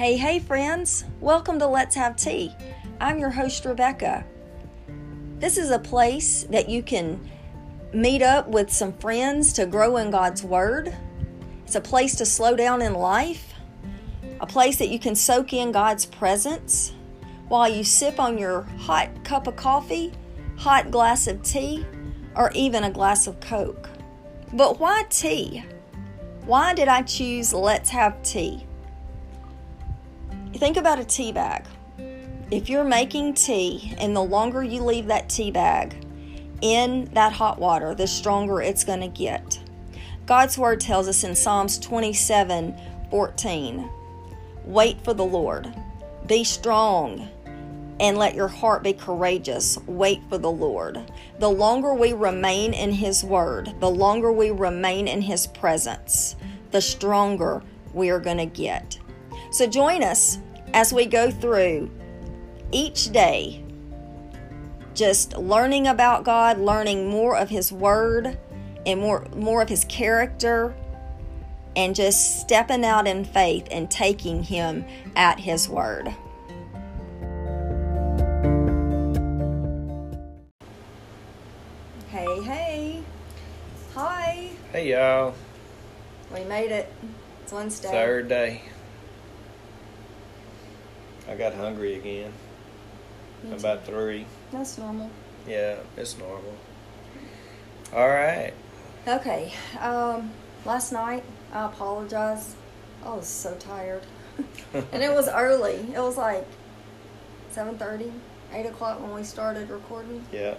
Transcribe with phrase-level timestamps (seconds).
[0.00, 1.04] Hey, hey, friends!
[1.20, 2.56] Welcome to Let's Have Tea.
[3.02, 4.24] I'm your host, Rebecca.
[5.38, 7.20] This is a place that you can
[7.92, 10.96] meet up with some friends to grow in God's Word.
[11.66, 13.52] It's a place to slow down in life,
[14.40, 16.94] a place that you can soak in God's presence
[17.48, 20.14] while you sip on your hot cup of coffee,
[20.56, 21.84] hot glass of tea,
[22.34, 23.90] or even a glass of Coke.
[24.54, 25.62] But why tea?
[26.46, 28.66] Why did I choose Let's Have Tea?
[30.54, 31.64] Think about a tea bag.
[32.50, 35.94] If you're making tea, and the longer you leave that tea bag
[36.60, 39.60] in that hot water, the stronger it's going to get.
[40.26, 42.74] God's word tells us in Psalms 27
[43.10, 43.90] 14,
[44.64, 45.72] wait for the Lord,
[46.26, 47.28] be strong,
[48.00, 49.78] and let your heart be courageous.
[49.86, 51.00] Wait for the Lord.
[51.38, 56.36] The longer we remain in His Word, the longer we remain in His presence,
[56.70, 58.98] the stronger we are going to get.
[59.50, 60.38] So join us
[60.72, 61.90] as we go through
[62.72, 63.64] each day,
[64.94, 68.38] just learning about God, learning more of His Word
[68.86, 70.74] and more, more of His character,
[71.76, 74.84] and just stepping out in faith and taking Him
[75.16, 76.14] at His Word.
[82.10, 83.02] Hey, hey.
[83.94, 84.48] Hi.
[84.72, 85.34] Hey y'all,
[86.32, 86.92] We made it.
[87.42, 87.90] It's Wednesday.
[87.90, 88.62] third day.
[91.30, 92.32] I got hungry again.
[93.44, 93.56] Me too.
[93.56, 94.26] About three.
[94.50, 95.10] That's normal.
[95.46, 96.56] Yeah, it's normal.
[97.94, 98.52] All right.
[99.06, 99.52] Okay.
[99.78, 100.32] Um,
[100.64, 102.56] last night, I apologize.
[103.04, 104.02] I was so tired.
[104.74, 105.76] and it was early.
[105.94, 106.46] It was like
[107.52, 108.12] 7.30,
[108.52, 110.24] 8 o'clock when we started recording.
[110.32, 110.56] Yeah.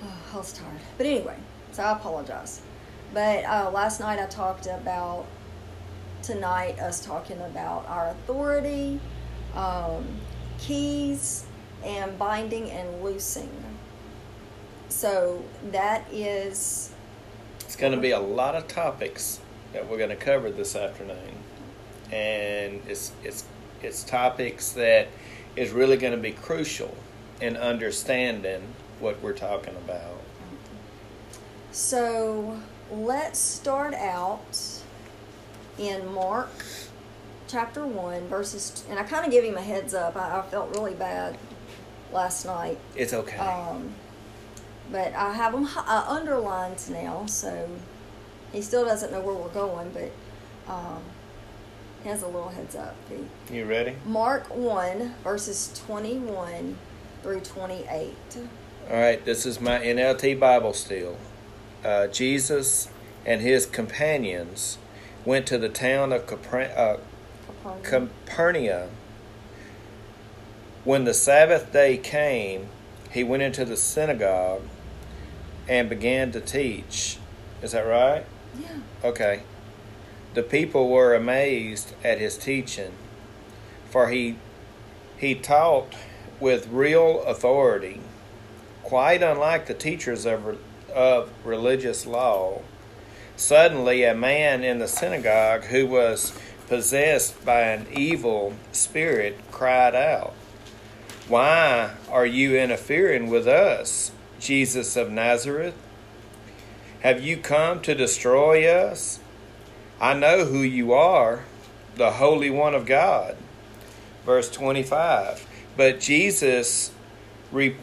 [0.02, 0.80] I was tired.
[0.96, 1.36] But anyway,
[1.72, 2.62] so I apologize.
[3.12, 5.26] But uh, last night I talked about,
[6.22, 9.00] tonight, us talking about our authority,
[9.54, 10.06] um,
[10.58, 11.46] keys,
[11.84, 13.50] and binding and loosing.
[14.88, 16.92] So that is,
[17.60, 19.40] It's going to be a lot of topics
[19.72, 21.34] that we're going to cover this afternoon,
[22.10, 23.44] and it's it's
[23.82, 25.08] it's topics that
[25.56, 26.94] is really going to be crucial
[27.40, 28.62] in understanding
[29.00, 30.20] what we're talking about.
[31.72, 34.58] so let's start out
[35.78, 36.50] in Mark
[37.52, 40.16] chapter 1, verses, and I kind of give him a heads up.
[40.16, 41.36] I, I felt really bad
[42.10, 42.78] last night.
[42.96, 43.36] It's okay.
[43.36, 43.92] Um,
[44.90, 47.68] but I have them uh, underlined now, so
[48.52, 50.10] he still doesn't know where we're going, but
[50.72, 51.02] um,
[52.02, 52.96] he has a little heads up.
[53.10, 53.96] He, you ready?
[54.06, 56.78] Mark 1, verses 21
[57.22, 58.14] through 28.
[58.90, 61.18] All right, this is my NLT Bible still.
[61.84, 62.88] Uh, Jesus
[63.26, 64.78] and his companions
[65.26, 66.72] went to the town of Capernaum.
[66.76, 66.96] uh,
[67.82, 68.90] Capernaum.
[70.84, 72.68] When the Sabbath day came,
[73.10, 74.62] he went into the synagogue
[75.68, 77.18] and began to teach.
[77.62, 78.24] Is that right?
[78.60, 78.68] yeah.
[79.04, 79.42] Okay.
[80.34, 82.92] The people were amazed at his teaching,
[83.90, 84.36] for he
[85.16, 85.94] he taught
[86.40, 88.00] with real authority,
[88.82, 90.58] quite unlike the teachers of
[90.94, 92.62] of religious law.
[93.36, 96.38] Suddenly, a man in the synagogue who was
[96.72, 100.32] possessed by an evil spirit cried out,
[101.28, 104.10] Why are you interfering with us,
[104.40, 105.74] Jesus of Nazareth?
[107.00, 109.20] Have you come to destroy us?
[110.00, 111.44] I know who you are,
[111.96, 113.36] the Holy One of God.
[114.24, 115.46] Verse 25.
[115.76, 116.90] But Jesus
[117.52, 117.76] re-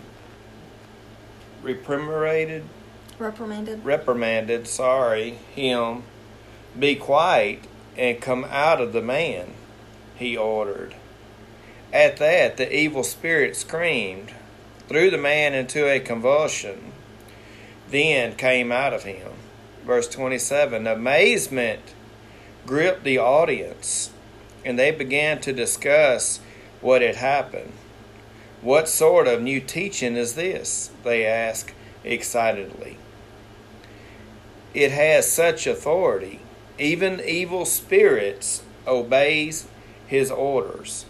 [1.62, 2.64] reprimanded,
[3.20, 3.86] Reprimanded.
[3.86, 6.02] reprimanded, sorry, him,
[6.80, 7.60] be quiet
[8.00, 9.54] and come out of the man,
[10.16, 10.96] he ordered.
[11.92, 14.32] At that, the evil spirit screamed,
[14.88, 16.94] threw the man into a convulsion,
[17.90, 19.34] then came out of him.
[19.86, 21.82] Verse 27 Amazement
[22.66, 24.12] gripped the audience,
[24.64, 26.40] and they began to discuss
[26.80, 27.74] what had happened.
[28.62, 30.90] What sort of new teaching is this?
[31.04, 31.74] They asked
[32.06, 32.98] excitedly.
[34.74, 36.40] It has such authority.
[36.80, 39.68] Even evil spirits obeys
[40.08, 41.06] his orders.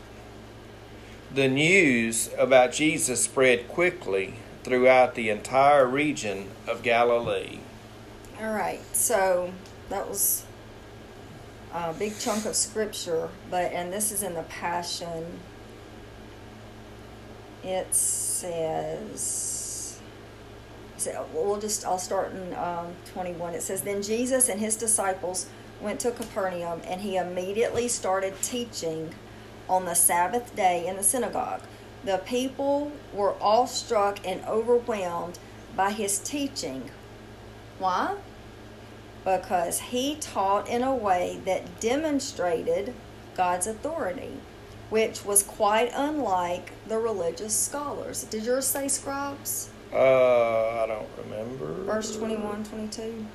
[1.33, 4.33] The news about Jesus spread quickly
[4.63, 7.59] throughout the entire region of Galilee.
[8.41, 9.53] All right, so
[9.89, 10.43] that was
[11.71, 15.39] a big chunk of scripture, but and this is in the Passion.
[17.63, 19.99] It says,
[21.33, 23.53] we'll just I'll start in um, 21.
[23.53, 25.47] It says, "Then Jesus and his disciples
[25.81, 29.13] went to Capernaum, and he immediately started teaching
[29.67, 31.61] on the Sabbath day in the synagogue.
[32.03, 35.37] The people were awestruck and overwhelmed
[35.75, 36.89] by his teaching.
[37.77, 38.15] Why?
[39.23, 42.93] Because he taught in a way that demonstrated
[43.35, 44.39] God's authority,
[44.89, 48.23] which was quite unlike the religious scholars.
[48.23, 49.69] Did yours say scribes?
[49.93, 51.73] Uh, I don't remember.
[51.83, 53.25] Verse 21, 22.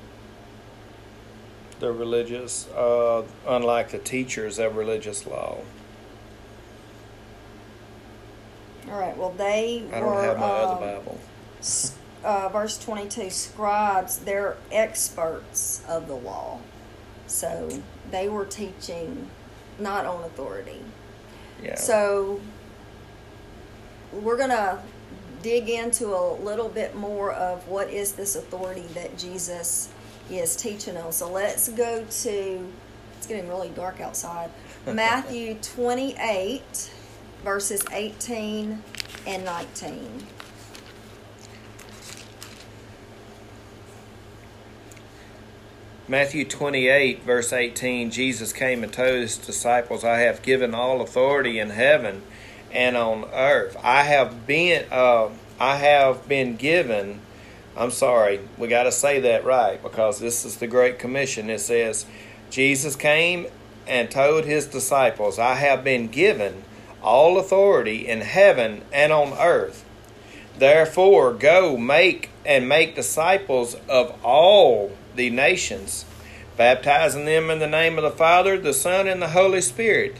[1.79, 5.57] The religious, uh, unlike the teachers of religious law.
[8.89, 10.21] All right, well, they I don't were.
[10.23, 11.19] have my um, other Bible.
[12.23, 16.59] uh, verse 22 scribes they're experts of the law
[17.27, 17.69] so
[18.11, 19.27] they were teaching
[19.79, 20.81] not on authority
[21.63, 21.73] Yeah.
[21.75, 22.39] so
[24.13, 24.81] we're gonna
[25.41, 29.89] dig into a little bit more of what is this authority that jesus
[30.29, 32.67] is teaching on so let's go to
[33.17, 34.49] it's getting really dark outside.
[34.85, 36.91] Matthew 28
[37.43, 38.81] verses 18
[39.27, 40.27] and 19
[46.07, 51.57] Matthew 28, verse 18, Jesus came and told his disciples, I have given all authority
[51.57, 52.21] in heaven
[52.71, 53.75] and on earth.
[53.83, 55.29] I have been, uh,
[55.59, 57.21] I have been given,
[57.77, 61.49] I'm sorry, we got to say that right because this is the Great Commission.
[61.49, 62.05] It says,
[62.49, 63.47] Jesus came
[63.85, 66.63] and told his disciples, I have been given
[67.01, 69.83] all authority in heaven and on earth.
[70.57, 76.05] Therefore, go make and make disciples of all the nations,
[76.55, 80.15] baptizing them in the name of the Father, the Son, and the Holy Spirit.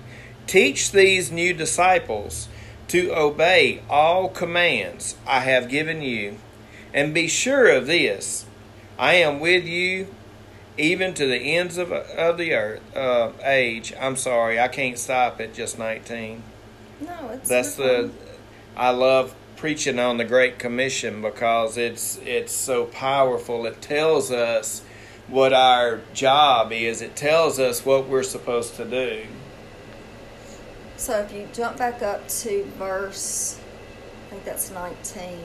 [0.45, 2.49] Teach these new disciples
[2.89, 6.37] to obey all commands I have given you,
[6.95, 8.47] and be sure of this
[8.97, 10.07] I am with you
[10.77, 13.93] even to the ends of, of the earth, uh, age.
[13.99, 16.41] I'm sorry, I can't stop at just 19
[17.01, 18.09] no it's that's the.
[18.75, 23.65] I love preaching on the Great Commission because it's it's so powerful.
[23.65, 24.81] It tells us
[25.27, 27.01] what our job is.
[27.01, 29.25] It tells us what we're supposed to do.
[30.97, 33.59] So if you jump back up to verse,
[34.27, 35.37] I think that's 19,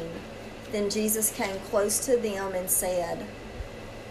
[0.73, 3.27] then Jesus came close to them and said,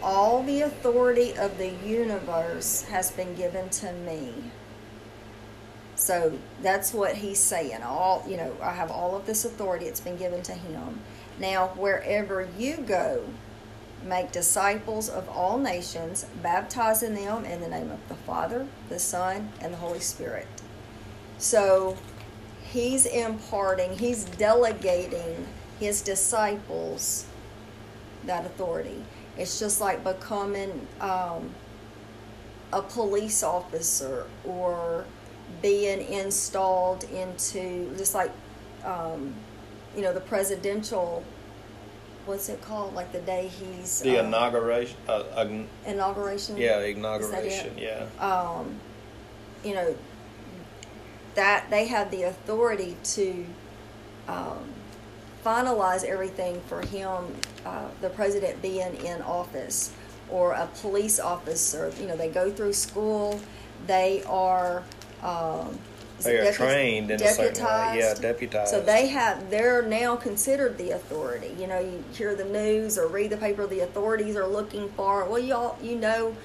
[0.01, 4.33] All the authority of the universe has been given to me.
[5.95, 7.83] So that's what he's saying.
[7.83, 11.01] All, you know, I have all of this authority, it's been given to him.
[11.39, 13.25] Now, wherever you go,
[14.03, 19.51] make disciples of all nations, baptizing them in the name of the Father, the Son,
[19.61, 20.47] and the Holy Spirit.
[21.37, 21.97] So
[22.63, 25.47] he's imparting, he's delegating
[25.79, 27.25] his disciples
[28.25, 29.03] that authority.
[29.37, 31.49] It's just like becoming um,
[32.73, 35.05] a police officer or
[35.61, 38.31] being installed into, just like,
[38.83, 39.33] um,
[39.95, 41.23] you know, the presidential,
[42.25, 42.93] what's it called?
[42.93, 44.01] Like the day he's.
[44.01, 45.49] The um, inauguration, uh, uh,
[45.85, 46.57] inauguration?
[46.57, 48.05] yeah, inauguration, yeah.
[48.19, 48.75] um,
[49.63, 49.95] you know,
[51.35, 53.45] that they have the authority to
[54.27, 54.69] um,
[55.43, 57.23] finalize everything for him,
[57.65, 59.91] uh, the president being in office,
[60.29, 61.91] or a police officer.
[61.99, 63.39] You know, they go through school,
[63.87, 64.83] they are.
[65.23, 65.79] Um,
[66.23, 67.99] They are deput- trained in a certain way.
[67.99, 68.21] Yeah, deputized?
[68.21, 68.71] deputized.
[68.71, 71.55] So they have, they're now considered the authority.
[71.57, 75.23] You know, you hear the news or read the paper, the authorities are looking for,
[75.25, 76.35] well, y'all, you know,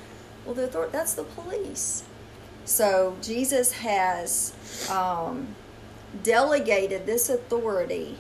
[0.47, 2.05] well, the authority, that's the police.
[2.65, 4.55] So Jesus has
[4.91, 5.49] um,
[6.23, 8.17] delegated this authority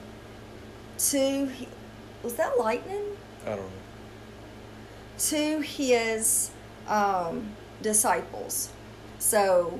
[0.98, 1.48] to,
[2.22, 3.04] was that lightning?
[3.44, 3.70] I don't know.
[5.18, 6.50] To his
[6.88, 7.50] um,
[7.82, 8.70] disciples.
[9.18, 9.78] So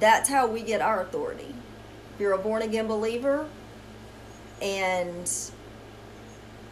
[0.00, 1.54] that's how we get our authority.
[2.14, 3.48] If you're a born again believer
[4.60, 5.30] and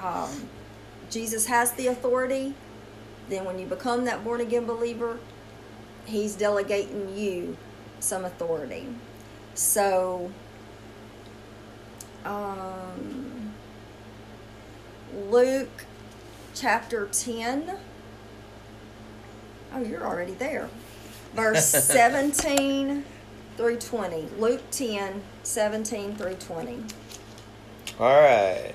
[0.00, 0.48] um,
[1.10, 2.54] Jesus has the authority,
[3.28, 5.18] then when you become that born again believer,
[6.06, 7.56] he's delegating you
[8.00, 8.86] some authority.
[9.54, 10.30] So,
[12.24, 13.35] um,
[15.14, 15.84] Luke
[16.54, 17.76] chapter 10.
[19.72, 20.68] Oh, you're already there.
[21.34, 23.04] Verse 17
[23.56, 24.28] through 20.
[24.38, 26.84] Luke 10, 17 through 20.
[27.98, 28.74] All right.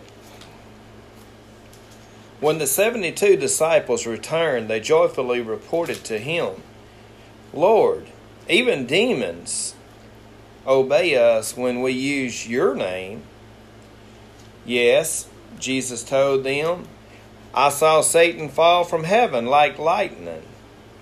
[2.40, 6.64] When the 72 disciples returned, they joyfully reported to him,
[7.54, 8.08] Lord,
[8.50, 9.76] even demons
[10.66, 13.24] obey us when we use your name.
[14.66, 15.28] Yes,
[15.62, 16.88] Jesus told them,
[17.53, 20.44] I saw Satan fall from heaven like lightning.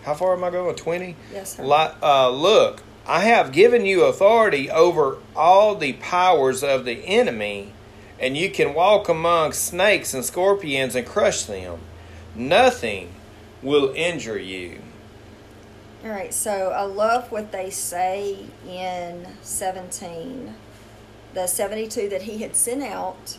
[0.04, 0.76] How far am I going?
[0.76, 1.16] 20?
[1.34, 1.64] Yes, sir.
[2.02, 7.74] Uh, look, I have given you authority over all the powers of the enemy,
[8.20, 11.80] and you can walk among snakes and scorpions and crush them.
[12.36, 13.10] Nothing
[13.62, 14.82] will injure you.
[16.04, 20.56] All right, so I love what they say in 17.
[21.34, 23.38] The 72 that he had sent out,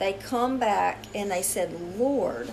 [0.00, 2.50] they come back and they said, Lord,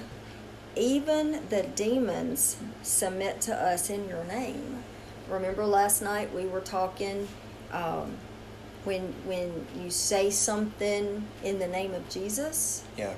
[0.76, 4.84] even the demons submit to us in your name.
[5.30, 7.28] Remember last night we were talking
[7.72, 8.18] um,
[8.86, 12.84] when when you say something in the name of Jesus.
[12.98, 13.16] Yeah.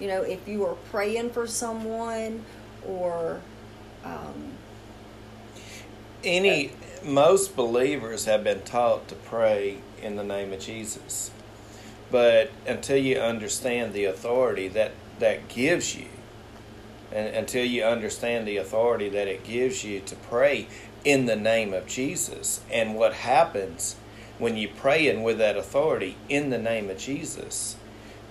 [0.00, 2.44] You know, if you are praying for someone
[2.86, 3.40] or
[4.04, 4.52] um,
[6.24, 6.72] Any
[7.04, 11.30] most believers have been taught to pray in the name of Jesus.
[12.10, 16.08] But until you understand the authority that that gives you
[17.12, 20.66] and until you understand the authority that it gives you to pray
[21.04, 23.96] in the name of Jesus and what happens
[24.38, 27.76] when you pray and with that authority in the name of Jesus,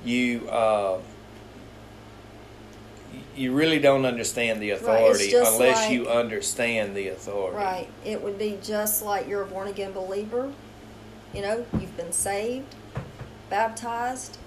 [0.03, 0.99] you uh,
[3.35, 7.55] you really don't understand the authority just unless you understand the authority.
[7.55, 7.87] Right.
[8.03, 10.51] It would be just like you're a born again believer.
[11.33, 12.75] You know, you've been saved,
[13.53, 14.39] baptized.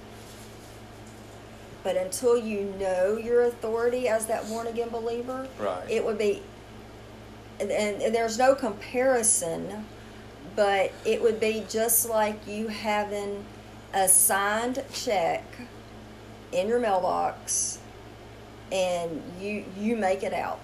[1.84, 5.88] But until you know your authority as that born again believer, Right.
[5.88, 6.42] it would be,
[7.60, 9.86] and, and there's no comparison,
[10.56, 13.44] but it would be just like you having
[13.94, 15.44] a signed check
[16.50, 17.78] in your mailbox
[18.72, 20.58] and you you make it out.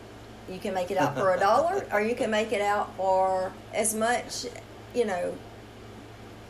[0.51, 3.53] You can make it out for a dollar or you can make it out for
[3.73, 4.47] as much,
[4.93, 5.37] you know,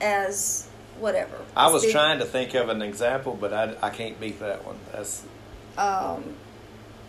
[0.01, 0.69] as
[0.99, 1.37] whatever.
[1.57, 4.65] I was Big- trying to think of an example, but I, I can't beat that
[4.65, 4.77] one.
[4.93, 5.25] That's
[5.79, 6.37] um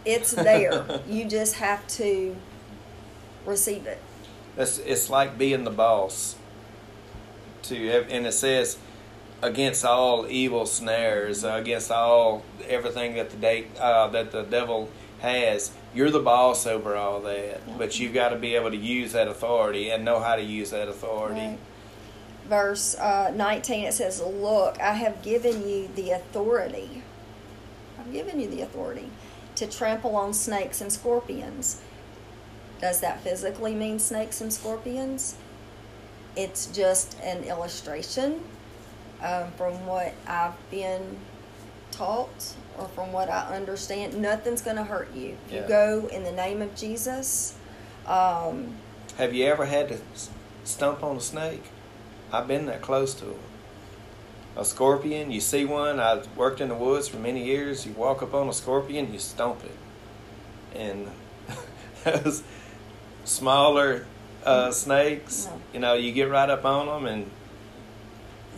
[0.06, 1.02] it's there.
[1.08, 2.36] you just have to
[3.46, 4.02] receive it.
[4.58, 6.36] It's it's like being the boss.
[7.64, 8.78] To have, and it says
[9.42, 15.72] against all evil snares, against all everything that the date uh, that the devil has.
[15.96, 19.28] You're the boss over all that, but you've got to be able to use that
[19.28, 21.40] authority and know how to use that authority.
[21.40, 21.58] Right.
[22.48, 27.02] Verse uh, 19 it says, Look, I have given you the authority.
[28.00, 29.10] I've given you the authority
[29.56, 31.82] to trample on snakes and scorpions.
[32.82, 35.36] Does that physically mean snakes and scorpions?
[36.36, 38.42] It's just an illustration
[39.22, 41.18] um, from what I've been
[41.92, 44.20] taught or from what I understand.
[44.22, 45.38] Nothing's going to hurt you.
[45.48, 45.62] If Yeah.
[45.62, 47.54] you go in the name of Jesus,
[48.06, 48.76] um,
[49.18, 50.00] Have you ever had to
[50.66, 51.64] stump on a snake?
[52.34, 53.36] I've been that close to 'em.
[54.58, 56.00] A scorpion, you see one.
[56.00, 57.86] I worked in the woods for many years.
[57.86, 61.10] You walk up on a scorpion, you stomp it, and
[62.04, 62.44] those
[63.24, 64.06] smaller
[64.46, 65.62] uh, snakes, No.
[65.74, 67.32] you know, you get right up on them, and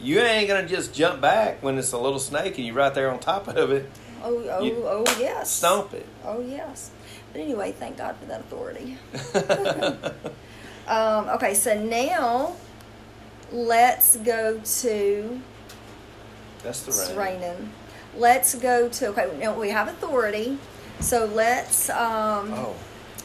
[0.01, 3.11] you ain't gonna just jump back when it's a little snake and you're right there
[3.11, 3.89] on top of it.
[4.23, 5.51] oh, oh, You oh, yes.
[5.51, 6.05] Stomp it.
[6.25, 6.91] Oh, yes.
[7.31, 8.97] But anyway, thank God for that authority.
[10.87, 12.55] Um, okay, so now
[13.51, 15.41] let's go to
[16.63, 17.41] That's the it's rain.
[17.41, 17.71] raining.
[18.17, 19.29] Let's go to okay.
[19.39, 20.57] Now we have authority,
[20.99, 22.75] so let's um, Oh,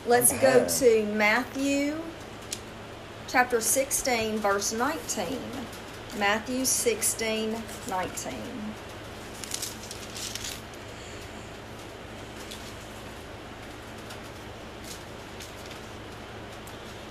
[0.07, 2.01] let's go to Matthew
[3.29, 5.39] chapter sixteen, verse nineteen.
[6.19, 7.55] Matthew 16,
[7.89, 8.35] 19.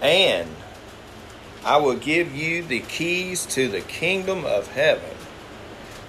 [0.01, 0.49] And
[1.63, 5.15] I will give you the keys to the kingdom of heaven.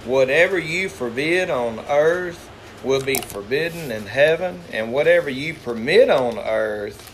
[0.04, 2.50] Whatever you forbid on earth
[2.82, 7.12] will be forbidden in heaven, and whatever you permit on earth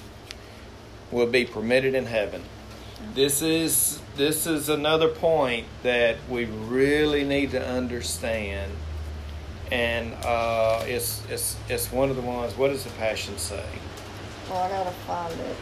[1.11, 2.43] will be permitted in heaven.
[3.15, 8.73] This is this is another point that we really need to understand,
[9.71, 12.57] and uh, it's it's it's one of the ones.
[12.57, 13.65] What does the passion say?
[14.49, 15.57] Well, I gotta find it.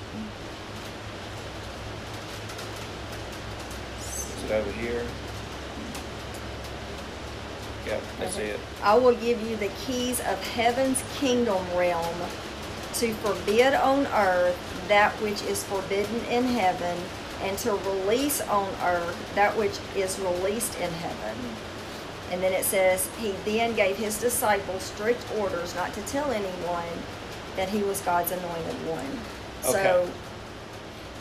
[3.99, 5.05] Is it over here?
[7.87, 8.59] Yep, that's it.
[8.83, 12.15] I will give you the keys of heaven's kingdom realm
[12.95, 14.57] to forbid on earth
[14.89, 16.97] that which is forbidden in heaven,
[17.43, 21.37] and to release on earth that which is released in heaven.
[22.31, 26.85] And then it says, He then gave his disciples strict orders not to tell anyone
[27.57, 29.19] that he was God's anointed one.
[29.63, 30.13] So, Okay.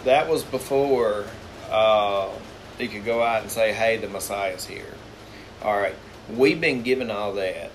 [0.06, 1.26] That was before
[1.70, 2.30] uh,
[2.80, 4.94] you could go out and say, "Hey, the Messiah's here."
[5.62, 5.96] All right,
[6.30, 7.72] we've been given all that.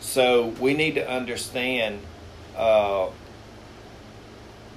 [0.00, 2.00] So we need to understand
[2.56, 3.08] uh,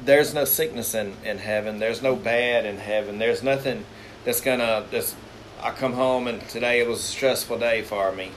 [0.06, 1.80] there's no sickness in, in heaven.
[1.80, 3.20] There's no bad in heaven.
[3.20, 3.86] There's nothing
[4.26, 4.86] that's gonna.
[4.92, 5.16] That's,
[5.62, 8.32] I come home and today it was a stressful day for me.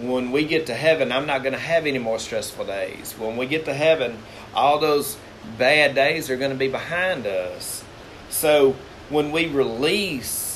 [0.00, 3.14] When we get to heaven, I'm not gonna have any more stressful days.
[3.18, 4.18] When we get to heaven,
[4.54, 5.16] all those
[5.58, 7.84] bad days are gonna be behind us.
[8.30, 8.76] So
[9.08, 10.47] when we release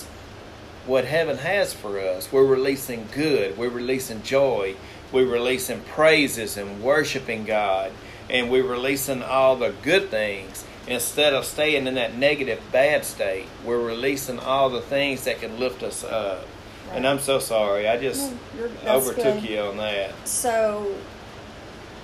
[0.87, 3.57] what heaven has for us, we're releasing good.
[3.57, 4.77] We're releasing joy.
[5.13, 7.93] We're releasing praises and worshiping God
[8.33, 13.47] and we're releasing all the good things instead of staying in that negative bad state
[13.65, 16.45] we're releasing all the things that can lift us up
[16.89, 16.97] right.
[16.97, 19.43] and i'm so sorry i just no, overtook good.
[19.45, 20.95] you on that so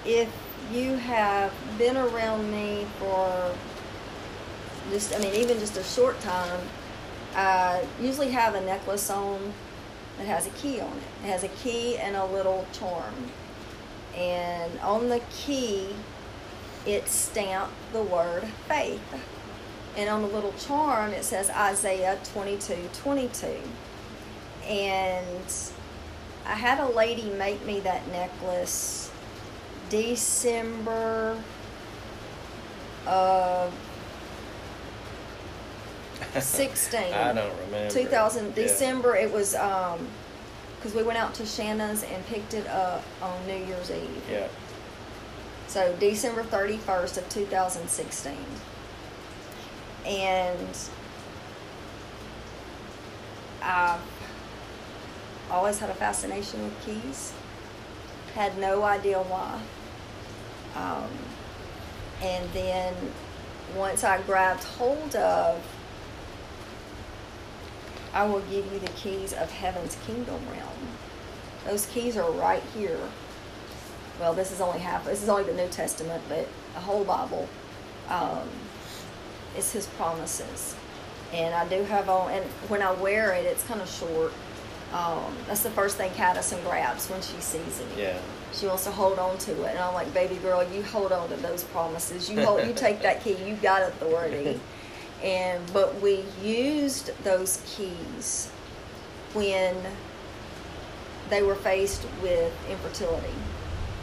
[0.05, 0.29] if
[0.73, 3.53] you have been around me for
[4.91, 6.61] just i mean even just a short time
[7.39, 9.53] i usually have a necklace on
[10.17, 13.15] that has a key on it it has a key and a little charm
[14.17, 15.89] and on the key
[16.89, 19.01] it stamped the word faith.
[19.97, 23.47] And on the little charm, it says Isaiah 22 22.
[24.67, 25.53] And
[26.47, 29.11] I had a lady make me that necklace
[29.91, 31.43] December
[33.07, 33.75] of
[36.41, 37.01] 16.
[37.01, 37.91] I don't remember.
[37.91, 38.55] 2000 yeah.
[38.55, 40.07] December it was um
[40.83, 44.23] cuz we went out to Shanna's and picked it up on New Year's Eve.
[44.31, 44.49] Yeah.
[45.67, 48.37] So December 31st of 2016.
[50.07, 50.77] And
[53.63, 54.01] I've
[55.51, 57.33] always had a fascination with keys.
[58.35, 59.61] Had no idea why.
[60.77, 61.11] Um,
[62.23, 62.95] and then
[63.77, 65.63] once I grabbed hold of,
[68.19, 70.89] I will give you the keys of heaven's kingdom realm.
[71.67, 73.01] Those keys are right here
[74.21, 77.49] well, this is only half, this is only the New Testament, but the whole Bible
[78.09, 78.49] um,
[79.57, 80.75] is His promises.
[81.33, 84.33] And I do have on, and when I wear it, it's kind of short.
[84.93, 87.87] Um, that's the first thing Caddison grabs when she sees it.
[87.97, 88.19] Yeah.
[88.55, 91.29] She wants to hold on to it, and I'm like, baby girl, you hold on
[91.29, 92.31] to those promises.
[92.31, 93.37] You hold, you take that key.
[93.45, 94.59] You got authority.
[95.23, 98.51] and but we used those keys
[99.35, 99.77] when
[101.31, 103.35] they were faced with infertility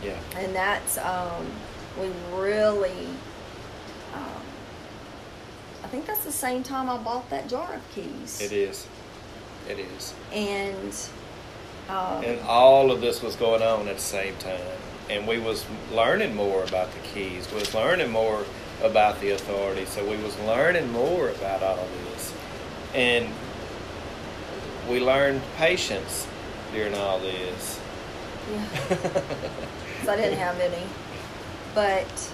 [0.05, 0.19] yeah.
[0.37, 1.45] And that's, um,
[1.99, 3.07] we really,
[4.13, 4.41] um,
[5.83, 8.39] I think that's the same time I bought that jar of keys.
[8.41, 8.87] It is.
[9.69, 10.13] It is.
[10.31, 10.95] And,
[11.89, 14.59] um, and all of this was going on at the same time.
[15.09, 17.47] And we was learning more about the keys.
[17.51, 18.45] We was learning more
[18.83, 19.85] about the authority.
[19.85, 22.33] So we was learning more about all this.
[22.93, 23.29] And
[24.89, 26.27] we learned patience
[26.73, 27.79] during all this.
[28.51, 28.67] Yeah.
[30.09, 30.83] I didn't have any.
[31.73, 32.31] But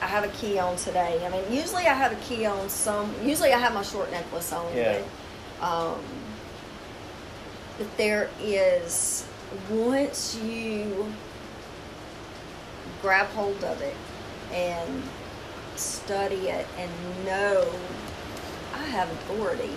[0.00, 1.24] I have a key on today.
[1.24, 3.14] I mean, usually I have a key on some.
[3.22, 4.76] Usually I have my short necklace on.
[4.76, 5.00] Yeah.
[5.60, 6.00] But, um,
[7.78, 9.24] but there is
[9.70, 11.12] once you
[13.02, 13.96] grab hold of it
[14.52, 15.02] and
[15.76, 16.90] study it and
[17.24, 17.68] know
[18.74, 19.72] I have authority.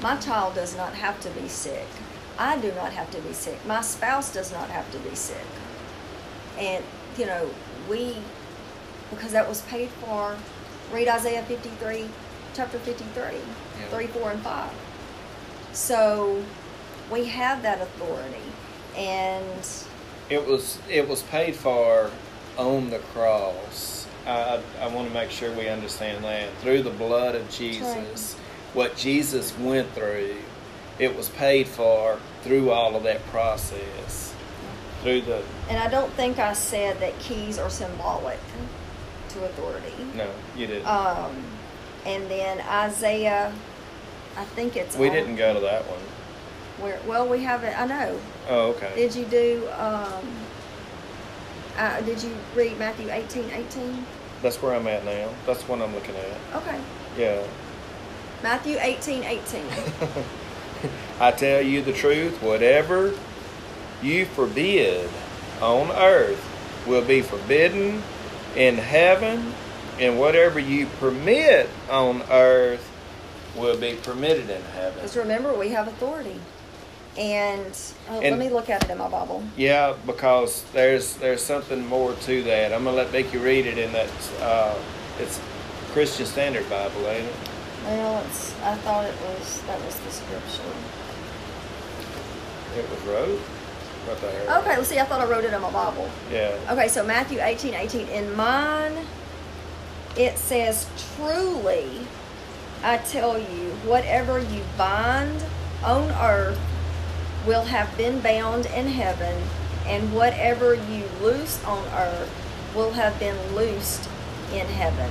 [0.00, 1.86] My child does not have to be sick.
[2.38, 3.58] I do not have to be sick.
[3.66, 5.46] My spouse does not have to be sick.
[6.56, 6.84] And,
[7.16, 7.50] you know,
[7.88, 8.16] we,
[9.10, 10.36] because that was paid for,
[10.92, 12.08] read Isaiah 53,
[12.54, 13.88] chapter 53, yeah.
[13.88, 14.70] 3, 4, and 5.
[15.72, 16.44] So
[17.10, 18.36] we have that authority.
[18.96, 19.64] And
[20.30, 22.10] it was it was paid for
[22.56, 24.06] on the cross.
[24.26, 28.74] I, I want to make sure we understand that through the blood of Jesus, right.
[28.74, 30.36] what Jesus went through
[30.98, 34.34] it was paid for through all of that process.
[35.02, 38.40] Through the And I don't think I said that keys are symbolic
[39.30, 39.92] to authority.
[40.16, 40.86] No, you didn't.
[40.86, 41.44] Um
[42.04, 43.52] and then Isaiah
[44.36, 46.00] I think it's We on, didn't go to that one.
[46.80, 48.20] Where well we have it I know.
[48.48, 48.92] Oh, okay.
[48.94, 50.26] Did you do um
[51.78, 54.04] uh, did you read Matthew 18, 18?
[54.42, 55.28] That's where I'm at now.
[55.46, 56.56] That's what I'm looking at.
[56.56, 56.80] Okay.
[57.16, 57.46] Yeah.
[58.42, 59.64] Matthew 18, 18.
[61.20, 63.14] I tell you the truth, whatever
[64.02, 65.08] you forbid
[65.60, 66.44] on earth
[66.86, 68.02] will be forbidden
[68.56, 69.52] in heaven,
[70.00, 72.90] and whatever you permit on earth
[73.56, 74.94] will be permitted in heaven.
[74.94, 76.40] Because remember, we have authority.
[77.18, 77.76] And,
[78.10, 79.42] oh, and, let me look at it in my Bible.
[79.56, 82.72] Yeah, because there's there's something more to that.
[82.72, 84.10] I'm gonna let Becky read it in that.
[84.40, 84.78] Uh,
[85.18, 85.40] it's
[85.90, 87.34] Christian Standard Bible, ain't it?
[87.84, 90.62] Well, it's, I thought it was, that was the scripture.
[92.76, 93.40] it was wrote.
[94.06, 94.60] What the hell?
[94.60, 96.08] Okay, well, see, I thought I wrote it in my Bible.
[96.30, 96.56] Yeah.
[96.70, 98.08] Okay, so Matthew 18 18.
[98.08, 98.96] In mine,
[100.16, 102.06] it says, Truly,
[102.84, 105.42] I tell you, whatever you bind
[105.82, 106.60] on earth
[107.48, 109.42] will have been bound in heaven,
[109.86, 112.30] and whatever you loose on earth
[112.76, 114.06] will have been loosed
[114.52, 115.10] in heaven.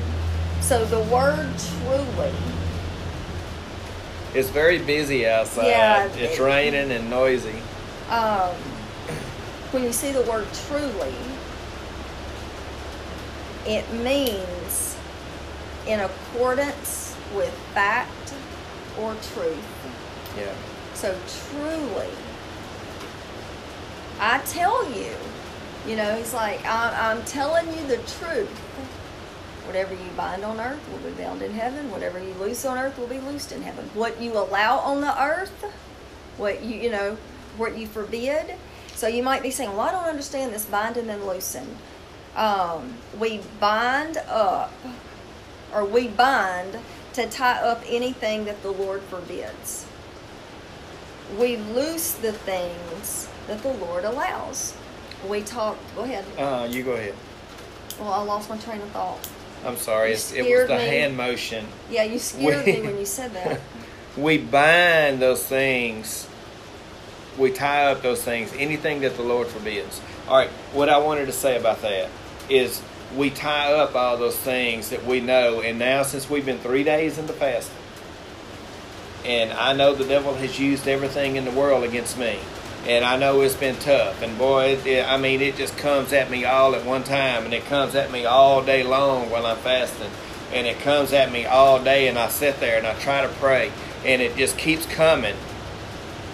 [0.61, 2.31] So the word truly,
[4.35, 5.65] It's very busy outside.
[5.65, 7.55] Yeah, it's it- raining and noisy.
[8.11, 8.53] um,
[9.71, 11.15] when you see the word truly,
[13.65, 14.95] it means
[15.87, 18.33] in accordance with fact
[18.99, 19.57] or truth.
[20.37, 20.53] Yeah.
[20.93, 21.15] So
[21.51, 22.07] truly,
[24.19, 25.13] I tell you,
[25.87, 28.49] you know, he's like, I'm, I'm telling you the truth.
[29.65, 31.91] Whatever you bind on earth will be bound in heaven.
[31.91, 33.89] Whatever you loose on earth will be loosed in heaven.
[33.93, 35.65] What you allow on the earth,
[36.37, 37.17] what you, you know,
[37.57, 38.55] what you forbid.
[38.95, 41.77] So you might be saying, well, I don't understand this binding and loosing.
[42.35, 44.73] Um, we bind up,
[45.73, 46.77] or we bind
[47.13, 49.87] to tie up anything that the Lord forbids
[51.35, 54.75] we loose the things that the Lord allows.
[55.27, 55.77] We talk.
[55.95, 56.25] Go ahead.
[56.37, 57.15] Uh, you go ahead.
[57.99, 59.27] Well, I lost my train of thought.
[59.65, 60.11] I'm sorry.
[60.13, 60.81] It's, it was the me.
[60.85, 61.65] hand motion.
[61.89, 63.59] Yeah, you scared We- me when you said that.
[64.15, 66.27] We bind those things.
[67.37, 68.51] We tie up those things.
[68.57, 70.01] Anything that the Lord forbids.
[70.27, 70.49] All right.
[70.73, 72.09] What I wanted to say about that
[72.49, 72.81] is
[73.15, 75.61] we tie up all those things that we know.
[75.61, 77.75] And now, since we've been three days into fasting,
[79.25, 82.39] and I know the devil has used everything in the world against me.
[82.87, 84.21] And I know it's been tough.
[84.21, 87.43] And boy, it, it, I mean, it just comes at me all at one time.
[87.43, 90.09] And it comes at me all day long while I'm fasting.
[90.53, 92.07] And it comes at me all day.
[92.07, 93.73] And I sit there and I try to pray.
[94.05, 95.35] And it just keeps coming.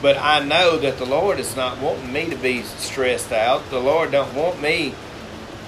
[0.03, 3.69] But I know that the Lord is not wanting me to be stressed out.
[3.71, 4.93] The Lord don't want me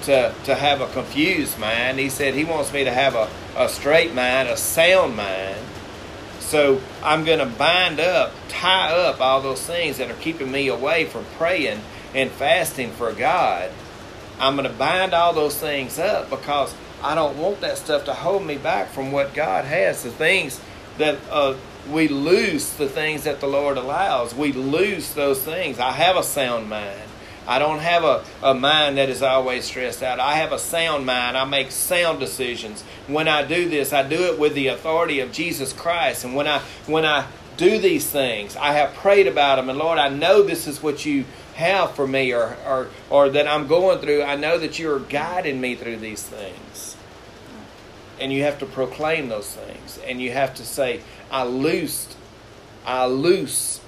[0.02, 1.98] to, to have a confused mind.
[1.98, 5.58] He said He wants me to have a, a straight mind, a sound mind.
[6.46, 10.68] So I'm going to bind up, tie up all those things that are keeping me
[10.68, 11.80] away from praying
[12.14, 13.72] and fasting for God.
[14.38, 18.14] I'm going to bind all those things up because I don't want that stuff to
[18.14, 20.04] hold me back from what God has.
[20.04, 20.60] The things
[20.98, 21.56] that uh,
[21.90, 25.80] we lose, the things that the Lord allows, we lose those things.
[25.80, 27.10] I have a sound mind.
[27.46, 30.18] I don't have a, a mind that is always stressed out.
[30.18, 31.36] I have a sound mind.
[31.36, 32.82] I make sound decisions.
[33.06, 36.24] When I do this, I do it with the authority of Jesus Christ.
[36.24, 39.68] And when I when I do these things, I have prayed about them.
[39.68, 43.48] And Lord, I know this is what you have for me or, or, or that
[43.48, 44.22] I'm going through.
[44.22, 46.96] I know that you're guiding me through these things.
[48.20, 49.98] And you have to proclaim those things.
[50.06, 52.16] And you have to say, I loosed,
[52.84, 53.80] I loose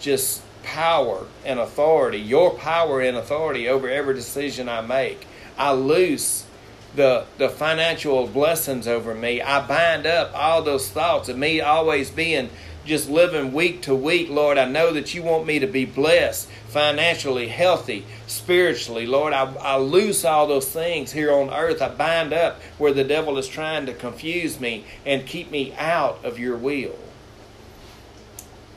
[0.00, 5.26] just power and authority, your power and authority over every decision I make.
[5.58, 6.46] I loose
[6.94, 9.40] the the financial blessings over me.
[9.40, 12.50] I bind up all those thoughts of me always being
[12.84, 14.58] just living week to week, Lord.
[14.58, 19.32] I know that you want me to be blessed, financially healthy, spiritually, Lord.
[19.32, 21.80] I, I loose all those things here on earth.
[21.80, 26.24] I bind up where the devil is trying to confuse me and keep me out
[26.24, 26.96] of your will.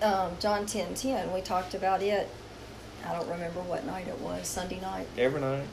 [0.06, 1.34] Um, John ten ten.
[1.34, 2.30] We talked about it.
[3.08, 4.48] I don't remember what night it was.
[4.48, 5.08] Sunday night.
[5.18, 5.65] Every night.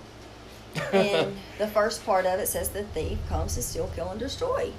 [0.93, 4.73] and the first part of it says the thief comes to steal, kill, and destroy.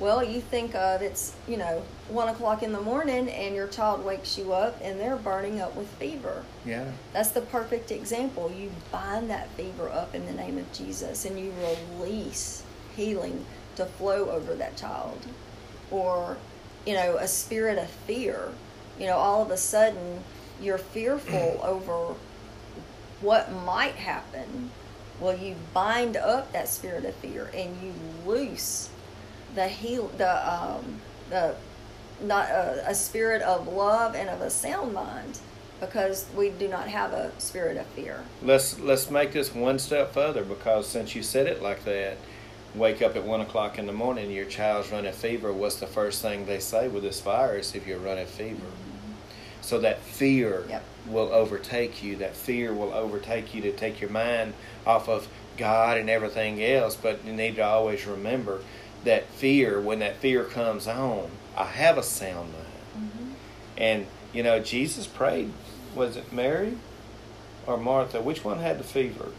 [0.00, 4.02] Well, you think of it's you know one o'clock in the morning, and your child
[4.06, 6.44] wakes you up, and they're burning up with fever.
[6.64, 6.90] yeah.
[7.12, 8.50] That's the perfect example.
[8.50, 11.52] You bind that fever up in the name of Jesus, and you
[11.98, 12.62] release
[12.96, 13.44] healing
[13.76, 15.26] to flow over that child,
[15.90, 16.38] or
[16.86, 18.48] you know a spirit of fear.
[18.98, 20.22] You know, all of a sudden
[20.60, 22.14] you're fearful over
[23.20, 24.70] what might happen.
[25.20, 27.92] Well, you bind up that spirit of fear and you
[28.26, 28.90] loose
[29.54, 31.54] the heal the um the
[32.20, 35.38] not a, a spirit of love and of a sound mind
[35.80, 38.22] because we do not have a spirit of fear.
[38.42, 42.18] Let's let's make this one step further because since you said it like that,
[42.74, 45.52] wake up at one o'clock in the morning, your child's running fever.
[45.52, 48.66] What's the first thing they say with this virus if you're running fever?
[49.68, 50.82] So that fear Yep.
[51.08, 52.16] will overtake you.
[52.16, 54.54] That fear will overtake you to take your mind
[54.86, 55.28] off of
[55.58, 56.96] God and everything else.
[56.96, 58.62] But you need to always remember
[59.04, 63.36] that fear, when that fear comes on, I have a sound mind.
[63.76, 65.52] And you know, Jesus prayed.
[65.94, 66.78] Was it Mary
[67.66, 68.22] or Martha?
[68.22, 69.32] Which one had the fever?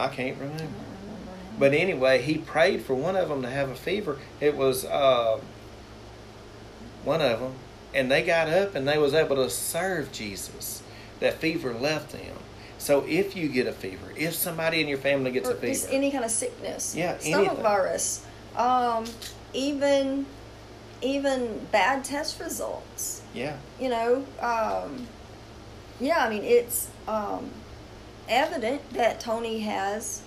[0.00, 0.80] I can't remember.
[1.60, 4.18] But anyway, he prayed for one of them to have a fever.
[4.40, 5.38] It was uh,
[7.04, 7.54] one of them.
[7.94, 10.82] And they got up and they was able to serve Jesus.
[11.20, 12.36] That fever left them.
[12.78, 15.72] So if you get a fever, if somebody in your family gets or a fever,
[15.72, 17.62] just any kind of sickness, Yeah, stomach anything.
[17.62, 18.26] virus,
[18.56, 19.04] um,
[19.54, 20.26] even
[21.00, 23.22] even bad test results.
[23.34, 25.06] yeah, You know, um,
[26.00, 26.24] yeah.
[26.24, 27.50] I mean, it's um,
[28.28, 30.22] evident that Tony has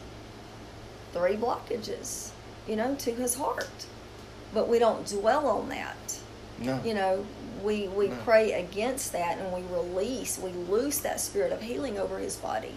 [1.14, 2.32] three blockages.
[2.68, 3.86] You know, to his heart,
[4.54, 6.20] but we don't dwell on that.
[6.60, 7.26] no, you know
[7.64, 8.16] we we No.
[8.24, 12.74] pray against that and we release we loose that spirit of healing over his body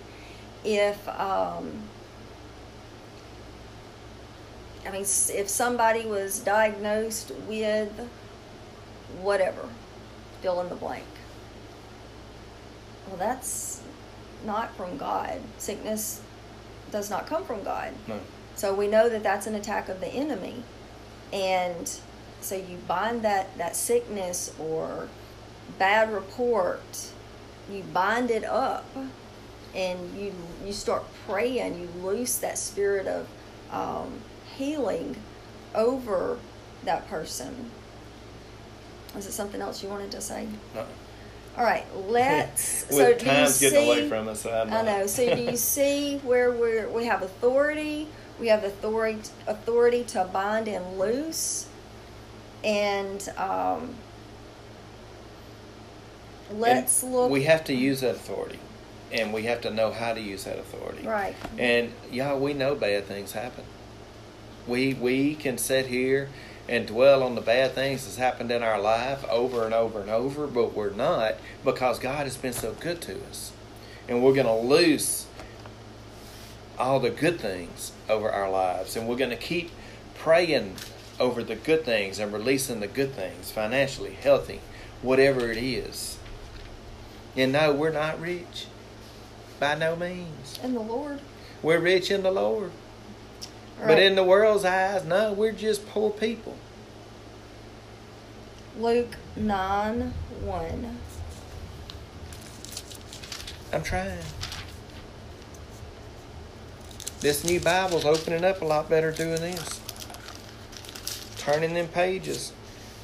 [0.65, 1.71] if um
[4.87, 7.91] i mean if somebody was diagnosed with
[9.21, 9.69] whatever
[10.43, 11.05] fill in the blank
[13.09, 13.81] well that's
[14.47, 16.21] not from god sickness
[16.91, 18.19] does not come from god no.
[18.55, 20.63] so we know that that's an attack of the enemy.
[21.33, 21.89] And
[22.41, 25.09] so you bind that, that sickness or
[25.79, 27.11] bad report,
[27.71, 28.85] you bind it up
[29.75, 30.33] and you
[30.65, 33.29] you start praying, you loose that spirit of
[33.71, 34.13] um,
[34.57, 35.17] healing
[35.75, 36.39] over
[36.85, 37.71] that person.
[39.17, 40.49] Is it something else you wanted to say?
[40.75, 40.85] no.
[41.57, 42.87] All right, let's.
[42.91, 45.07] With so time's getting away from us, I know.
[45.07, 48.09] So do you see where we're we have authority?
[48.39, 51.67] We have authority authority to bind and loose,
[52.65, 53.95] and um,
[56.53, 57.31] let's And look.
[57.31, 58.59] We have to use that authority,
[59.13, 61.07] and we have to know how to use that authority.
[61.07, 61.37] right.
[61.59, 63.65] And y'all, we know bad things happen.
[64.67, 66.29] We we can sit here
[66.69, 70.11] and dwell on the bad things that's happened in our life over and over and
[70.11, 73.53] over, but we're not because God has been so good to us.
[74.09, 75.27] And we're going to lose
[76.79, 79.71] all the good things over our lives, and we're going to keep
[80.15, 80.77] praying
[81.21, 84.61] over the good things and releasing the good things financially, healthy,
[85.03, 86.19] whatever it is.
[87.37, 88.67] And no, we're not rich
[89.61, 90.59] by no means.
[90.65, 91.21] In the Lord.
[91.63, 92.73] We're rich in the Lord.
[93.81, 96.57] All But in the world's eyes, no, we're just poor people.
[98.79, 100.99] Luke nine one.
[103.73, 104.19] I'm trying.
[107.21, 109.80] This new Bible's opening up a lot better doing this.
[111.41, 112.53] Turning them pages.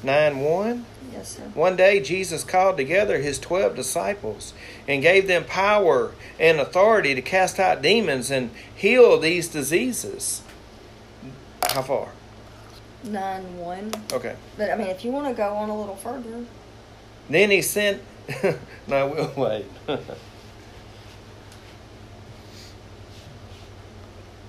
[0.03, 0.85] 9 1.
[1.11, 1.41] Yes, sir.
[1.55, 4.53] One day Jesus called together his 12 disciples
[4.87, 10.43] and gave them power and authority to cast out demons and heal these diseases.
[11.63, 12.09] How far?
[13.03, 13.91] Nine one.
[14.11, 14.35] Okay.
[14.57, 16.45] But I mean, if you want to go on a little further,
[17.29, 18.01] Then he sent.
[18.87, 19.65] no, we'll wait.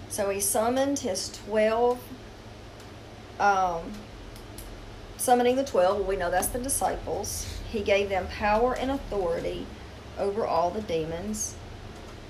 [0.09, 2.01] So he summoned his 12,
[3.40, 3.92] um,
[5.16, 7.53] summoning the 12, well, we know that's the disciples.
[7.70, 9.66] He gave them power and authority
[10.18, 11.55] over all the demons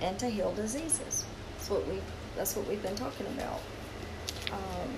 [0.00, 1.24] and to heal diseases.
[1.56, 2.00] That's what we
[2.36, 3.60] that's what we've been talking about.
[4.52, 4.90] Um,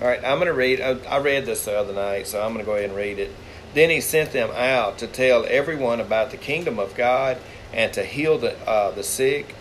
[0.00, 0.80] All right, I'm going to read.
[0.80, 3.20] I, I read this the other night, so I'm going to go ahead and read
[3.20, 3.30] it.
[3.72, 7.38] Then he sent them out to tell everyone about the kingdom of God
[7.72, 9.54] and to heal the uh, the sick.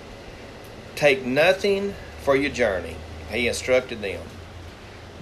[0.95, 2.95] Take nothing for your journey.
[3.29, 4.21] He instructed them.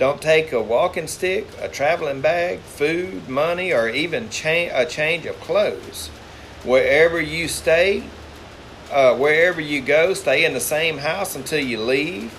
[0.01, 5.27] Don't take a walking stick, a traveling bag, food, money, or even cha- a change
[5.27, 6.07] of clothes.
[6.63, 8.01] Wherever you stay,
[8.91, 12.33] uh, wherever you go, stay in the same house until you leave.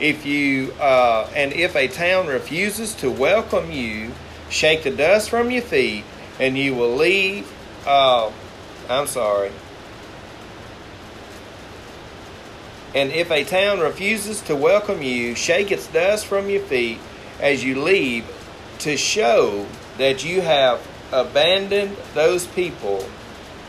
[0.00, 4.12] If you uh, and if a town refuses to welcome you,
[4.48, 6.04] shake the dust from your feet,
[6.40, 7.46] and you will leave.
[7.86, 8.32] Uh,
[8.88, 9.50] I'm sorry.
[12.94, 16.98] And if a town refuses to welcome you, shake its dust from your feet
[17.40, 18.26] as you leave
[18.80, 19.66] to show
[19.98, 23.06] that you have abandoned those people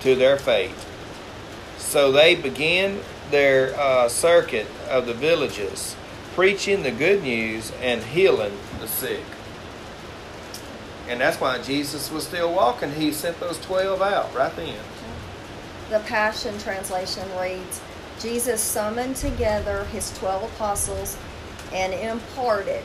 [0.01, 0.71] to their fate.
[1.77, 3.01] So they begin
[3.31, 5.95] their uh, circuit of the villages,
[6.33, 9.23] preaching the good news and healing the sick.
[11.07, 12.91] And that's why Jesus was still walking.
[12.91, 14.77] He sent those 12 out right then.
[15.89, 17.81] the Passion Translation reads
[18.19, 21.17] Jesus summoned together his 12 apostles
[21.73, 22.83] and imparted.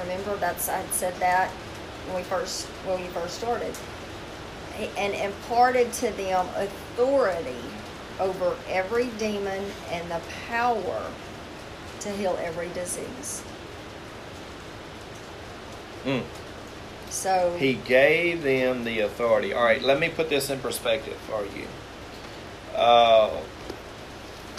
[0.00, 1.50] Remember, that's I said that
[2.06, 3.74] when we first when we first started,
[4.96, 7.56] and imparted to them authority
[8.20, 11.02] over every demon and the power
[12.00, 13.42] to heal every disease.
[16.04, 16.22] Mm.
[17.10, 19.52] So He gave them the authority.
[19.52, 21.66] All right, let me put this in perspective for you.
[22.74, 23.30] Uh,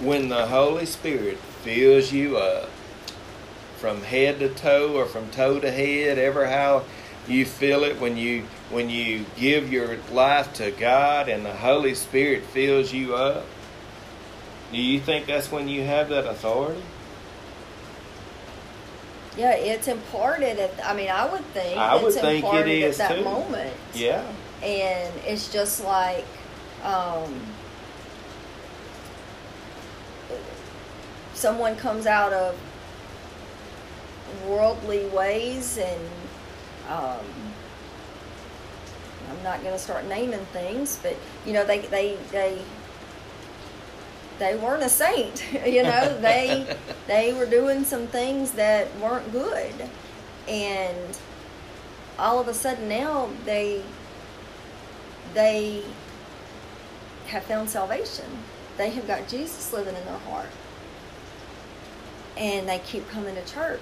[0.02, 2.70] when the Holy Spirit fills you up
[3.78, 6.84] from head to toe or from toe to head, ever how
[7.28, 11.94] You feel it when you when you give your life to God and the Holy
[11.94, 13.46] Spirit fills you up.
[14.72, 16.82] Do you think that's when you have that authority?
[19.38, 20.74] Yeah, it's imparted at.
[20.86, 23.24] I mean, I would think I would it's think it imparted at that too.
[23.24, 23.74] moment.
[23.94, 24.24] Yeah.
[24.64, 26.26] and it's just like
[26.84, 27.40] um,
[31.38, 32.60] someone comes out of
[34.48, 36.02] worldly ways and
[36.90, 37.24] um,
[39.30, 42.62] I'm not going to start naming things, but you know they they they
[44.40, 45.46] they weren't a saint.
[45.66, 46.76] you know they
[47.08, 49.76] they were doing some things that weren't good,
[50.48, 51.20] and
[52.18, 53.84] all of a sudden now they
[55.34, 55.84] they
[57.28, 58.26] have found salvation.
[58.78, 60.50] They have got Jesus living in their heart.
[62.38, 63.82] And they keep coming to church.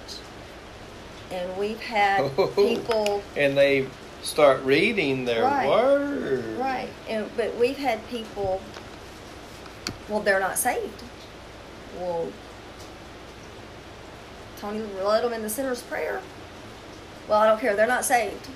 [1.30, 3.86] And we've had oh, people and they
[4.22, 5.68] start reading their Right.
[5.68, 6.58] word.
[6.58, 6.88] right.
[7.08, 8.60] And but we've had people
[10.08, 11.02] well they're not saved.
[11.98, 12.28] Well
[14.58, 16.20] Tony led them in the sinner's prayer.
[17.28, 17.76] Well, I don't care.
[17.76, 18.48] They're not saved.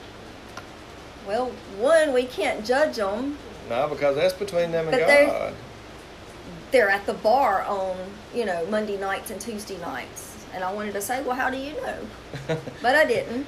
[1.27, 3.37] Well, one, we can't judge them
[3.69, 5.55] No, because that's between them and But God.
[6.71, 7.97] they're at the bar on
[8.35, 11.57] you know Monday nights and Tuesday nights, and I wanted to say, well, how do
[11.57, 11.99] you know?
[12.83, 13.47] But I didn't.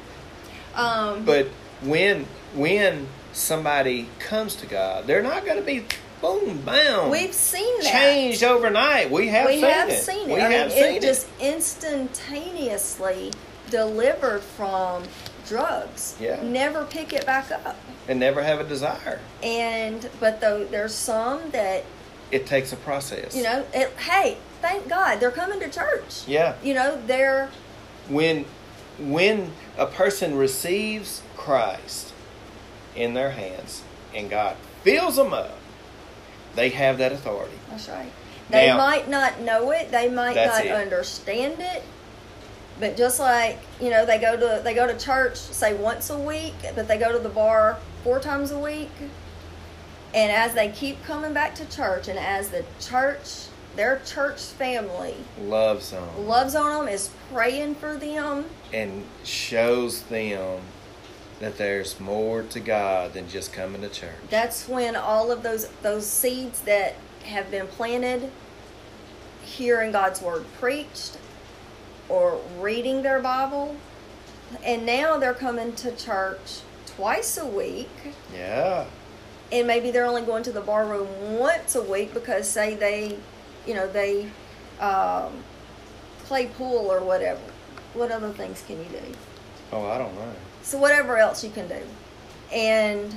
[0.74, 1.48] Um, But
[1.82, 5.84] when when somebody comes to God, they're not going to be
[6.20, 7.90] boom boom we've seen that.
[7.92, 9.10] changed overnight.
[9.10, 10.02] We have we seen have it.
[10.02, 10.34] seen it.
[10.34, 13.32] We I have mean, seen it just instantaneously
[13.70, 15.02] delivered from
[15.48, 16.16] drugs.
[16.20, 16.42] Yeah.
[16.42, 17.76] Never pick it back up.
[18.08, 19.20] and never have a desire.
[19.42, 21.84] And but though there's some that
[22.30, 23.34] It takes a process.
[23.36, 26.26] you know, it, hey, thank God they're coming to church.
[26.26, 26.54] Yeah.
[26.62, 27.50] You know, they're
[28.08, 28.46] When
[28.98, 32.12] when a person receives Christ
[32.94, 33.82] in their hands
[34.14, 35.58] and God fills them up,
[36.54, 37.58] they have that authority.
[37.70, 38.12] That's right.
[38.50, 39.90] They Now- might not know it.
[39.90, 40.72] They might not it.
[40.72, 41.82] understand it.
[42.80, 46.18] But just like you know, they go to they go to church say once a
[46.18, 48.90] week, but they go to the bar four times a week.
[50.14, 55.14] And as they keep coming back to church, and as the church, their church family
[55.40, 60.60] Loves them loves on them, is praying for them, and shows them
[61.40, 64.14] that there's more to God than just coming to church.
[64.30, 68.30] that's when all of those those seeds that have been planted
[69.42, 71.18] hearing God's word preached
[72.08, 73.76] or reading their Bible
[74.64, 77.88] and now they're coming to church twice a week
[78.34, 78.84] Yeah.
[79.50, 83.18] and maybe they're only going to the bar room once a week because say they
[83.66, 84.28] you know they
[84.80, 85.32] um,
[86.24, 87.40] play pool or whatever.
[87.94, 89.02] What other things can you do?
[89.72, 90.32] Oh, I don't know.
[90.62, 91.80] so whatever else you can do.
[92.52, 93.14] And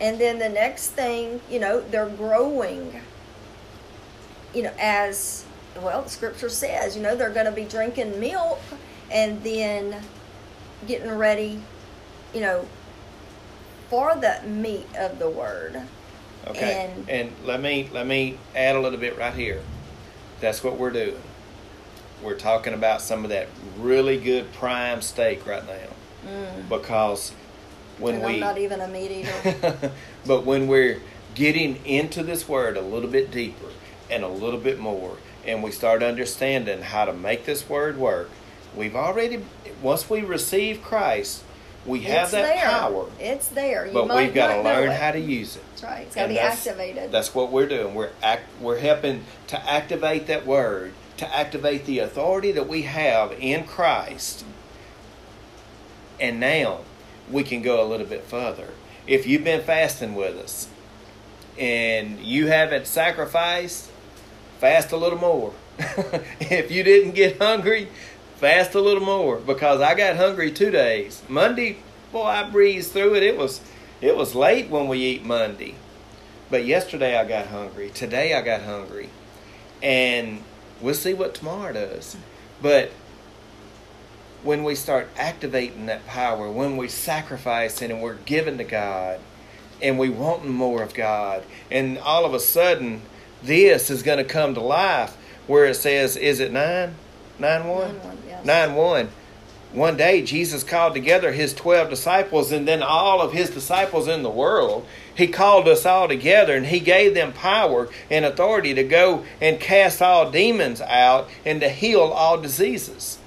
[0.00, 3.00] and then the next thing you know they're growing
[4.54, 5.44] you know as
[5.80, 8.60] well the scripture says you know they're going to be drinking milk
[9.10, 10.02] and then
[10.86, 11.60] getting ready
[12.34, 12.66] you know
[13.88, 15.80] for the meat of the word
[16.46, 16.90] Okay.
[16.96, 19.62] And- And, let me let me add a little bit right here.
[20.40, 21.20] That's what we're doing.
[22.22, 26.30] We're talking about some of that really good prime steak right now.
[26.30, 26.68] mm.
[26.68, 27.32] Because
[27.98, 29.92] when and we i'm not even a meat eater
[30.26, 31.00] but when we're
[31.36, 33.66] getting into this word a little bit deeper
[34.10, 38.28] and a little bit more and we start understanding how to make this word work
[38.74, 39.44] we've already
[39.80, 41.43] once we receive christ
[41.86, 42.64] we have it's that there.
[42.64, 43.86] power it's there.
[43.86, 45.62] You but might we've got to learn how to use it.
[45.70, 46.06] That's right.
[46.06, 47.12] It's got to be that's- activated.
[47.12, 47.94] that's what we're doing.
[47.94, 53.32] We're act, we're helping to activate that word to activate the authority that we have
[53.38, 54.44] in christ.
[56.20, 56.80] And now
[57.30, 58.70] we can go a little bit further.
[59.06, 60.68] If you've been fasting with us
[61.58, 63.90] and you haven't sacrificed,
[64.58, 65.52] fast a little more.
[66.40, 67.88] if you didn't get hungry,
[68.44, 71.22] fast a little more because I got hungry 2 days.
[71.30, 71.78] Monday,
[72.12, 73.22] boy, I breezed through it.
[73.22, 73.62] It was
[74.02, 75.76] it was late when we eat Monday.
[76.50, 77.88] But yesterday I got hungry.
[77.88, 79.08] Today I got hungry.
[79.82, 80.42] And
[80.82, 82.18] we'll see what tomorrow does.
[82.60, 82.90] But
[84.42, 89.20] when we start activating that power, when we sacrifice and we're giving to God
[89.80, 93.00] and we want more of God, and all of a sudden
[93.42, 95.16] this is going to come to life
[95.46, 96.94] where it says, is it 9?
[97.38, 97.80] 9 1?
[97.80, 98.23] Nine one.
[98.44, 99.08] 9 1.
[99.72, 104.22] One day Jesus called together his 12 disciples and then all of his disciples in
[104.22, 104.86] the world.
[105.16, 109.58] He called us all together and he gave them power and authority to go and
[109.58, 113.18] cast all demons out and to heal all diseases.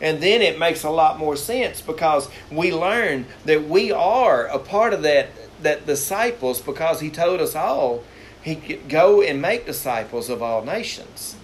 [0.00, 4.58] And then it makes a lot more sense because we learn that we are a
[4.58, 5.30] part of that
[5.62, 8.02] that disciples because he told us all
[8.42, 11.36] he could go and make disciples of all nations.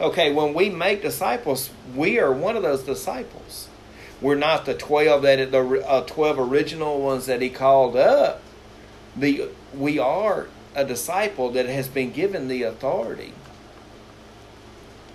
[0.00, 3.68] Okay, when we make disciples, we are one of those disciples.
[4.20, 8.40] We're not the twelve that the uh, twelve original ones that he called up.
[9.16, 13.32] The we are a disciple that has been given the authority.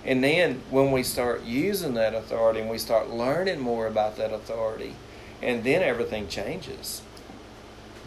[0.04, 4.34] And then when we start using that authority and we start learning more about that
[4.34, 4.96] authority,
[5.40, 7.00] and then everything changes.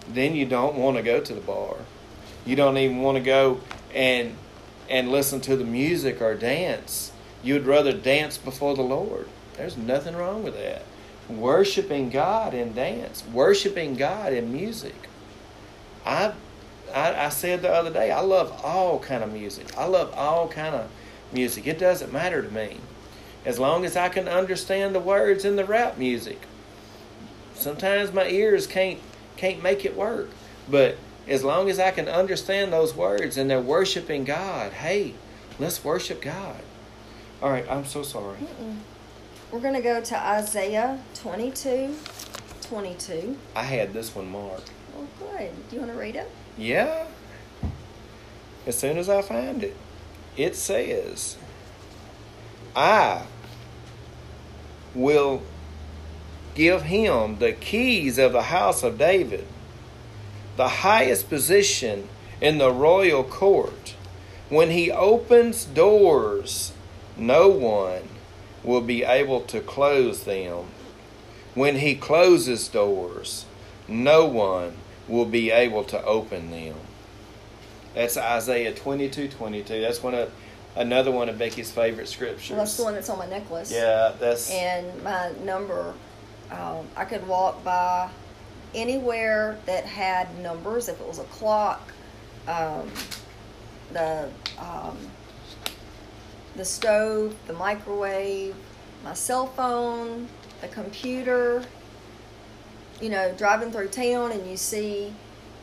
[0.07, 1.77] Then you don't want to go to the bar.
[2.45, 3.61] You don't even want to go
[3.93, 4.35] and
[4.89, 7.11] and listen to the music or dance.
[7.43, 9.27] You'd rather dance before the Lord.
[9.55, 10.83] There's nothing wrong with that.
[11.29, 15.09] Worshiping God in dance, worshiping God in music.
[16.05, 16.33] I,
[16.93, 19.77] I, I said the other day, I love all kind of music.
[19.77, 20.89] I love all kind of
[21.33, 21.67] music.
[21.67, 22.77] It doesn't matter to me,
[23.45, 26.41] as long as I can understand the words in the rap music.
[27.55, 28.99] Sometimes my ears can't
[29.35, 30.29] can't make it work,
[30.69, 30.97] but
[31.27, 35.13] as long as I can understand those words and they're worshiping God, hey,
[35.59, 36.61] let's worship God.
[37.41, 38.37] All right, I'm so sorry.
[38.37, 38.77] Mm-mm.
[39.51, 41.95] We're going to go to Isaiah 22
[42.63, 43.37] 22.
[43.55, 44.71] I had this one marked.
[44.97, 45.51] Oh, good.
[45.69, 46.29] Do you want to read it?
[46.57, 47.05] Yeah.
[48.65, 49.75] As soon as I find it,
[50.35, 51.37] it says,
[52.75, 53.23] I
[54.93, 55.43] will
[56.55, 59.47] give him the keys of the house of David
[60.57, 62.09] the highest position
[62.41, 63.95] in the royal court.
[64.49, 66.73] When he opens doors,
[67.15, 68.09] no one
[68.63, 70.65] will be able to close them.
[71.53, 73.45] When he closes doors,
[73.87, 74.77] no one
[75.07, 76.75] will be able to open them.
[77.93, 79.81] That's Isaiah 22 22.
[79.81, 80.31] That's one of
[80.75, 82.51] another one of Becky's favorite scriptures.
[82.51, 83.71] Well, that's the one that's on my necklace.
[83.71, 85.93] Yeah, that's And my number,
[86.51, 88.09] um, I could walk by
[88.73, 91.91] anywhere that had numbers, if it was a clock,
[92.47, 92.89] um,
[93.93, 94.97] the um,
[96.55, 98.55] the stove, the microwave,
[99.03, 100.27] my cell phone,
[100.61, 101.63] the computer.
[103.01, 105.13] You know, driving through town and you see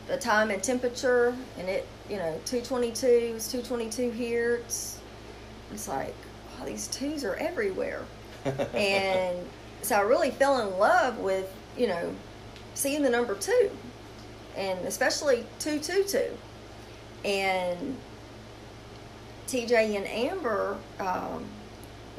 [0.07, 3.33] the time and temperature, and it, you know, two twenty two.
[3.35, 4.61] It's two twenty two here.
[4.63, 4.99] It's
[5.73, 6.15] it's like,
[6.57, 8.03] wow, these twos are everywhere,
[8.73, 9.37] and
[9.81, 12.15] so I really fell in love with, you know,
[12.75, 13.71] seeing the number two,
[14.55, 16.29] and especially two two two,
[17.23, 17.97] and
[19.47, 21.45] TJ and Amber um,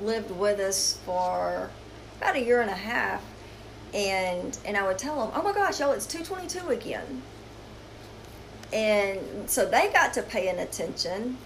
[0.00, 1.70] lived with us for
[2.18, 3.22] about a year and a half,
[3.94, 7.22] and and I would tell them, "Oh my gosh, y'all, it's two twenty two again,"
[8.72, 11.36] and so they got to paying attention,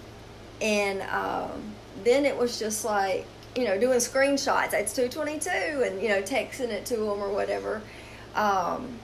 [0.61, 4.73] and um, then it was just like you know doing screenshots.
[4.73, 7.83] It's two twenty two, and you know texting it to them or whatever.
[8.35, 9.00] Um,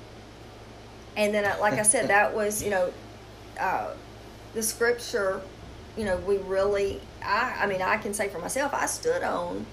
[1.16, 2.92] and then, like I said, that was, you know,
[3.58, 3.90] uh,
[4.54, 5.40] the scripture,
[5.96, 9.66] you know, we really, I, I mean, I can say for myself, I stood on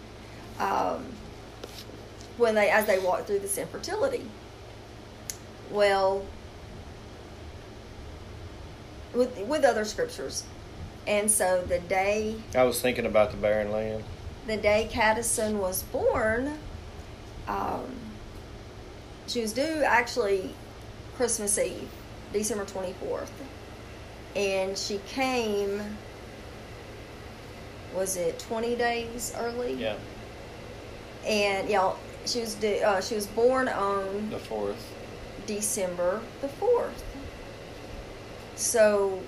[0.59, 1.05] um,
[2.37, 4.25] when they, as they walked through this infertility.
[5.69, 6.25] Well,
[9.13, 10.43] with, with other scriptures.
[11.05, 14.03] And so the day I was thinking about the barren land.
[14.47, 16.57] the day Caddison was born,
[17.47, 17.95] um,
[19.27, 20.55] she was due actually
[21.18, 21.89] Christmas Eve,
[22.32, 23.30] December 24th.
[24.36, 25.82] And she came,
[27.95, 29.74] was it 20 days early?
[29.74, 29.95] Yeah,
[31.26, 31.93] And, yeah,
[32.26, 34.91] she was, uh, she was born on the fourth.
[35.45, 36.91] December the 4th.
[38.55, 39.22] So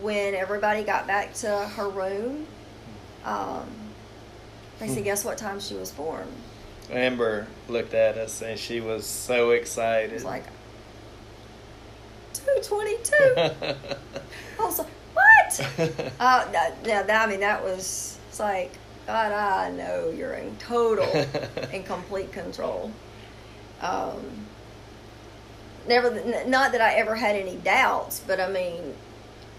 [0.00, 2.46] when everybody got back to her room,
[3.24, 3.68] um,
[4.78, 6.26] they said, guess what time she was born?
[6.90, 10.10] Amber looked at us and she was so excited.
[10.10, 10.44] It was like,
[12.34, 13.86] 222.
[14.60, 15.60] I was like, what?
[16.20, 16.46] uh,
[16.84, 18.72] yeah, that, I mean, that was, it's like,
[19.06, 21.04] God, I know you're in total
[21.72, 22.90] and complete control.
[23.80, 24.46] Um,
[25.86, 26.10] never,
[26.46, 28.94] not that I ever had any doubts, but I mean,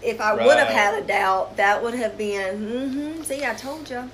[0.02, 3.88] if I would have had a doubt, that would have been, mm-hmm, see, I told
[3.88, 4.10] you.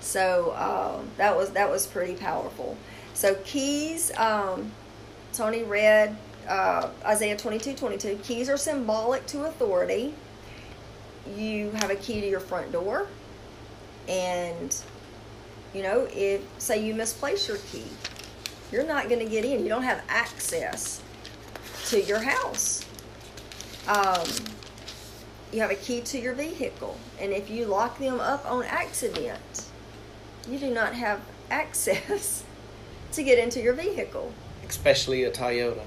[0.00, 2.76] So um, that was that was pretty powerful.
[3.12, 4.72] So keys, um,
[5.32, 6.16] Tony read
[6.48, 8.20] uh, Isaiah 22, 22.
[8.22, 10.14] Keys are symbolic to authority.
[11.36, 13.06] You have a key to your front door,
[14.08, 14.74] and
[15.74, 17.84] you know if say you misplace your key,
[18.72, 19.62] you're not going to get in.
[19.62, 21.02] You don't have access
[21.86, 22.84] to your house.
[23.86, 24.26] Um,
[25.52, 29.68] you have a key to your vehicle, and if you lock them up on accident,
[30.48, 31.20] you do not have
[31.50, 32.44] access
[33.12, 34.32] to get into your vehicle.
[34.66, 35.82] Especially a Toyota.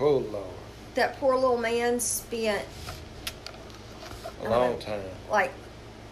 [0.00, 0.44] Oh Lord.
[0.94, 2.64] That poor little man spent
[4.44, 5.00] A long uh, time.
[5.30, 5.52] like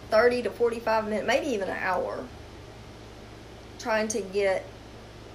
[0.09, 2.23] 30 to 45 minutes, maybe even an hour,
[3.79, 4.65] trying to get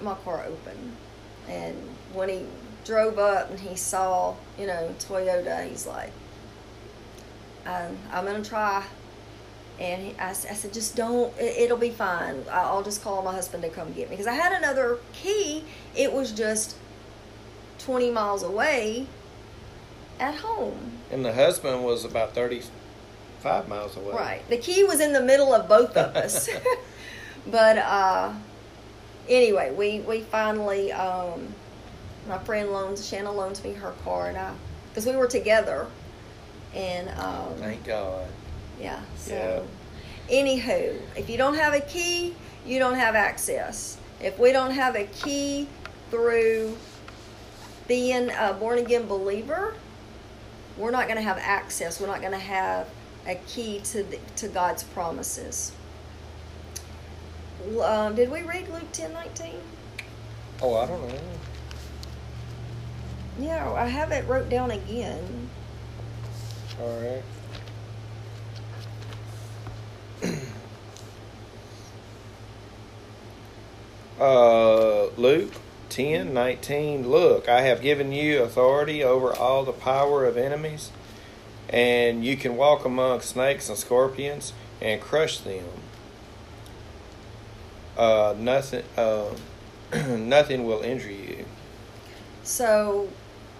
[0.01, 0.97] my car open.
[1.49, 1.77] And
[2.15, 2.47] when he
[2.85, 6.13] drove up and he saw, you know, Toyota, he's like,
[7.67, 8.85] um, I'm, I'm going to try.
[9.79, 12.43] And he, I, I said, just don't, it, it'll be fine.
[12.51, 14.17] I'll just call my husband to come get me.
[14.17, 15.65] Because I had another key.
[15.95, 16.77] It was just
[17.85, 19.07] 20 miles away
[20.21, 20.93] at home.
[21.11, 24.15] And the husband was about 35 miles away.
[24.15, 24.49] Right.
[24.49, 26.49] The key was in the middle of both of us.
[27.47, 28.33] but uh,
[29.29, 31.55] anyway, we we finally um,
[32.29, 34.53] my friend loans Shanna loans me her car and I
[34.89, 35.87] because we were together
[36.75, 38.27] and um, Thank God.
[38.81, 39.01] yeah.
[39.17, 39.67] So
[40.31, 43.99] anywho, if you don't have a key, you don't have access.
[44.21, 45.67] If we don't have a key
[46.11, 46.77] through
[47.89, 49.75] being a born again believer,
[50.77, 52.01] we're not going to have access.
[52.01, 52.89] We're not going to have
[53.27, 55.73] a key to the, to God's promises.
[57.81, 59.61] Um, did we read Luke ten nineteen?
[60.61, 61.19] Oh, I don't know.
[63.39, 65.49] Yeah, I have it wrote down again.
[66.81, 67.23] All right.
[74.21, 75.53] uh, Luke
[75.93, 77.11] 10 19.
[77.11, 80.91] Look, I have given you authority over all the power of enemies,
[81.69, 85.67] and you can walk among snakes and scorpions and crush them.
[87.95, 89.35] Uh, nothing, uh,
[90.17, 91.45] nothing will injure you.
[92.43, 93.11] So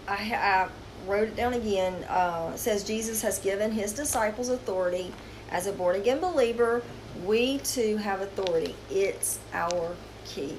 [0.09, 0.69] I, I
[1.07, 2.03] wrote it down again.
[2.05, 5.13] Uh, says Jesus has given his disciples authority.
[5.51, 6.83] As a born again believer,
[7.27, 8.75] we too have authority.
[8.91, 10.57] It's our key.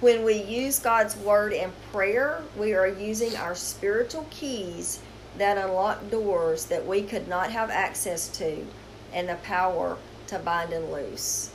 [0.00, 5.00] When we use God's word and prayer, we are using our spiritual keys
[5.38, 8.64] that unlock doors that we could not have access to
[9.12, 11.50] and the power to bind and loose.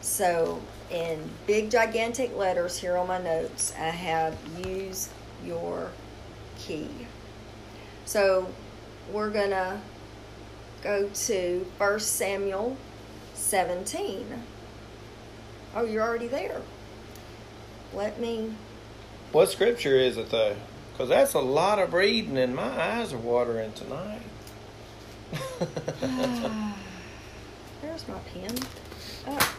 [0.00, 0.60] So,
[0.90, 4.36] in big gigantic letters here on my notes, I have
[4.66, 5.08] use
[5.44, 5.92] your
[6.58, 6.88] key.
[8.06, 8.48] So,
[9.12, 9.80] we're going to
[10.82, 12.76] go to 1 Samuel
[13.34, 14.26] 17.
[15.76, 16.60] Oh, you're already there.
[17.94, 18.54] Let me.
[19.32, 20.56] What scripture is it though?
[20.92, 24.20] Because that's a lot of reading, and my eyes are watering tonight.
[27.82, 28.58] There's my pen.
[29.26, 29.54] Oh.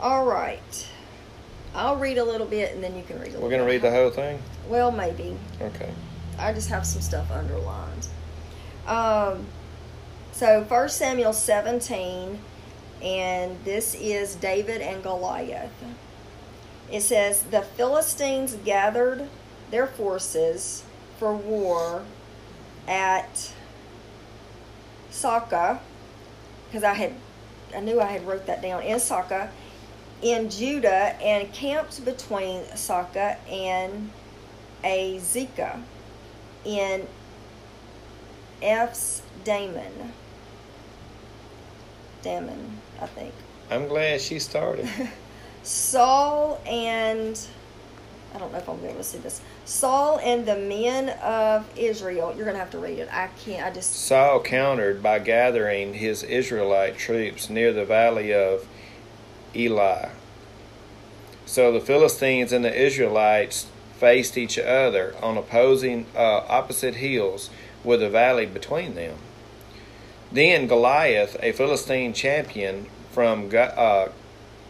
[0.00, 0.88] All right.
[1.74, 3.70] I'll read a little bit and then you can read a little We're gonna bit.
[3.72, 4.38] read the whole thing.
[4.68, 5.36] Well, maybe.
[5.60, 5.90] Okay.
[6.38, 8.08] I just have some stuff underlined.
[8.86, 9.46] Um,
[10.32, 12.38] so First Samuel 17,
[13.02, 15.70] and this is David and Goliath.
[16.90, 19.28] It says, The Philistines gathered
[19.70, 20.84] their forces
[21.18, 22.04] for war
[22.86, 23.52] at
[25.10, 25.80] Saka,
[26.66, 27.14] because I had,
[27.74, 29.50] I knew I had wrote that down, in Saka,
[30.20, 34.10] in Judah, and camped between Saka and
[34.84, 35.80] Azekah
[36.64, 37.06] in
[38.60, 40.12] F's Damon.
[42.22, 43.34] Damon, I think.
[43.70, 44.88] I'm glad she started.
[45.62, 47.38] Saul and
[48.34, 49.40] I don't know if I'm gonna be able to see this.
[49.64, 52.34] Saul and the men of Israel.
[52.34, 53.08] You're gonna have to read it.
[53.12, 53.66] I can't.
[53.66, 58.66] I just Saul countered by gathering his Israelite troops near the valley of
[59.54, 60.08] Eli.
[61.44, 63.66] So the Philistines and the Israelites
[63.98, 67.50] faced each other on opposing uh, opposite hills
[67.84, 69.16] with a valley between them.
[70.30, 74.08] Then Goliath, a Philistine champion from uh,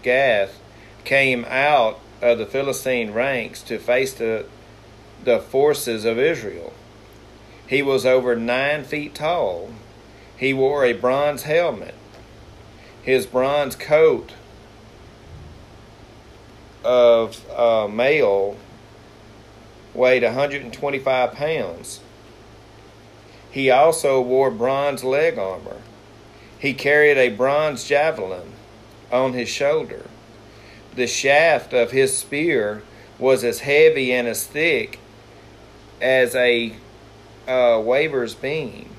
[0.03, 0.59] Gath,
[1.05, 4.47] came out of the Philistine ranks to face the,
[5.25, 6.73] the forces of Israel.
[7.67, 9.71] He was over nine feet tall.
[10.37, 11.95] He wore a bronze helmet.
[13.03, 14.33] His bronze coat
[16.85, 18.57] of uh, mail
[19.95, 22.01] weighed 125 pounds.
[23.51, 25.83] He also wore bronze leg armor.
[26.59, 28.53] He carried a bronze javelin
[29.11, 30.07] on his shoulder.
[30.95, 32.83] The shaft of his spear
[33.19, 34.99] was as heavy and as thick
[36.01, 36.75] as a
[37.47, 38.91] uh, waver's beam,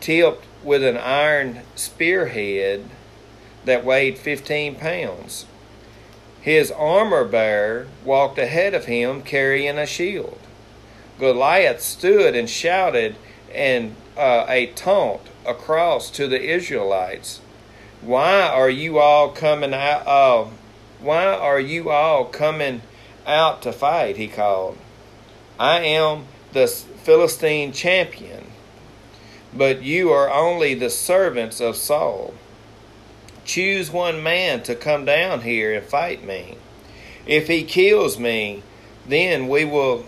[0.00, 2.84] tipped with an iron spearhead
[3.64, 5.46] that weighed 15 pounds.
[6.40, 10.38] His armor bearer walked ahead of him carrying a shield.
[11.18, 13.16] Goliath stood and shouted
[13.54, 17.40] and uh, a taunt across to the Israelites
[18.02, 20.06] Why are you all coming out?
[20.06, 20.46] Uh,
[21.04, 22.80] why are you all coming
[23.26, 24.16] out to fight?
[24.16, 24.78] He called.
[25.60, 28.46] I am the Philistine champion,
[29.52, 32.32] but you are only the servants of Saul.
[33.44, 36.56] Choose one man to come down here and fight me.
[37.26, 38.62] If he kills me,
[39.06, 40.06] then we will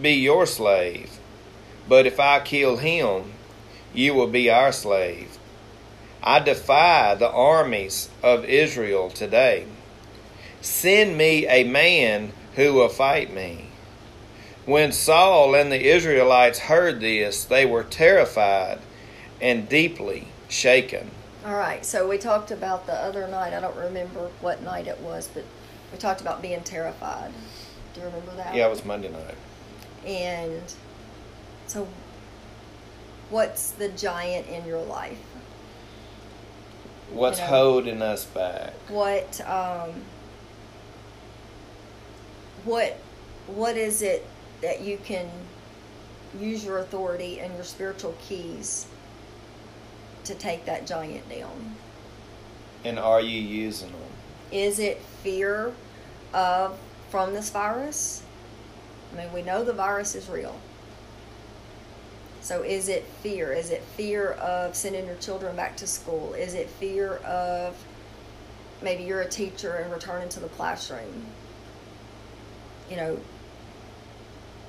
[0.00, 1.18] be your slave.
[1.88, 3.32] But if I kill him,
[3.94, 5.38] you will be our slave.
[6.22, 9.64] I defy the armies of Israel today.
[10.60, 13.66] Send me a man who will fight me.
[14.66, 18.80] When Saul and the Israelites heard this, they were terrified
[19.40, 21.10] and deeply shaken.
[21.46, 23.54] All right, so we talked about the other night.
[23.54, 25.44] I don't remember what night it was, but
[25.92, 27.32] we talked about being terrified.
[27.94, 28.54] Do you remember that?
[28.54, 29.36] Yeah, it was Monday night.
[30.04, 30.62] And
[31.66, 31.88] so,
[33.30, 35.18] what's the giant in your life?
[37.10, 37.50] What's You know.
[37.50, 38.72] holding us back?
[38.88, 40.02] What um,
[42.64, 42.98] what
[43.46, 44.26] what is it
[44.60, 45.28] that you can
[46.38, 48.86] use your authority and your spiritual keys
[50.24, 51.74] to take that giant down?
[52.84, 54.00] And are you using them?
[54.52, 55.72] Is it fear
[56.32, 56.78] of
[57.10, 58.22] from this virus?
[59.12, 60.58] I mean, we know the virus is real.
[62.40, 63.52] So is it fear?
[63.52, 66.34] Is it fear of sending your children back to school?
[66.34, 67.76] Is it fear of
[68.82, 71.26] maybe you're a teacher and returning to the classroom?
[72.88, 73.20] You know,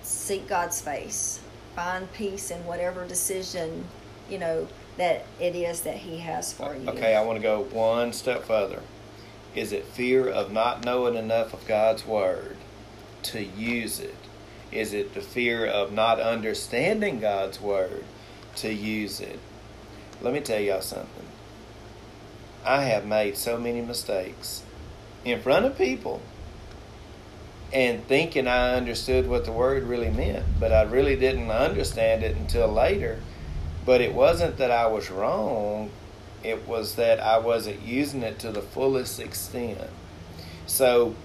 [0.01, 1.39] seek God's face.
[1.75, 3.85] Find peace in whatever decision,
[4.29, 4.67] you know,
[4.97, 6.89] that it is that he has for you.
[6.89, 8.81] Okay, I want to go one step further.
[9.55, 12.57] Is it fear of not knowing enough of God's Word
[13.23, 14.15] to use it?
[14.71, 18.03] Is it the fear of not understanding God's Word
[18.57, 19.39] to use it?
[20.21, 21.25] Let me tell y'all something.
[22.65, 24.63] I have made so many mistakes
[25.23, 26.21] in front of people
[27.71, 32.35] and thinking I understood what the Word really meant, but I really didn't understand it
[32.35, 33.19] until later.
[33.85, 35.91] But it wasn't that I was wrong,
[36.43, 39.89] it was that I wasn't using it to the fullest extent.
[40.65, 41.15] So,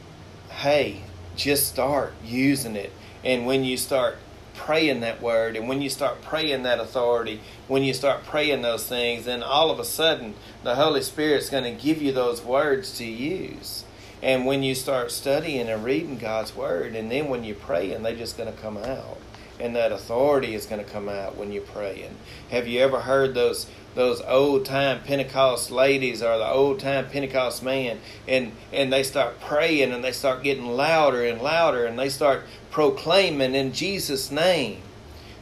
[0.51, 1.03] hey,
[1.37, 2.93] just start using it.
[3.23, 4.19] And when you start
[4.55, 8.87] praying that word, and when you start praying that authority, when you start praying those
[8.87, 12.97] things, then all of a sudden the Holy Spirit's going to give you those words
[12.99, 13.84] to use.
[14.25, 18.03] And when you start studying and reading God's word, and then when you pray, and
[18.03, 19.19] they're just going to come out
[19.61, 22.17] and that authority is going to come out when you're praying.
[22.51, 27.63] Have you ever heard those those old time Pentecost ladies or the old time Pentecost
[27.63, 32.09] man and and they start praying and they start getting louder and louder and they
[32.09, 34.81] start proclaiming in Jesus name.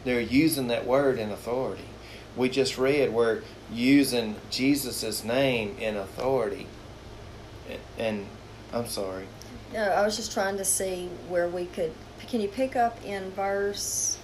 [0.04, 1.86] They're using that word in authority.
[2.36, 6.66] We just read we're using Jesus' name in authority.
[7.70, 8.26] And, and
[8.72, 9.24] I'm sorry.
[9.72, 11.92] No, I was just trying to see where we could.
[12.28, 14.18] Can you pick up in verse?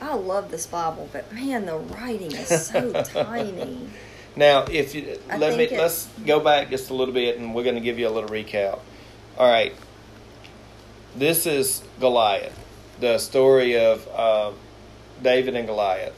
[0.00, 3.88] I love this Bible, but man, the writing is so tiny.
[4.36, 7.54] Now, if you I let me it- let's go back just a little bit, and
[7.54, 8.78] we're going to give you a little recap.
[9.36, 9.74] All right,
[11.16, 12.56] this is Goliath,
[13.00, 14.52] the story of uh,
[15.22, 16.14] David and Goliath.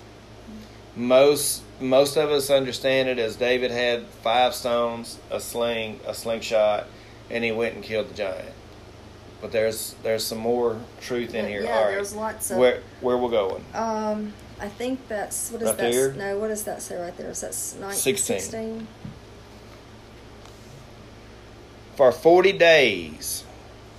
[0.97, 6.87] Most most of us understand it as David had five stones, a sling, a slingshot,
[7.31, 8.53] and he went and killed the giant.
[9.41, 11.63] But there's there's some more truth in here.
[11.63, 12.59] Yeah, All right, there's lots of.
[12.59, 13.65] where where we're going?
[13.75, 15.93] Um, I think that's what is Right that?
[15.93, 16.13] there?
[16.13, 17.31] No, what does that say right there?
[17.31, 18.41] Is that s- nine, 16.
[18.41, 18.87] 16?
[21.97, 23.45] For 40 days,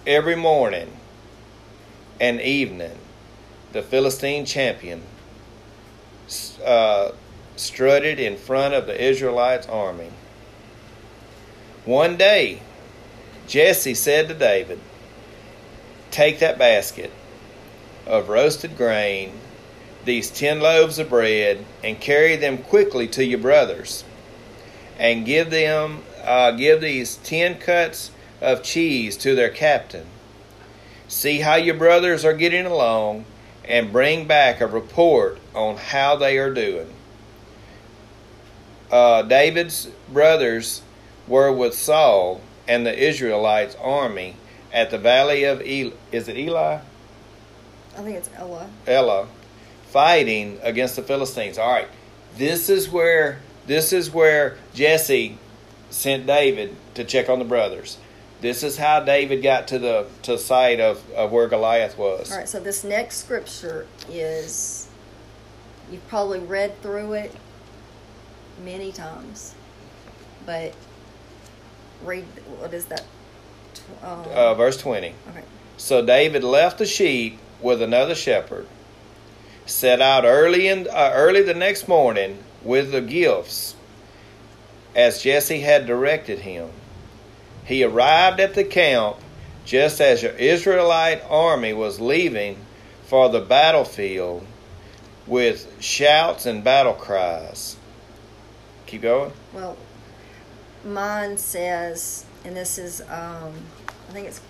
[0.07, 0.91] every morning
[2.19, 2.97] and evening,
[3.73, 5.03] the Philistine champion
[6.65, 7.11] uh,
[7.55, 10.09] strutted in front of the Israelites' army.
[11.85, 12.61] One day,
[13.51, 14.79] Jesse said to David,
[16.09, 17.11] Take that basket
[18.07, 19.33] of roasted grain,
[20.05, 24.05] these ten loaves of bread, and carry them quickly to your brothers
[24.97, 30.05] and give them uh, give these ten cuts of cheese to their captain.
[31.09, 33.25] See how your brothers are getting along,
[33.65, 36.93] and bring back a report on how they are doing.
[38.89, 40.83] Uh, David's brothers
[41.27, 44.35] were with Saul and the Israelites' army
[44.73, 46.79] at the valley of El- is it Eli?
[47.97, 48.69] I think it's Ella.
[48.87, 49.27] Ella
[49.91, 51.57] fighting against the Philistines.
[51.57, 51.87] All right,
[52.37, 55.37] this is where this is where Jesse
[55.89, 57.97] sent David to check on the brothers.
[58.39, 62.31] This is how David got to the to the site of, of where Goliath was.
[62.31, 64.87] All right, so this next scripture is
[65.91, 67.35] you've probably read through it
[68.63, 69.53] many times,
[70.45, 70.73] but
[72.03, 72.25] read
[72.59, 73.03] what is that?
[74.03, 75.13] Um, Uh, verse 20.
[75.29, 75.43] okay.
[75.77, 78.67] So David left the sheep with another shepherd,
[79.65, 83.75] set out early in uh, early the next morning with the gifts,
[84.95, 86.69] as Jesse had directed him.
[87.65, 89.17] He arrived at the camp
[89.65, 92.57] just as the Israelite army was leaving
[93.05, 94.45] for the battlefield
[95.27, 97.77] with shouts and battle cries.
[98.87, 99.31] Keep going.
[99.53, 99.77] Well,
[100.85, 103.53] mine says, and this is, um,
[104.09, 104.41] I think it's,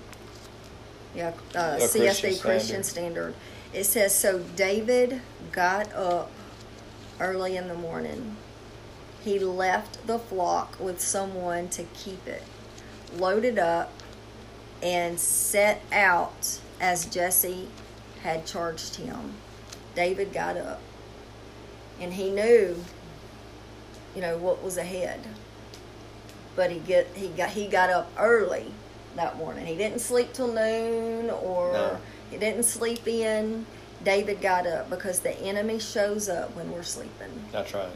[1.16, 3.34] yeah, uh, Christian Christian Standard.
[3.74, 5.22] It says, so David
[5.52, 6.32] got up
[7.20, 8.38] early in the morning.
[9.24, 12.44] He left the flock with someone to keep it,
[13.18, 13.92] loaded up,
[14.82, 17.68] and set out as Jesse
[18.24, 19.34] had charged him.
[19.96, 20.82] David got up,
[22.00, 22.84] and he knew
[24.16, 25.20] you know what was ahead.
[26.56, 28.72] But he get he got he got up early
[29.16, 29.66] that morning.
[29.66, 31.98] He didn't sleep till noon or No.
[32.30, 33.66] he didn't sleep in.
[34.04, 37.46] David got up because the enemy shows up when we're sleeping.
[37.52, 37.90] That's right.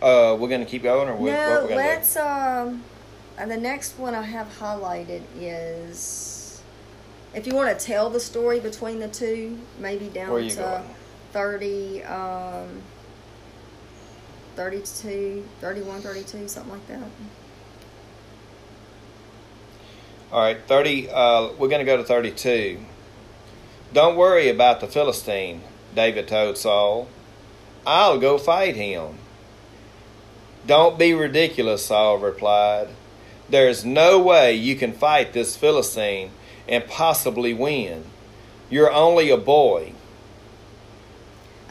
[0.00, 2.82] Uh, we're gonna keep going, or no, what let's um
[3.38, 6.62] and the next one I have highlighted is
[7.34, 10.84] if you want to tell the story between the two, maybe down to going?
[11.32, 12.82] 30 um
[14.56, 17.02] 32 31 32 something like that?
[20.32, 21.10] All right, thirty.
[21.10, 22.78] Uh, we're gonna go to thirty-two.
[23.92, 25.60] Don't worry about the Philistine,
[25.94, 27.06] David told Saul.
[27.86, 29.18] I'll go fight him.
[30.66, 32.88] Don't be ridiculous, Saul replied.
[33.50, 36.30] There's no way you can fight this Philistine
[36.66, 38.04] and possibly win.
[38.70, 39.92] You're only a boy.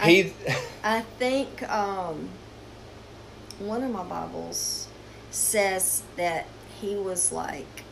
[0.03, 0.33] He.
[0.83, 2.29] I think um,
[3.67, 4.87] one of my Bibles
[5.29, 6.45] says that
[6.79, 7.83] he was like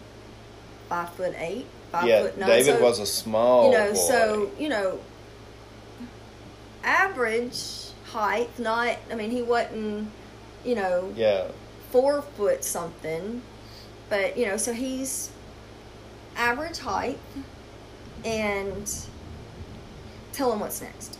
[0.88, 2.50] five foot eight, five yeah, foot nine.
[2.50, 3.98] David so, was a small you know, boy.
[3.98, 5.00] so you know,
[6.84, 8.58] average height.
[8.60, 10.10] Not, I mean, he wasn't,
[10.66, 11.48] you know, yeah,
[11.92, 13.42] four foot something,
[14.10, 15.32] but you know, so he's
[16.36, 17.20] average height.
[18.26, 18.94] And
[20.34, 21.18] tell him what's next.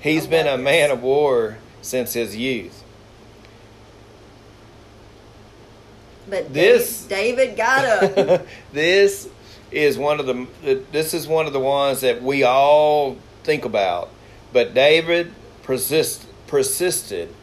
[0.00, 2.84] He's been a man of war since his youth.
[6.28, 8.46] But This- David, David got up.
[8.72, 9.28] this
[9.70, 10.46] is one of the
[10.92, 14.10] this is one of the ones that we all think about.
[14.52, 17.34] But David persist, persisted.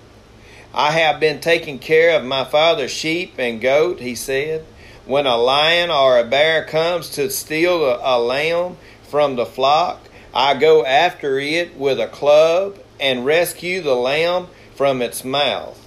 [0.73, 4.65] I have been taking care of my father's sheep and goat, he said.
[5.05, 10.01] When a lion or a bear comes to steal a, a lamb from the flock,
[10.33, 15.83] I go after it with a club and rescue the lamb from its mouth.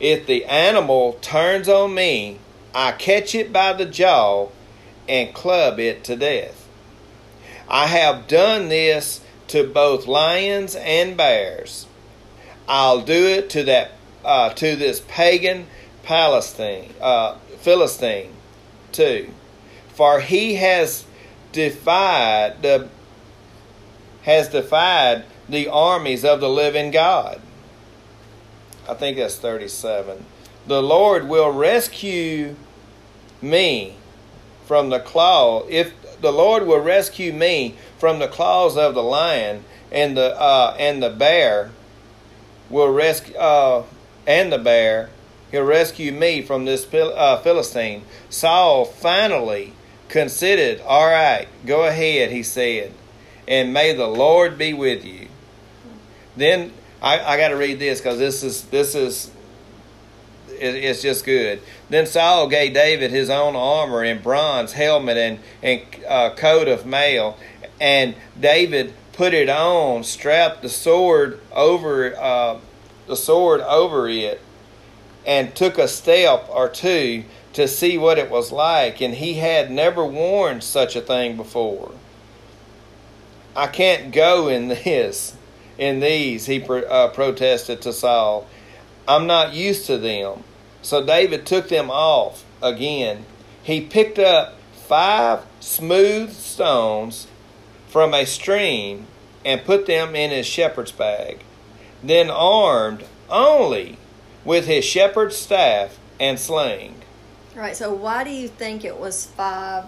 [0.00, 2.38] If the animal turns on me,
[2.74, 4.48] I catch it by the jaw
[5.08, 6.68] and club it to death.
[7.68, 11.86] I have done this to both lions and bears.
[12.68, 13.92] I'll do it to that
[14.24, 15.66] uh, to this pagan
[16.02, 18.32] Palestine uh, Philistine
[18.92, 19.30] too,
[19.88, 21.04] for he has
[21.52, 22.88] defied the
[24.22, 27.40] has defied the armies of the living God.
[28.88, 30.24] I think that's 37.
[30.66, 32.56] The Lord will rescue
[33.40, 33.96] me
[34.66, 35.64] from the claw.
[35.68, 40.74] If the Lord will rescue me from the claws of the lion and the uh,
[40.78, 41.70] and the bear
[42.70, 43.84] will rescue uh,
[44.26, 45.10] and the bear,
[45.50, 48.04] he'll rescue me from this uh, Philistine.
[48.30, 49.74] Saul finally
[50.08, 52.92] considered, "All right, go ahead," he said,
[53.46, 55.28] "and may the Lord be with you."
[56.36, 56.72] Then
[57.02, 59.30] I, I got to read this because this is this is
[60.48, 61.60] it, it's just good.
[61.88, 66.86] Then Saul gave David his own armor and bronze helmet and and uh, coat of
[66.86, 67.38] mail,
[67.80, 72.58] and David put it on, strapped the sword over uh,
[73.06, 74.40] the sword over it,
[75.26, 79.00] and took a step or two to see what it was like.
[79.00, 81.92] And he had never worn such a thing before.
[83.56, 85.36] I can't go in this,
[85.78, 88.46] in these, he pro- uh, protested to Saul.
[89.06, 90.44] I'm not used to them.
[90.82, 93.24] So David took them off again.
[93.62, 97.26] He picked up five smooth stones
[97.88, 99.06] from a stream
[99.44, 101.40] and put them in his shepherd's bag.
[102.02, 103.98] Then, armed only
[104.44, 106.96] with his shepherd's staff and sling.
[107.54, 107.76] All right.
[107.76, 109.84] So why do you think it was five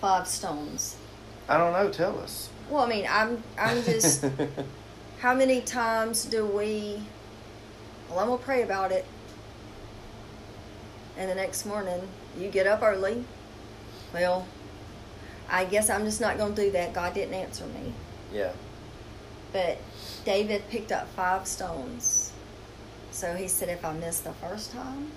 [0.00, 0.96] five stones?
[1.48, 1.90] I don't know.
[1.90, 2.47] Tell us.
[2.70, 4.24] Well, I mean, I'm I'm just
[5.20, 7.02] how many times do we
[8.08, 9.06] Well, I'm gonna pray about it.
[11.16, 12.06] And the next morning,
[12.38, 13.24] you get up early.
[14.14, 14.46] Well,
[15.48, 16.92] I guess I'm just not gonna do that.
[16.92, 17.92] God didn't answer me.
[18.32, 18.52] Yeah.
[19.52, 19.78] But
[20.24, 22.32] David picked up five stones.
[23.10, 25.10] So he said, if I miss the first time,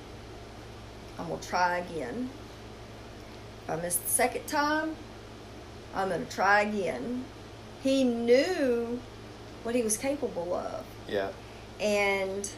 [1.20, 2.30] I'm going to try again.
[3.64, 4.96] If I miss the second time,
[5.94, 7.26] I'm going to try again.
[7.84, 9.00] He knew
[9.64, 10.84] what he was capable of.
[11.08, 11.30] Yeah.
[11.80, 12.50] And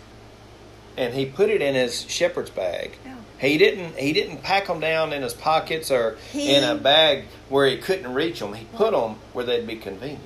[0.97, 2.97] And he put it in his shepherd's bag.
[3.05, 3.15] Yeah.
[3.39, 3.97] He didn't.
[3.97, 7.77] He didn't pack them down in his pockets or He- in a bag where he
[7.77, 8.53] couldn't reach them.
[8.53, 10.21] He put them where they'd be convenient.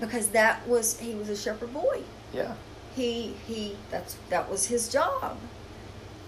[0.00, 2.00] because that was he was a shepherd boy.
[2.32, 2.54] Yeah.
[2.96, 5.36] He he that's that was his job.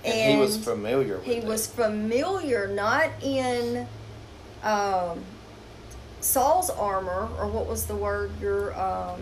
[0.05, 1.45] And, he was familiar with he it.
[1.45, 3.87] was familiar not in
[4.65, 5.23] um,
[6.23, 9.21] Saul's armor or what was the word your um,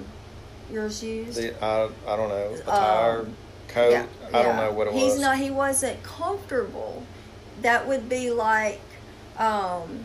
[0.71, 2.55] yours used The, I, I don't know.
[2.63, 3.37] Attire, Um,
[3.69, 3.91] coat.
[3.91, 5.13] Yeah, I don't know what it he's was.
[5.15, 7.03] He's not he wasn't comfortable
[7.63, 8.81] that would be like
[9.39, 10.05] um,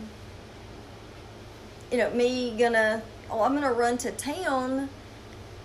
[1.90, 4.88] you know me gonna oh i'm gonna run to town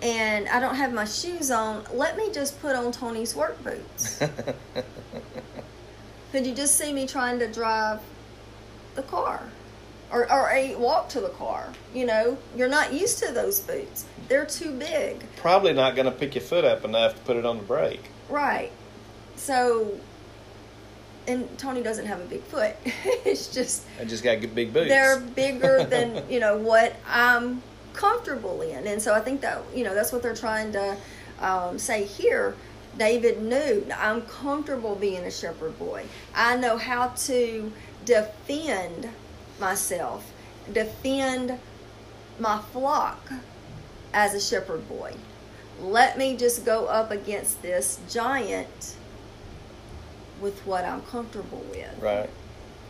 [0.00, 4.20] and i don't have my shoes on let me just put on tony's work boots
[6.32, 8.00] Could you just see me trying to drive
[8.94, 9.42] the car?
[10.12, 11.72] Or, or a walk to the car?
[11.94, 14.04] You know, you're not used to those boots.
[14.28, 15.24] They're too big.
[15.36, 18.04] Probably not going to pick your foot up enough to put it on the brake.
[18.28, 18.70] Right.
[19.36, 19.98] So,
[21.26, 22.76] and Tony doesn't have a big foot.
[22.84, 24.88] it's just, I just got good big boots.
[24.88, 27.62] they're bigger than, you know, what I'm
[27.94, 28.86] comfortable in.
[28.86, 30.96] And so I think that, you know, that's what they're trying to
[31.40, 32.54] um, say here.
[32.98, 36.04] David knew I'm comfortable being a shepherd boy.
[36.34, 37.72] I know how to
[38.04, 39.08] defend
[39.62, 40.30] myself,
[40.72, 41.58] defend
[42.38, 43.32] my flock
[44.12, 45.14] as a shepherd boy.
[45.80, 48.96] Let me just go up against this giant
[50.40, 52.28] with what I'm comfortable with right.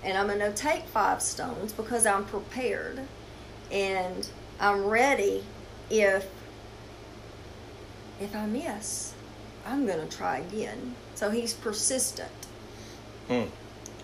[0.03, 2.99] and I'm going to take five stones because I'm prepared
[3.71, 4.27] and
[4.59, 5.45] I'm ready
[5.91, 6.27] if
[8.19, 9.13] if I miss
[9.67, 12.31] I'm going to try again so he's persistent
[13.29, 13.45] Hmm.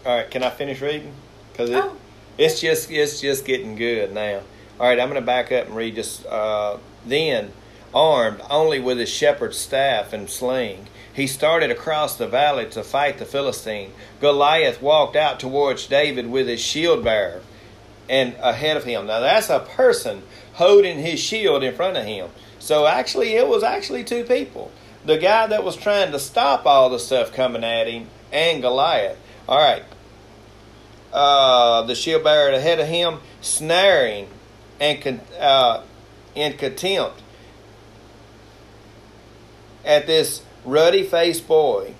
[0.06, 0.30] All right.
[0.30, 1.12] Can I finish reading?
[1.52, 1.96] Because it, Oh.
[2.38, 4.40] It's just it's just getting good now.
[4.80, 4.98] All right.
[4.98, 7.52] I'm going to back up and read just uh, then.
[7.94, 13.16] Armed only with his shepherd's staff and sling, he started across the valley to fight
[13.16, 13.92] the Philistine.
[14.20, 17.40] Goliath walked out towards David with his shield bearer
[18.08, 19.06] and ahead of him.
[19.06, 20.22] Now that's a person
[20.54, 22.28] holding his shield in front of him.
[22.58, 24.70] So actually, it was actually two people.
[25.04, 29.18] The guy that was trying to stop all the stuff coming at him and Goliath.
[29.48, 29.82] All right.
[31.12, 34.28] Uh, the shield bearer ahead of him, snaring
[34.80, 35.82] and con- uh,
[36.34, 37.22] in contempt
[39.84, 41.94] at this ruddy faced boy.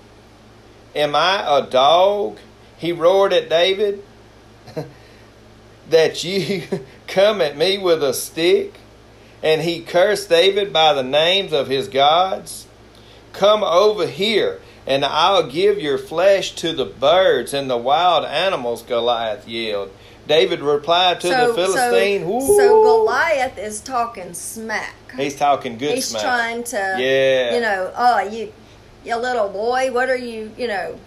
[0.95, 2.37] Am I a dog?
[2.77, 4.03] He roared at David.
[5.89, 6.63] that you
[7.07, 8.75] come at me with a stick?
[9.41, 12.67] And he cursed David by the names of his gods?
[13.31, 18.81] Come over here, and I'll give your flesh to the birds and the wild animals,
[18.81, 19.91] Goliath yelled.
[20.27, 26.07] David replied to the Philistine, so, so Goliath is talking smack He's talking good he's
[26.07, 26.21] smack.
[26.21, 27.55] trying to Yeah.
[27.55, 28.53] you know oh you
[29.03, 30.99] you little boy what are you you know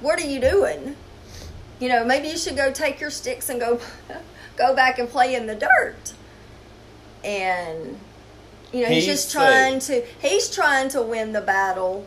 [0.00, 0.96] what are you doing
[1.80, 3.80] you know maybe you should go take your sticks and go
[4.56, 6.12] go back and play in the dirt
[7.24, 7.98] and
[8.74, 12.06] you know he's, He's just trying to he's trying to win the battle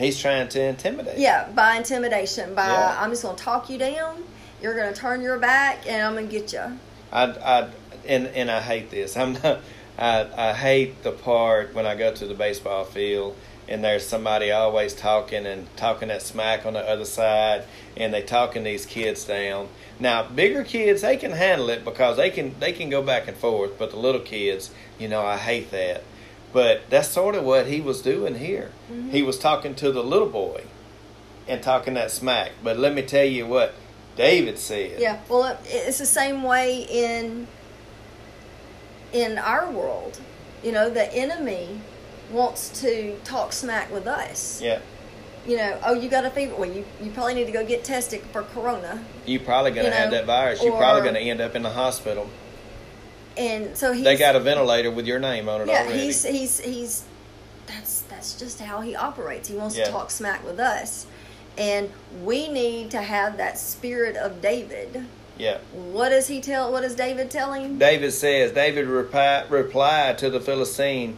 [0.00, 1.18] He's trying to intimidate.
[1.18, 2.96] yeah by intimidation by Yeah.
[3.00, 4.24] i'm just going to talk you down
[4.62, 6.78] you're going to turn your back and i'm going to get you
[7.12, 7.68] I, I,
[8.06, 9.16] and and I hate this.
[9.16, 9.60] I'm not.
[9.98, 13.36] I, I hate the part when I go to the baseball field
[13.68, 17.64] and there's somebody always talking and talking that smack on the other side,
[17.96, 19.68] and they talking these kids down.
[19.98, 23.36] Now, bigger kids they can handle it because they can they can go back and
[23.36, 26.02] forth, but the little kids, you know, I hate that.
[26.52, 28.70] But that's sort of what he was doing here.
[28.90, 29.10] Mm-hmm.
[29.10, 30.64] He was talking to the little boy
[31.46, 32.52] and talking that smack.
[32.62, 33.74] But let me tell you what
[34.16, 35.00] David said.
[35.00, 37.46] Yeah, well, it's the same way in
[39.12, 40.20] in our world.
[40.62, 41.80] You know, the enemy
[42.30, 44.60] wants to talk smack with us.
[44.60, 44.80] Yeah.
[45.46, 46.54] You know, oh, you got a fever.
[46.54, 49.02] Well, you, you probably need to go get tested for corona.
[49.24, 50.62] You're probably going to You have that virus.
[50.62, 52.28] You're probably going to end up in the hospital.
[53.40, 55.98] And so he's They got a ventilator with your name on it yeah, already.
[55.98, 57.04] he's he's he's
[57.66, 59.48] that's that's just how he operates.
[59.48, 59.86] He wants Yeah.
[59.86, 61.06] to talk smack with us,
[61.56, 61.90] and
[62.22, 65.06] we need to have that spirit of David.
[65.38, 65.58] yeah.
[65.72, 66.70] What does he tell?
[66.70, 67.78] What is David telling?
[67.78, 71.16] David says, David reply, replied to the Philistine,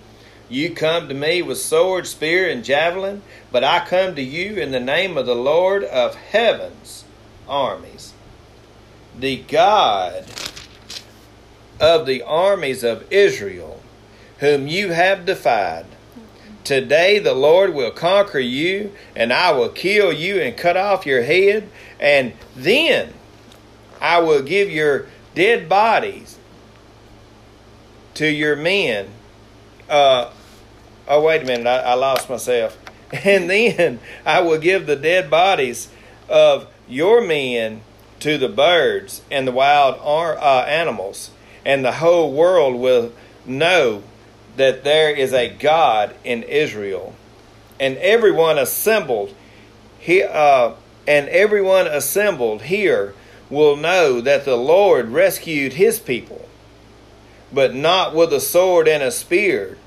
[0.49, 4.71] You come to me with sword, spear, and javelin, but I come to you in
[4.71, 7.05] the name of the Lord of heaven's
[7.49, 8.13] armies,
[9.19, 10.25] the God
[11.81, 13.83] of the armies of Israel,
[14.39, 15.87] whom you have defied.
[16.65, 21.23] Today the Lord will conquer you, and I will kill you and cut off your
[21.23, 21.69] head,
[21.99, 23.13] and then
[24.01, 26.39] I will give your dead bodies
[28.15, 29.09] to your men.
[29.89, 30.31] Uh,
[31.09, 32.79] oh, wait a minute, I, I lost myself.
[33.25, 35.91] And then I will give the dead bodies
[36.31, 37.83] of your men
[38.21, 41.31] to the birds and the wild uh, animals,
[41.65, 43.13] and the whole world will
[43.47, 44.03] know
[44.57, 47.15] that there is a God in Israel.
[47.81, 49.35] And everyone assembled,
[49.99, 50.73] he, uh,
[51.07, 53.15] and everyone assembled here
[53.51, 56.49] will know that the Lord rescued his people,
[57.53, 59.79] but not with a sword and a spear.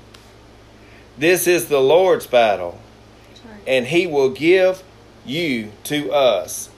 [1.18, 2.80] This is the Lord's battle,
[3.66, 4.82] and he will give
[5.24, 6.70] you to us.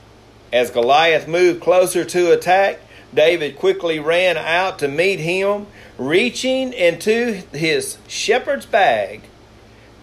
[0.53, 2.80] As Goliath moved closer to attack,
[3.12, 9.22] David quickly ran out to meet him, reaching into his shepherd's bag,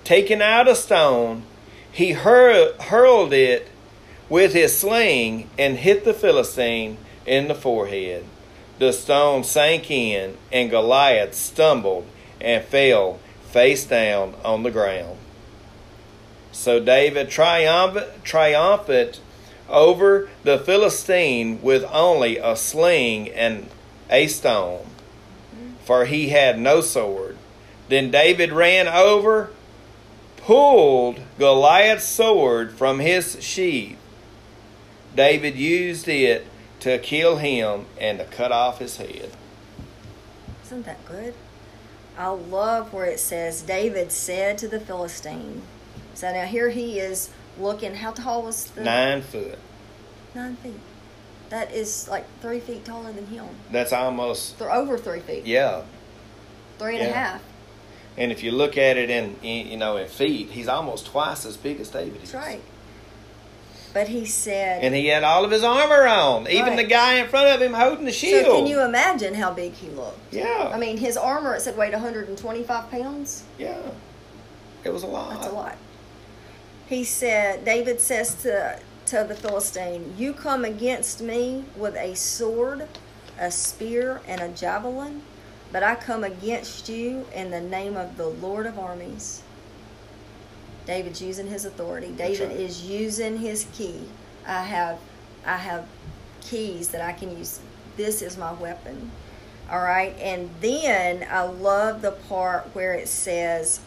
[0.03, 1.43] taking out a stone,
[1.91, 3.69] he hur- hurled it
[4.27, 8.25] with his sling and hit the Philistine in the forehead.
[8.79, 12.05] The stone sank in, and Goliath stumbled
[12.41, 15.17] and fell face down on the ground.
[16.51, 19.21] So David triumphant, triumphant
[19.69, 23.69] over the Philistine with only a sling and
[24.09, 24.85] a stone,
[25.83, 27.37] for he had no sword.
[27.89, 29.51] Then David ran over,
[30.37, 33.97] pulled Goliath's sword from his sheath,
[35.15, 36.45] David used it
[36.81, 39.31] to kill him and to cut off his head.
[40.63, 41.33] Isn't that good?
[42.17, 45.61] I love where it says, David said to the Philistine.
[46.13, 48.83] So now here he is looking, how tall was the.
[48.83, 49.57] Nine foot.
[50.33, 50.79] Nine feet.
[51.49, 53.47] That is like three feet taller than him.
[53.71, 54.57] That's almost.
[54.59, 55.45] They're over three feet.
[55.45, 55.83] Yeah.
[56.79, 57.09] Three and yeah.
[57.09, 57.43] a half.
[58.17, 61.45] And if you look at it in, in, you know in feet, he's almost twice
[61.45, 62.31] as big as David is.
[62.31, 62.61] That's right.
[63.93, 64.83] But he said.
[64.83, 66.49] And he had all of his armor on.
[66.49, 66.77] Even Right.
[66.77, 68.45] the guy in front of him holding the shield.
[68.45, 70.33] So can you imagine how big he looked?
[70.33, 70.69] Yeah.
[70.73, 73.43] I mean, his armor it said weighed 125 pounds.
[73.57, 73.77] Yeah.
[74.83, 75.29] It was a lot.
[75.29, 75.77] That's a lot.
[76.87, 82.87] He said, David says to to the Philistine, "You come against me with a sword,
[83.39, 85.21] a spear, and a javelin,
[85.71, 89.41] but I come against you in the name of the Lord of armies."
[90.85, 92.11] David's using his authority.
[92.11, 92.59] David right.
[92.59, 94.07] is using his key.
[94.45, 94.99] I have
[95.45, 95.87] I have
[96.41, 97.59] keys that I can use.
[97.97, 99.11] This is my weapon.
[99.69, 100.15] All right.
[100.19, 103.81] And then I love the part where it says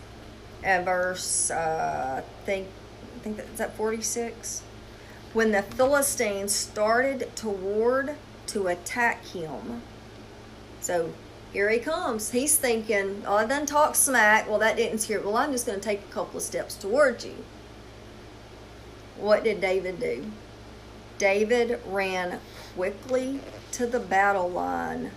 [0.63, 2.67] verse uh, I think
[3.19, 4.63] I think that's at 46
[5.33, 8.15] when the Philistines started toward
[8.47, 9.83] to attack him.
[10.81, 11.13] So
[11.53, 12.31] here he comes.
[12.31, 14.49] He's thinking, oh, I done talk smack.
[14.49, 15.21] Well, that didn't scare.
[15.21, 17.35] Well, I'm just going to take a couple of steps towards you.
[19.17, 20.31] What did David do?
[21.19, 22.39] David ran
[22.77, 23.41] quickly
[23.73, 25.11] to the battle line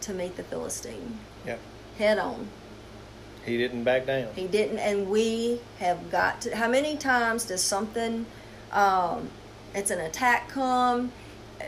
[0.00, 1.60] to meet the Philistine Yep.
[1.98, 2.48] head on.
[3.46, 4.28] He didn't back down.
[4.34, 6.56] He didn't, and we have got to.
[6.56, 8.26] How many times does something,
[8.72, 9.30] um,
[9.72, 11.12] it's an attack come
[11.60, 11.64] uh,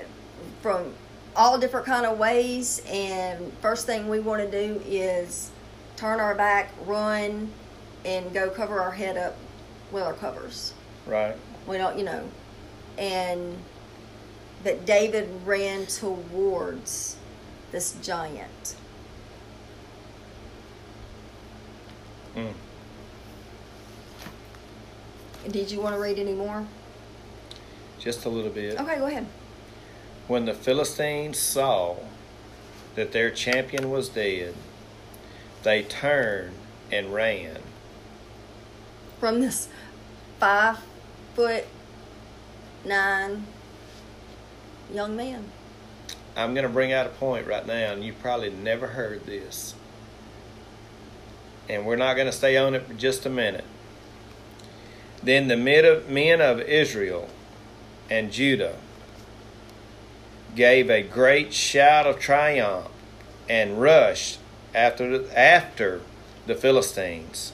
[0.61, 0.93] from
[1.37, 5.53] all different kind of ways, and first thing we want to do is
[5.97, 7.53] turn our back, run,
[8.05, 9.37] and go cover our head up
[9.93, 10.75] with our covers.
[11.07, 11.37] Right.
[11.67, 12.29] We don't, you know,
[12.99, 13.57] and
[14.65, 17.17] but David ran towards
[17.71, 18.75] this giant.
[22.39, 22.53] Mm.
[25.51, 26.67] Did you want to read any more?
[27.99, 28.79] Just a little bit.
[28.79, 29.27] Okay, go ahead.
[30.29, 31.97] When the Philistines saw
[32.95, 34.55] that their champion was dead,
[35.63, 36.55] they turned
[36.93, 37.59] and ran.
[39.19, 39.69] From this
[40.39, 40.79] five
[41.35, 41.67] foot
[42.85, 43.47] nine
[44.93, 45.45] young man.
[46.37, 49.75] I'm going to bring out a point right now, and you probably never heard this.
[51.69, 53.65] And we're not going to stay on it for just a minute.
[55.23, 57.29] Then the men of, Israel
[58.11, 58.77] and Judah
[60.55, 62.89] gave a great shout of triumph
[63.49, 64.39] and rushed
[64.75, 66.01] after the, after
[66.47, 67.53] the Philistines,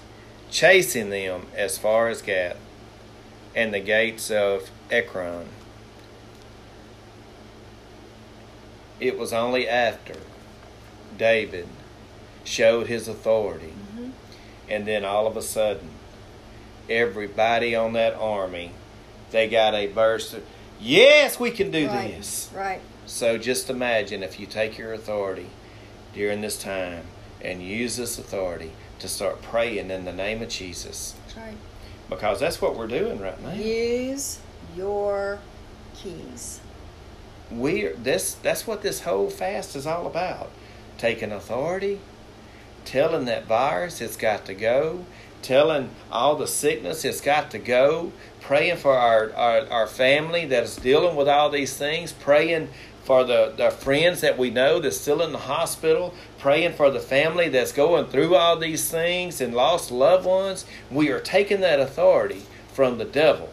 [0.50, 2.56] chasing them as far as Gath
[3.54, 5.48] and the gates of Ekron.
[9.00, 10.14] It was only after
[11.16, 11.68] David
[12.44, 13.72] showed his authority
[14.68, 15.90] And then all of a sudden,
[16.88, 18.72] everybody on that army,
[19.30, 20.44] they got a burst of,
[20.80, 22.16] yes, we can do right.
[22.16, 22.50] this.
[22.54, 22.80] Right.
[23.06, 25.50] So just imagine if you take your authority
[26.14, 27.04] during this time
[27.42, 31.14] and use this authority to start praying in the name of Jesus.
[31.26, 31.56] That's right.
[32.08, 33.52] Because that's what we're doing right now.
[33.52, 34.38] Use
[34.76, 35.38] your
[35.94, 36.60] keys.
[37.50, 40.50] We this that's what this whole fast is all about.
[40.96, 42.00] Taking authority,
[42.84, 45.04] telling that virus it's got to go,
[45.42, 50.64] telling all the sickness it's got to go, praying for our, our, our family that
[50.64, 52.68] is dealing with all these things, praying
[53.04, 57.00] for the, the friends that we know that's still in the hospital, praying for the
[57.00, 60.64] family that's going through all these things and lost loved ones.
[60.90, 63.50] We are taking that authority from the devil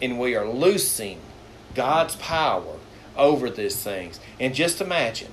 [0.00, 1.20] and we are loosing
[1.74, 2.76] God's power
[3.16, 4.20] over these things.
[4.38, 5.32] And just imagine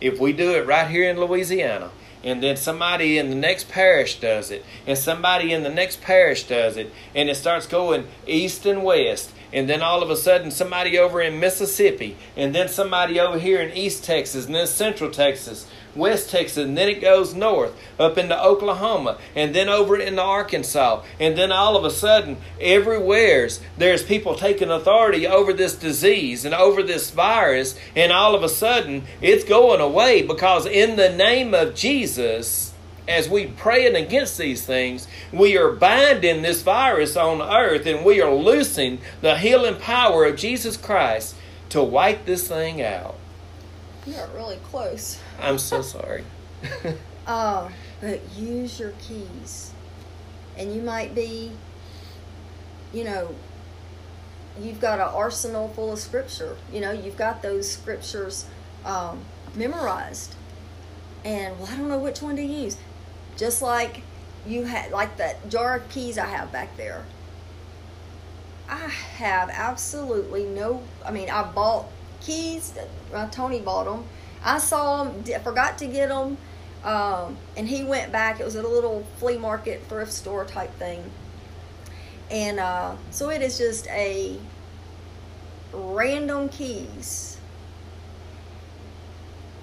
[0.00, 1.90] if we do it right here in Louisiana
[2.26, 6.42] and then somebody in the next parish does it, and somebody in the next parish
[6.42, 10.50] does it, and it starts going east and west, and then all of a sudden
[10.50, 15.08] somebody over in Mississippi, and then somebody over here in East Texas, and then Central
[15.08, 20.22] Texas, West Texas, and then it goes north up into Oklahoma, and then over into
[20.22, 26.44] Arkansas, and then all of a sudden, everywhere's there's people taking authority over this disease
[26.44, 31.10] and over this virus, and all of a sudden it's going away because in the
[31.10, 32.72] name of Jesus,
[33.08, 38.20] as we praying against these things, we are binding this virus on earth and we
[38.20, 41.36] are loosing the healing power of Jesus Christ
[41.70, 43.16] to wipe this thing out.
[44.06, 45.18] You're really close.
[45.40, 46.24] I'm so sorry.
[47.26, 47.68] uh,
[48.00, 49.72] but use your keys.
[50.56, 51.52] And you might be,
[52.92, 53.34] you know,
[54.60, 56.56] you've got an arsenal full of scripture.
[56.72, 58.46] You know, you've got those scriptures
[58.84, 59.20] um,
[59.54, 60.34] memorized.
[61.24, 62.76] And well, I don't know which one to use.
[63.36, 64.02] Just like
[64.46, 67.04] you had, like that jar of keys I have back there.
[68.68, 70.82] I have absolutely no.
[71.04, 71.86] I mean, I bought
[72.20, 72.72] keys.
[73.12, 74.04] Uh, Tony bought them.
[74.46, 75.24] I saw them.
[75.42, 76.38] Forgot to get them.
[76.84, 78.38] Um, and he went back.
[78.38, 81.10] It was at a little flea market, thrift store type thing.
[82.30, 84.38] And uh, so it is just a
[85.72, 87.38] random keys,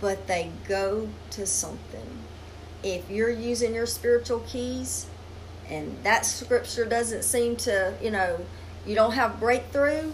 [0.02, 2.20] but they go to something.
[2.84, 5.08] If you're using your spiritual keys
[5.70, 8.46] and that scripture doesn't seem to, you know,
[8.86, 10.12] you don't have breakthrough,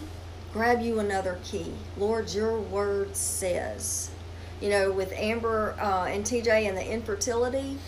[0.52, 1.72] grab you another key.
[1.96, 4.10] Lord, your word says.
[4.60, 7.78] You know, with Amber uh, and TJ and the infertility,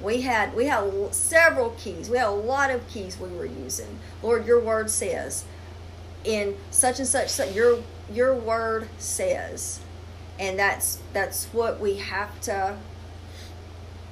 [0.00, 2.10] we had we had several keys.
[2.10, 3.98] We had a lot of keys we were using.
[4.22, 5.44] Lord, your word says
[6.24, 9.80] in such and such, such your your word says.
[10.38, 12.76] And that's that's what we have to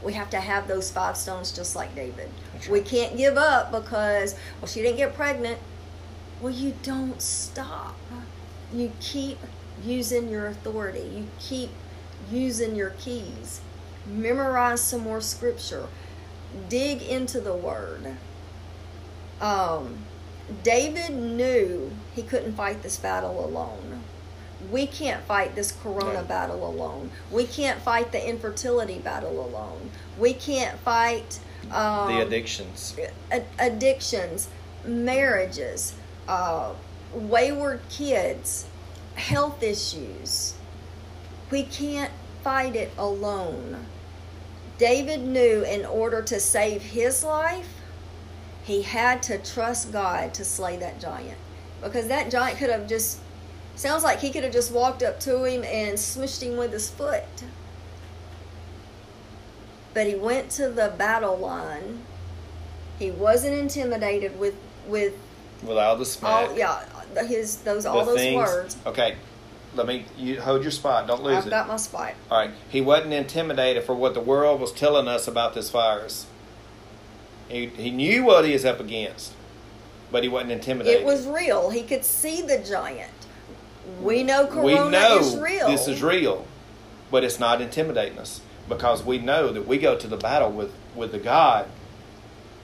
[0.03, 2.31] we have to have those five stones just like David.
[2.55, 2.69] Right.
[2.69, 5.59] We can't give up because well she didn't get pregnant.
[6.41, 7.97] Well, you don't stop.
[8.73, 9.39] You keep
[9.85, 11.09] using your authority.
[11.15, 11.71] You keep
[12.31, 13.61] using your keys.
[14.07, 15.87] Memorize some more scripture.
[16.69, 18.17] Dig into the word.
[19.41, 19.99] Um,
[20.63, 24.03] David knew he couldn't fight this battle alone.
[24.71, 27.11] We can't fight this corona battle alone.
[27.31, 29.91] We can't fight the infertility battle alone.
[30.19, 32.97] We can't fight um, the addictions.
[33.59, 34.49] Addictions,
[34.85, 35.95] marriages,
[36.29, 36.75] uh,
[37.13, 38.67] wayward kids,
[39.15, 40.55] health issues.
[41.53, 42.11] We can't
[42.43, 43.87] fight it alone.
[44.79, 47.69] David knew in order to save his life,
[48.65, 51.37] he had to trust God to slay that giant.
[51.83, 53.21] Because that giant could have just,
[53.77, 56.89] sounds like he could have just walked up to him and smushed him with his
[56.89, 57.45] foot.
[59.93, 62.01] But he went to the battle line.
[62.99, 64.55] He wasn't intimidated with
[64.87, 65.15] with
[65.63, 66.49] without the smack.
[66.49, 66.83] All, yeah,
[67.27, 68.77] his those all those things, words.
[68.87, 69.17] Okay,
[69.75, 71.07] let me you hold your spot.
[71.07, 71.47] Don't lose I've it.
[71.47, 72.15] I've got my spot.
[72.31, 72.51] All right.
[72.69, 76.27] He wasn't intimidated for what the world was telling us about this virus.
[77.49, 79.33] He he knew what he was up against,
[80.11, 81.01] but he wasn't intimidated.
[81.01, 81.71] It was real.
[81.71, 83.11] He could see the giant.
[84.01, 85.69] We know Corona we know is real.
[85.69, 86.47] This is real,
[87.11, 90.73] but it's not intimidating us because we know that we go to the battle with
[90.95, 91.69] with the God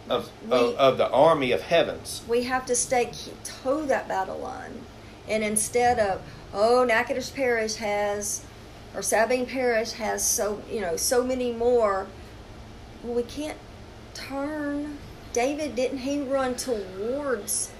[0.08, 2.22] of, we, of, of, the army of heavens.
[2.26, 3.12] We have to stay
[3.44, 4.80] toe that battle line,
[5.28, 6.22] and instead of
[6.52, 8.44] oh Natchitoches Parish has
[8.94, 12.06] or Sabine Parish has so you know so many more.
[13.02, 13.58] Well, we can't
[14.14, 14.98] turn.
[15.32, 17.70] David didn't he run towards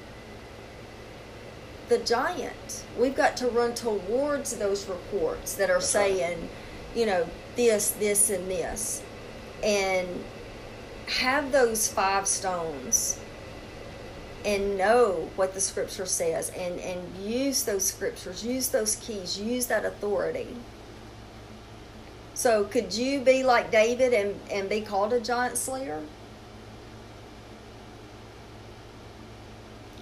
[1.88, 2.84] the giant?
[2.98, 6.48] We've got to run towards those reports that are saying,
[6.94, 7.26] you know,
[7.56, 9.02] this, this, and this,
[9.64, 10.06] and
[11.06, 13.18] have those five stones
[14.48, 19.66] and know what the scripture says and, and use those scriptures, use those keys, use
[19.66, 20.56] that authority.
[22.32, 26.00] So could you be like David and, and be called a giant slayer?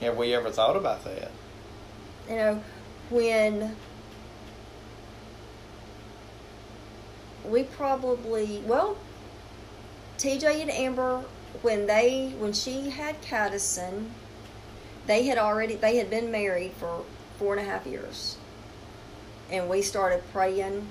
[0.00, 1.32] Have we ever thought about that?
[2.28, 2.64] You know,
[3.10, 3.74] when
[7.44, 8.96] we probably well,
[10.18, 11.24] TJ and Amber
[11.62, 14.10] when they when she had Caddison,
[15.06, 17.04] they had already they had been married for
[17.38, 18.36] four and a half years,
[19.50, 20.86] and we started praying.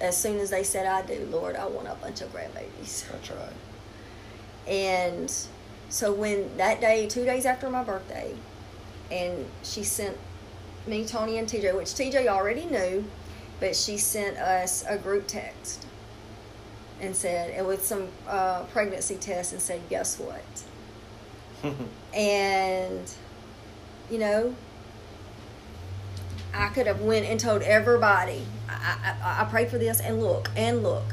[0.00, 3.30] As soon as they said, "I do, Lord, I want a bunch of grandbabies," That's
[3.30, 3.52] right.
[4.66, 5.32] and
[5.88, 8.34] so when that day, two days after my birthday,
[9.10, 10.16] and she sent
[10.86, 13.04] me, Tony, and TJ, which TJ already knew,
[13.60, 15.86] but she sent us a group text
[17.00, 20.62] and said, and with some uh, pregnancy tests, and said, guess what?
[22.14, 23.12] and
[24.10, 24.54] you know,
[26.54, 28.42] I could have went and told everybody.
[28.68, 31.04] I, I, I prayed for this, and look, and look,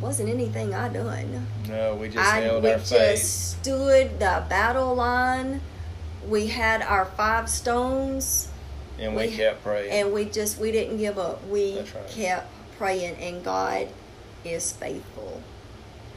[0.00, 1.46] wasn't anything I done.
[1.68, 3.22] no, we just I, held we our just faith.
[3.22, 5.60] stood the battle line.
[6.28, 8.48] We had our five stones,
[8.98, 9.90] And we, we- kept praying.
[9.92, 11.46] and we just we didn't give up.
[11.48, 12.08] We right.
[12.08, 13.88] kept praying, and God
[14.44, 15.42] is faithful.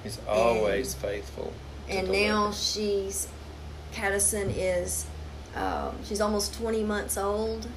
[0.03, 1.53] He's always faithful.
[1.88, 2.24] And deliver.
[2.28, 3.28] now she's
[3.91, 5.06] Caddison is
[5.56, 7.68] um, she's almost twenty months old.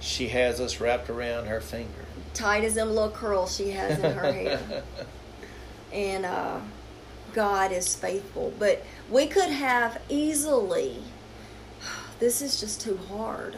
[0.00, 2.04] she has us wrapped around her finger.
[2.34, 4.82] Tight as them little curls she has in her hair.
[5.92, 6.58] and uh,
[7.32, 8.52] God is faithful.
[8.58, 10.98] But we could have easily,
[12.18, 13.56] this is just too hard.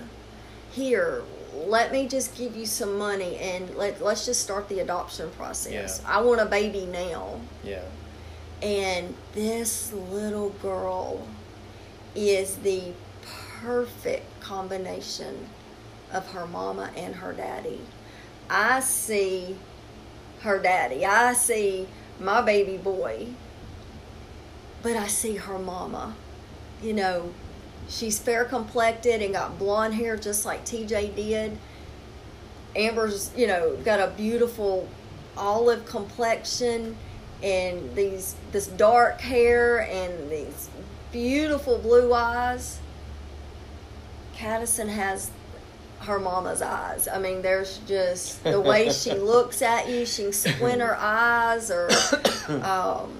[0.70, 1.22] Here,
[1.54, 6.00] let me just give you some money and let, let's just start the adoption process.
[6.02, 6.08] Yeah.
[6.10, 7.40] I want a baby now.
[7.64, 7.82] yeah.
[8.62, 11.26] And this little girl
[12.16, 12.93] is the
[13.60, 15.48] perfect combination
[16.12, 17.80] of her mama and her daddy.
[18.48, 19.56] I see
[20.40, 21.05] her daddy.
[21.05, 21.88] I see
[22.20, 23.28] my baby boy.
[24.82, 26.14] But I see her mama.
[26.82, 27.34] You know,
[27.88, 31.59] she's fair complected and got blonde hair just like TJ did.
[32.76, 34.88] Amber's, you know, got a beautiful
[35.36, 36.97] olive complexion
[37.43, 40.70] and these this dark hair and these
[41.16, 42.78] beautiful blue eyes.
[44.34, 45.30] Caddison has
[46.01, 47.09] her mama's eyes.
[47.09, 50.05] I mean, there's just the way she looks at you.
[50.05, 51.88] She can squint her eyes, or,
[52.48, 53.16] um,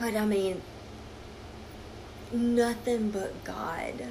[0.00, 0.62] but I mean,
[2.32, 4.06] nothing but God.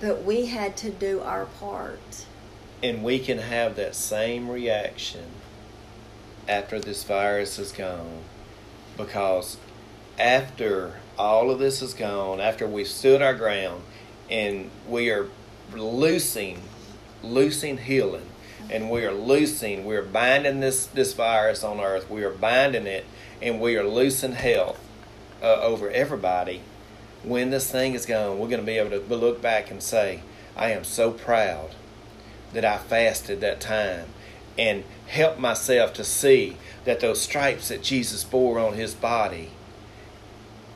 [0.00, 2.24] But we had to do our part.
[2.82, 5.26] And we can have that same reaction
[6.48, 8.22] after this virus is gone.
[8.96, 9.58] Because
[10.20, 13.82] after all of this is gone, after we've stood our ground
[14.30, 15.26] and we are
[15.72, 16.60] loosing,
[17.22, 18.26] loosing healing,
[18.68, 23.04] and we are loosing, we're binding this, this virus on earth, we are binding it,
[23.42, 24.78] and we are loosing health
[25.42, 26.60] uh, over everybody.
[27.22, 30.22] When this thing is gone, we're going to be able to look back and say,
[30.56, 31.74] I am so proud
[32.52, 34.06] that I fasted that time
[34.58, 39.50] and helped myself to see that those stripes that Jesus bore on his body,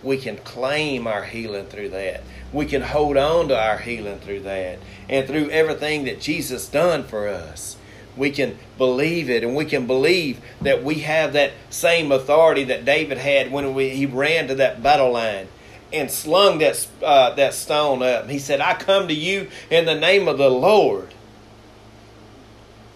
[0.04, 2.22] we can claim our healing through that.
[2.52, 4.78] We can hold on to our healing through that.
[5.08, 7.76] And through everything that Jesus done for us.
[8.16, 12.84] We can believe it and we can believe that we have that same authority that
[12.84, 15.48] David had when we, he ran to that battle line
[15.92, 18.28] and slung that, uh, that stone up.
[18.28, 21.12] He said, I come to you in the name of the Lord.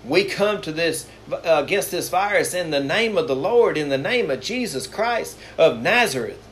[0.05, 3.89] We come to this uh, against this virus in the name of the Lord, in
[3.89, 6.48] the name of Jesus Christ of Nazareth.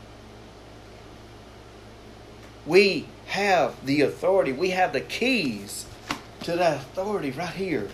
[2.66, 4.52] We have the authority.
[4.52, 5.86] We have the keys
[6.42, 7.88] to that authority right here.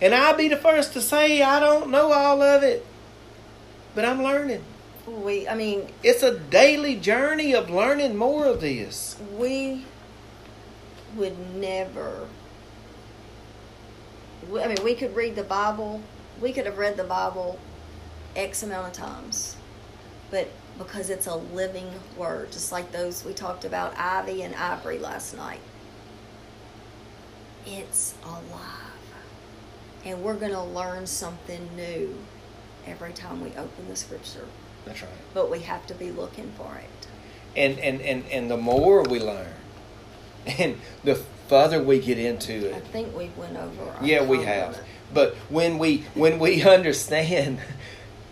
[0.00, 2.86] And I'll be the first to say I don't know all of it,
[3.94, 4.62] but I'm learning.
[5.06, 9.16] We, I mean, It's a daily journey of learning more of this.
[9.36, 9.84] we
[11.16, 12.28] would never.
[14.54, 16.02] I mean, we could read the Bible.
[16.40, 17.58] We could have read the Bible
[18.36, 19.56] X amount of times,
[20.30, 20.48] but
[20.78, 25.36] because it's a living word, just like those we talked about, Ivy and Ivory last
[25.36, 25.60] night.
[27.66, 29.12] It's alive,
[30.04, 32.16] and we're going to learn something new
[32.86, 34.46] every time we open the Scripture.
[34.84, 35.10] That's right.
[35.34, 37.08] But we have to be looking for it.
[37.56, 39.52] And and and and the more we learn,
[40.46, 41.16] and the
[41.48, 42.74] further we get into it.
[42.74, 43.90] I think we went over.
[43.90, 44.78] Our yeah, we have.
[45.12, 47.60] But when we when we understand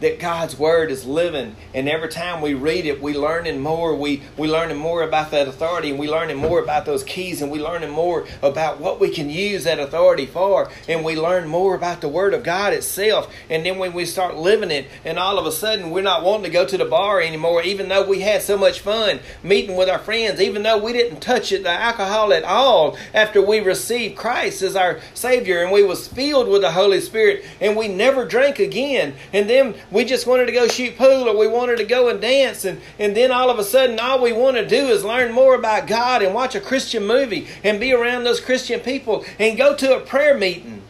[0.01, 1.57] that God's word is living.
[1.75, 3.95] And every time we read it we learning more.
[3.95, 7.51] We we learning more about that authority and we learning more about those keys and
[7.51, 11.75] we learning more about what we can use that authority for and we learn more
[11.75, 13.33] about the word of God itself.
[13.49, 16.45] And then when we start living it and all of a sudden we're not wanting
[16.45, 19.89] to go to the bar anymore even though we had so much fun meeting with
[19.89, 24.17] our friends even though we didn't touch it the alcohol at all after we received
[24.17, 28.25] Christ as our savior and we was filled with the Holy Spirit and we never
[28.25, 29.15] drank again.
[29.33, 32.21] And then we just wanted to go shoot pool or we wanted to go and
[32.21, 35.33] dance and, and then all of a sudden all we want to do is learn
[35.33, 39.57] more about God and watch a Christian movie and be around those Christian people and
[39.57, 40.83] go to a prayer meeting.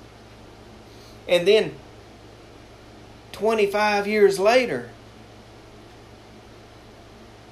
[1.28, 1.74] And then
[3.32, 4.90] 25 years later,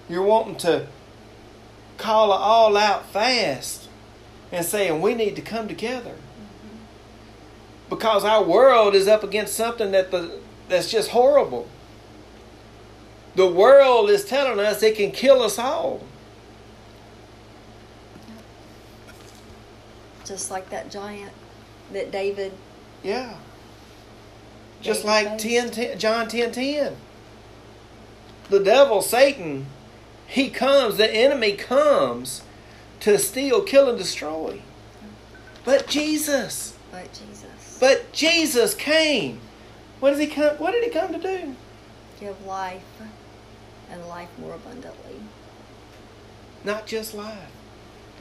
[0.08, 0.86] you're wanting to
[1.98, 3.88] call it all out fast
[4.50, 6.78] and saying we need to come together mm-hmm.
[7.90, 10.38] because our world is up against something that the
[10.68, 11.68] that's just horrible.
[13.34, 16.00] The world is telling us it can kill us all.
[20.24, 21.32] Just like that giant
[21.92, 22.52] that David.
[23.02, 23.34] Yeah.
[24.80, 26.96] Just like 10, 10, John 10 10.
[28.50, 29.66] The devil, Satan,
[30.26, 32.42] he comes, the enemy comes
[33.00, 34.60] to steal, kill, and destroy.
[35.64, 36.76] But Jesus.
[36.90, 37.78] But Jesus.
[37.80, 39.40] But Jesus came
[40.04, 40.56] what does he come?
[40.58, 41.56] What did he come to do?
[42.20, 42.82] Give life,
[43.90, 45.16] and life more abundantly.
[46.62, 47.50] Not just life,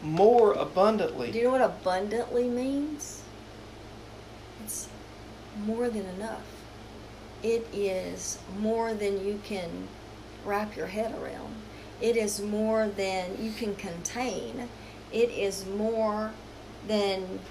[0.01, 1.29] more abundantly.
[1.29, 3.23] Do you know what abundantly means?
[4.63, 4.87] It's
[5.65, 6.45] more than enough.
[7.43, 9.89] It is more than you can
[10.45, 11.53] wrap your head around.
[11.99, 14.69] It is more than you can contain.
[15.11, 16.31] It is more
[16.87, 17.41] than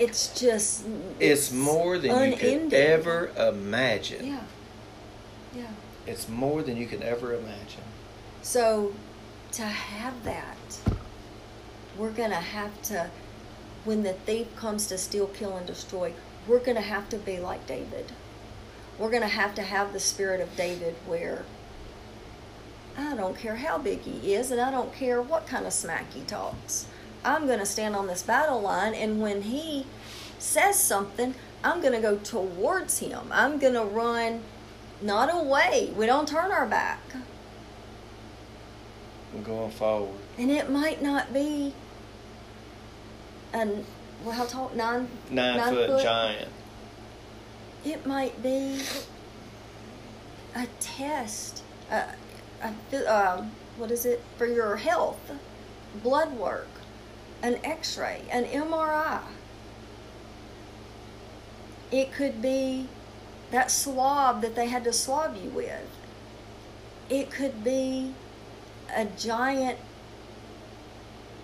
[0.00, 0.84] it's just
[1.18, 2.52] it's, it's more than unending.
[2.52, 4.26] you could ever imagine.
[4.26, 4.40] Yeah.
[5.54, 5.70] Yeah.
[6.06, 7.84] It's more than you can ever imagine.
[8.42, 8.94] So
[9.52, 10.56] to have that,
[11.98, 13.10] we're going to have to
[13.84, 16.12] when the thief comes to steal, kill and destroy,
[16.46, 18.12] we're going to have to be like David.
[18.98, 21.44] We're going to have to have the spirit of David where
[22.96, 26.12] I don't care how big he is and I don't care what kind of smack
[26.12, 26.86] he talks.
[27.24, 29.86] I'm going to stand on this battle line, and when he
[30.38, 33.28] says something, I'm going to go towards him.
[33.30, 34.42] I'm going to run
[35.02, 35.92] not away.
[35.96, 37.00] We don't turn our back.
[39.34, 40.18] We're going forward.
[40.38, 41.74] And it might not be
[43.52, 43.84] an
[44.24, 44.70] well, how tall?
[44.74, 45.08] Nine.
[45.30, 46.48] Nine, nine foot, foot giant.
[47.84, 48.82] It might be
[50.54, 51.62] a test.
[51.90, 52.04] Uh,
[53.08, 55.32] um, what is it for your health?
[56.02, 56.68] Blood work
[57.42, 59.20] an x ray, an MRI.
[61.90, 62.88] It could be
[63.50, 65.88] that swab that they had to swab you with.
[67.08, 68.14] It could be
[68.94, 69.78] a giant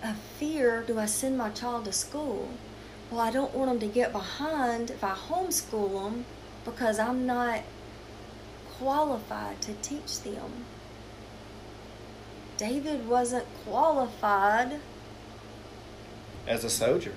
[0.03, 2.49] a fear do I send my child to school?
[3.09, 6.25] Well, I don't want them to get behind if I homeschool them
[6.65, 7.61] because I'm not
[8.77, 10.65] qualified to teach them.
[12.57, 14.79] David wasn't qualified
[16.47, 17.13] as a soldier.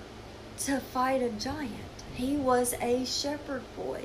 [0.59, 1.73] To fight a giant.
[2.15, 4.03] He was a shepherd boy.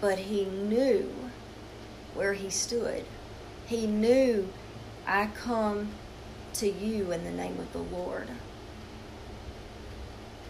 [0.00, 1.14] But he knew
[2.14, 3.04] where he stood.
[3.66, 4.48] He knew,
[5.06, 5.88] I come
[6.54, 8.28] to you in the name of the Lord.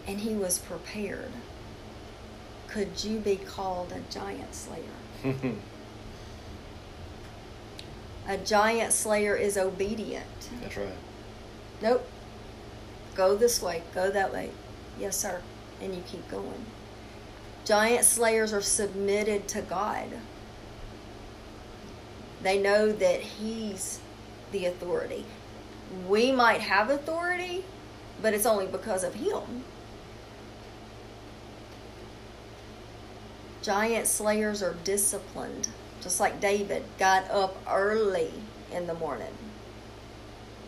[0.05, 1.31] And he was prepared.
[2.67, 4.83] Could you be called a giant slayer?
[8.27, 10.49] a giant slayer is obedient.
[10.61, 10.89] That's right.
[11.81, 12.07] Nope.
[13.15, 13.83] Go this way.
[13.93, 14.49] Go that way.
[14.99, 15.41] Yes, sir.
[15.81, 16.65] And you keep going.
[17.65, 20.07] Giant slayers are submitted to God.
[22.41, 23.99] They know that He's
[24.51, 25.25] the authority.
[26.07, 27.63] We might have authority,
[28.21, 29.63] but it's only because of Him.
[33.61, 35.69] Giant slayers are disciplined,
[36.01, 38.33] just like David got up early
[38.73, 39.33] in the morning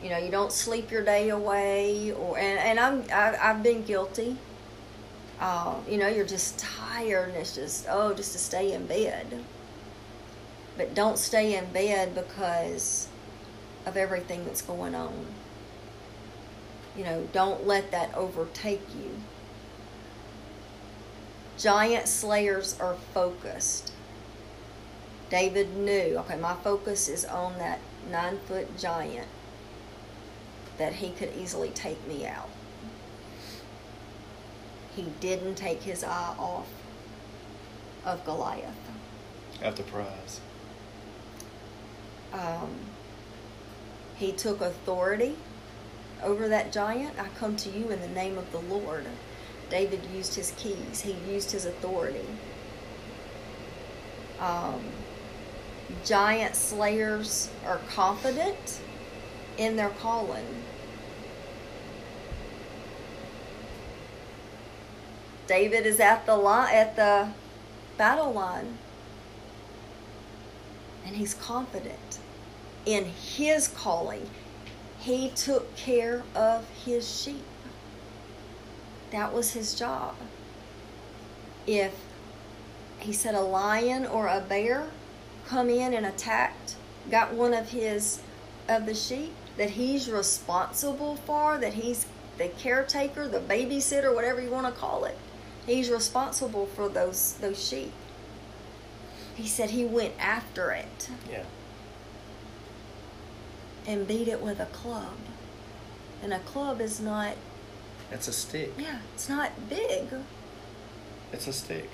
[0.04, 3.84] you know you don't sleep your day away or and, and i'm I, i've been
[3.84, 4.38] guilty.
[5.38, 9.44] Uh, you know you're just tired and it's just oh just to stay in bed.
[10.78, 13.08] But don't stay in bed because
[13.86, 15.26] of everything that's going on.
[16.96, 19.12] You know don't let that overtake you.
[21.58, 23.92] Giant slayers are focused.
[25.30, 29.28] David knew okay my focus is on that nine foot giant
[30.78, 32.50] that he could easily take me out.
[34.96, 36.68] He didn't take his eye off
[38.06, 38.74] of Goliath.
[39.62, 40.40] Of the prize.
[42.34, 42.76] Um,
[44.18, 45.36] he took authority
[46.24, 47.20] over that giant.
[47.20, 49.06] I come to you in the name of the Lord.
[49.70, 52.26] David used his keys, he used his authority.
[54.40, 54.82] Um,
[56.04, 58.80] giant slayers are confident
[59.58, 60.46] in their calling.
[65.48, 67.30] David is at the line, at the
[67.98, 68.78] battle line,
[71.06, 72.20] and he's confident
[72.86, 74.30] in his calling.
[75.00, 77.44] He took care of his sheep.
[79.12, 80.16] That was his job.
[81.68, 81.94] If
[83.00, 84.88] he said a lion or a bear
[85.46, 86.76] come in and attacked,
[87.12, 88.22] got one of his
[88.68, 92.08] of the sheep that he's responsible for, that he's
[92.38, 95.18] the caretaker, the babysitter, whatever you want to call it.
[95.66, 97.92] He's responsible for those those sheep.
[99.36, 101.44] He said he went after it Yeah.
[103.88, 105.16] and beat it with a club.
[106.24, 107.36] And a club is not
[108.12, 108.72] It's a stick.
[108.78, 110.08] yeah, it's not big.
[111.34, 111.90] It's a stick.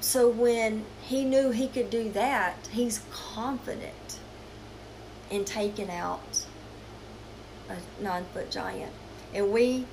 [0.00, 4.18] So when he knew he could do that, he's confident
[5.30, 6.44] in taking out
[7.68, 8.92] a nine foot giant.
[9.32, 9.86] And we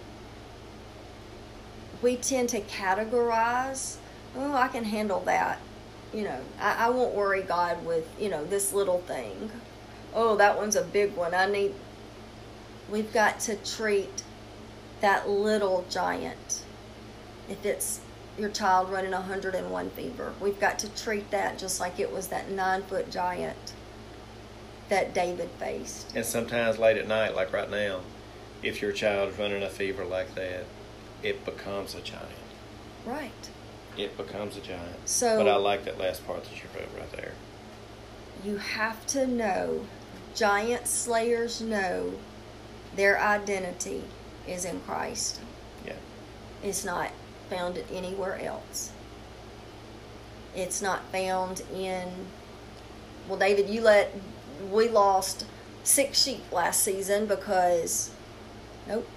[2.01, 3.97] we tend to categorize,
[4.35, 5.59] oh, I can handle that.
[6.13, 9.51] You know, I, I won't worry God with, you know, this little thing.
[10.13, 11.35] Oh, that one's a big one.
[11.35, 11.73] I need
[12.89, 14.23] we've got to treat
[15.01, 16.63] that little giant.
[17.49, 17.99] If it's
[18.37, 22.49] your child running 101 fever, we've got to treat that just like it was that
[22.49, 23.73] nine foot giant
[24.89, 26.15] that David faced.
[26.15, 28.01] And sometimes late at night, like right now,
[28.63, 30.65] if your child's running a fever like that,
[31.23, 32.29] it becomes a giant.
[33.05, 33.49] Right.
[33.97, 35.07] It becomes a giant.
[35.07, 37.33] So- but I like that last part that you wrote right there.
[38.43, 39.85] You have to know,
[40.35, 42.13] giant slayers know
[42.95, 44.03] their identity
[44.47, 45.39] is in Christ.
[45.85, 45.93] Yeah.
[46.63, 47.11] It's not
[47.49, 48.91] found anywhere else.
[50.55, 52.07] It's not found in.
[53.27, 54.13] Well, David, you let.
[54.71, 55.45] We lost
[55.83, 58.11] six sheep last season because.
[58.87, 59.07] Nope.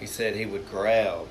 [0.00, 1.26] He said he would grab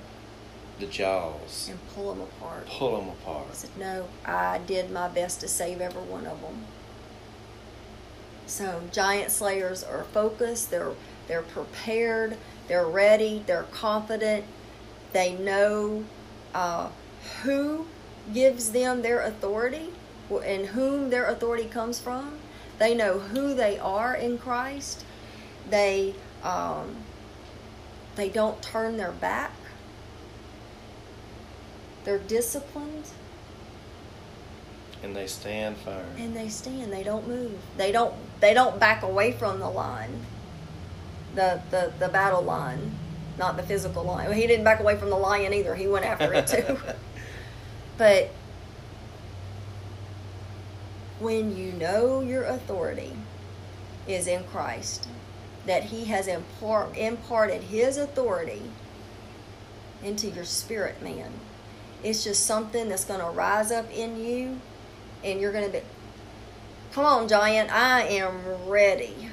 [0.79, 2.65] the jaws, And pull them apart.
[2.67, 3.47] pull them apart.
[3.51, 6.65] I said, no, I did my best to save every one of them.
[8.45, 10.71] So giant slayers are focused.
[10.71, 10.93] They're
[11.27, 12.37] they're prepared.
[12.67, 13.43] They're ready.
[13.45, 14.45] They're confident.
[15.13, 16.03] They know
[16.55, 16.89] uh,
[17.43, 17.85] who
[18.33, 19.89] gives them their authority
[20.43, 22.39] and whom their authority comes from.
[22.79, 25.03] They know who they are in Christ.
[25.69, 26.95] They um,
[28.19, 29.51] they don't turn their back.
[32.03, 33.05] They're disciplined
[35.03, 36.05] And they stand firm.
[36.17, 36.91] and they stand.
[36.91, 37.57] They don't move.
[37.77, 38.13] They don't.
[38.39, 40.25] They don't back away from the line.
[41.35, 42.91] The the the battle line,
[43.37, 44.25] not the physical line.
[44.25, 45.75] Well, he didn't back away from the lion either.
[45.75, 46.77] He went after it too.
[47.97, 48.31] but
[51.19, 53.13] when you know your authority
[54.07, 55.07] is in Christ,
[55.69, 58.63] that He has impart, imparted His authority
[60.03, 61.31] into your spirit, man.
[62.03, 64.59] It's just something that's going to rise up in you,
[65.23, 65.81] and you're going to be,
[66.91, 69.29] come on, giant, I am ready.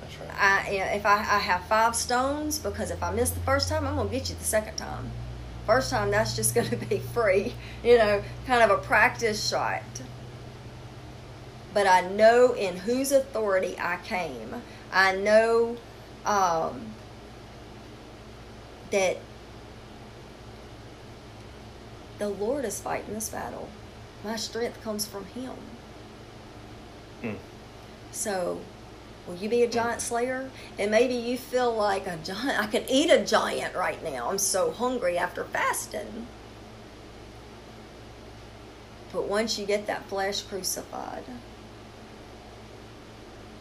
[0.00, 0.30] That's right.
[0.38, 3.96] I if I, I have five stones because if I miss the first time, I'm
[3.96, 5.10] gonna get you the second time.
[5.66, 9.82] First time, that's just gonna be free, you know, kind of a practice shot.
[11.74, 14.62] But I know in whose authority I came.
[14.92, 15.76] I know
[16.24, 16.86] um,
[18.90, 19.18] that
[22.18, 23.68] the Lord is fighting this battle.
[24.24, 25.54] My strength comes from Him.
[27.22, 27.36] Mm.
[28.12, 28.60] So,
[29.26, 30.50] will you be a giant slayer?
[30.78, 32.58] And maybe you feel like a giant.
[32.58, 34.30] I could eat a giant right now.
[34.30, 36.26] I'm so hungry after fasting.
[39.12, 41.24] But once you get that flesh crucified,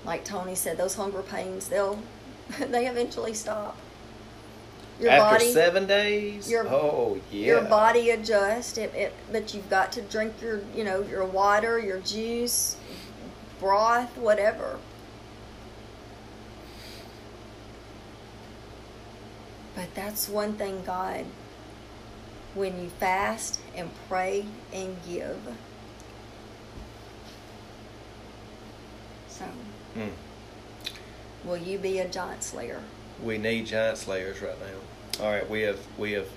[0.06, 1.99] like Tony said, those hunger pains, they'll
[2.60, 3.76] they eventually stop.
[4.99, 6.49] Your After body seven days?
[6.49, 7.45] your- oh, yeah.
[7.48, 11.77] your body adjusts it, it, but you've got to drink your you know your water
[11.80, 12.77] your juice
[13.60, 14.80] broth whatever
[19.76, 21.26] but that's one thing god
[22.53, 25.38] when you fast and pray and give
[29.27, 29.45] so
[29.97, 30.09] Mm.
[31.45, 32.81] will you be a giant slayer
[33.23, 35.23] We need giant slayers right now.
[35.26, 36.27] All right, we have we have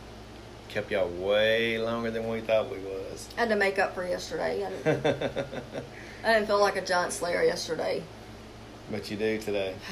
[0.68, 3.28] kept y'all way longer than we thought we was.
[3.36, 4.64] I had to make up for yesterday.
[4.64, 5.06] I didn't,
[6.24, 8.02] I didn't feel like a giant slayer yesterday.
[8.90, 9.74] but you do today.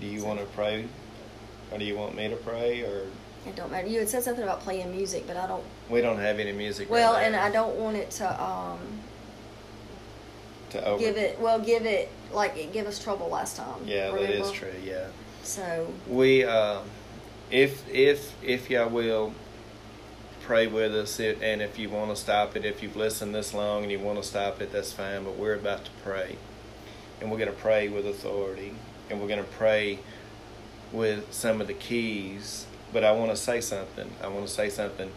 [0.00, 0.86] Do you want to pray,
[1.70, 3.06] or do you want me to pray, or
[3.46, 3.86] It don't matter.
[3.86, 5.62] You had said something about playing music, but I don't.
[5.88, 6.88] we don't have any music?
[6.90, 8.80] right Well, now and I don't want it to um
[10.72, 10.98] to over.
[10.98, 11.38] give it.
[11.40, 13.82] Well, give it like it gave us trouble last time.
[13.86, 14.54] Yeah, that is remember?
[14.54, 14.74] true.
[14.84, 15.06] Yeah.
[15.42, 16.80] So We, uh,
[17.50, 19.34] if if if y'all will
[20.42, 23.54] pray with us, it, and if you want to stop it, if you've listened this
[23.54, 25.24] long and you want to stop it, that's fine.
[25.24, 26.36] But we're about to pray,
[27.20, 28.74] and we're going to pray with authority,
[29.10, 29.98] and we're going to pray
[30.92, 32.66] with some of the keys.
[32.92, 34.10] But I want to say something.
[34.22, 35.10] I want to say something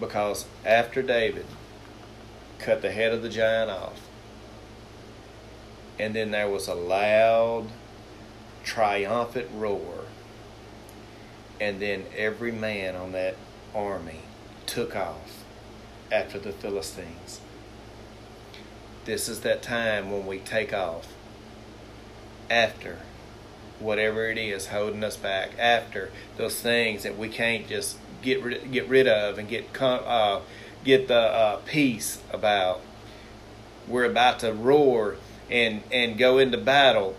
[0.00, 1.46] because after David
[2.58, 4.00] cut the head of the giant off,
[6.00, 7.66] and then there was a loud
[8.64, 10.04] triumphant roar.
[11.60, 13.36] And then every man on that
[13.74, 14.22] army
[14.64, 15.44] took off
[16.10, 17.40] after the Philistines.
[19.04, 21.06] This is that time when we take off
[22.48, 22.98] after
[23.78, 28.72] whatever it is holding us back, after those things that we can't just get rid,
[28.72, 30.40] get rid of and get uh,
[30.82, 32.80] get the uh, peace about.
[33.86, 35.16] We're about to roar
[35.50, 37.16] and and go into battle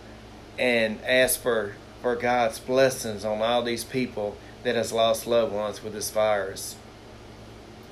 [0.57, 5.83] and ask for for God's blessings on all these people that has lost loved ones
[5.83, 6.75] with this virus.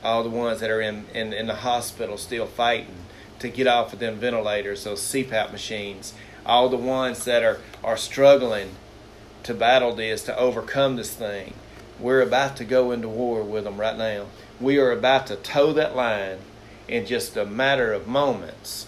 [0.03, 2.95] All the ones that are in, in, in the hospital still fighting
[3.39, 6.13] to get off of them ventilators, those CPAP machines.
[6.45, 8.71] All the ones that are, are struggling
[9.43, 11.53] to battle this, to overcome this thing.
[11.99, 14.27] We're about to go into war with them right now.
[14.59, 16.39] We are about to toe that line
[16.87, 18.87] in just a matter of moments.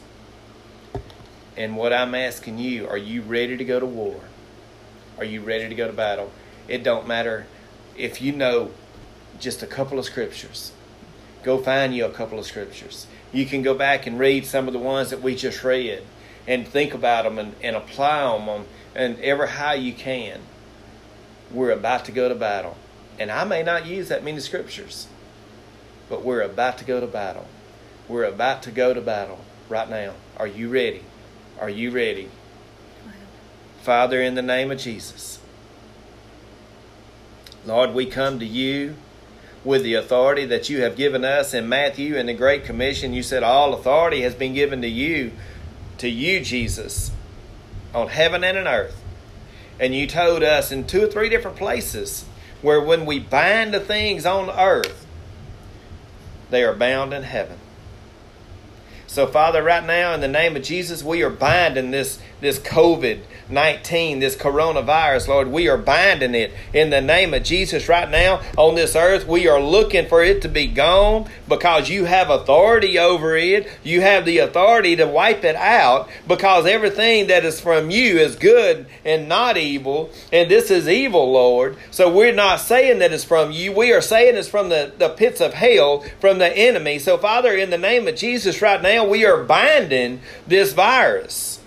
[1.57, 4.21] And what I'm asking you, are you ready to go to war?
[5.17, 6.31] Are you ready to go to battle?
[6.67, 7.45] It don't matter
[7.97, 8.71] if you know
[9.39, 10.71] just a couple of scriptures.
[11.43, 13.07] Go find you a couple of scriptures.
[13.33, 16.03] You can go back and read some of the ones that we just read
[16.47, 18.65] and think about them and, and apply them
[18.95, 20.39] and ever how you can.
[21.51, 22.77] We're about to go to battle.
[23.19, 25.07] And I may not use that many scriptures,
[26.09, 27.47] but we're about to go to battle.
[28.07, 30.13] We're about to go to battle right now.
[30.37, 31.03] Are you ready?
[31.61, 32.27] Are you ready?
[33.83, 35.37] Father, in the name of Jesus,
[37.67, 38.95] Lord, we come to you
[39.63, 43.13] with the authority that you have given us in Matthew and the Great Commission.
[43.13, 45.33] You said all authority has been given to you,
[45.99, 47.11] to you, Jesus,
[47.93, 48.99] on heaven and on earth.
[49.79, 52.25] And you told us in two or three different places
[52.63, 55.05] where when we bind the things on earth,
[56.49, 57.59] they are bound in heaven.
[59.11, 63.19] So, Father, right now, in the name of Jesus, we are binding this, this COVID
[63.51, 65.49] 19, this coronavirus, Lord.
[65.49, 69.27] We are binding it in the name of Jesus right now on this earth.
[69.27, 73.67] We are looking for it to be gone because you have authority over it.
[73.83, 78.35] You have the authority to wipe it out because everything that is from you is
[78.35, 80.09] good and not evil.
[80.31, 81.77] And this is evil, Lord.
[81.91, 83.71] So we're not saying that it's from you.
[83.71, 86.99] We are saying it's from the, the pits of hell, from the enemy.
[86.99, 91.59] So, Father, in the name of Jesus right now, we are binding this virus.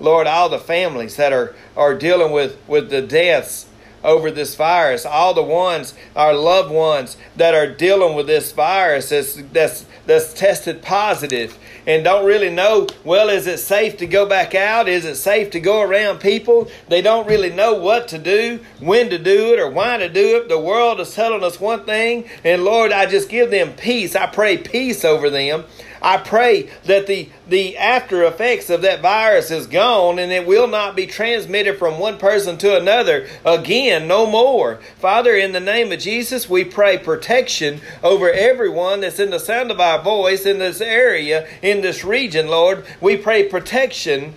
[0.00, 3.66] Lord, all the families that are, are dealing with, with the deaths
[4.02, 9.10] over this virus, all the ones, our loved ones that are dealing with this virus
[9.10, 14.26] that's, that's, that's tested positive and don't really know, well, is it safe to go
[14.26, 14.88] back out?
[14.88, 16.70] Is it safe to go around people?
[16.88, 20.36] They don't really know what to do, when to do it, or why to do
[20.36, 20.48] it.
[20.48, 24.14] The world is telling us one thing, and Lord, I just give them peace.
[24.14, 25.64] I pray peace over them.
[26.02, 30.66] I pray that the, the after effects of that virus is gone and it will
[30.66, 34.80] not be transmitted from one person to another again, no more.
[34.96, 39.70] Father, in the name of Jesus, we pray protection over everyone that's in the sound
[39.70, 42.84] of our voice in this area, in this region, Lord.
[43.00, 44.34] We pray protection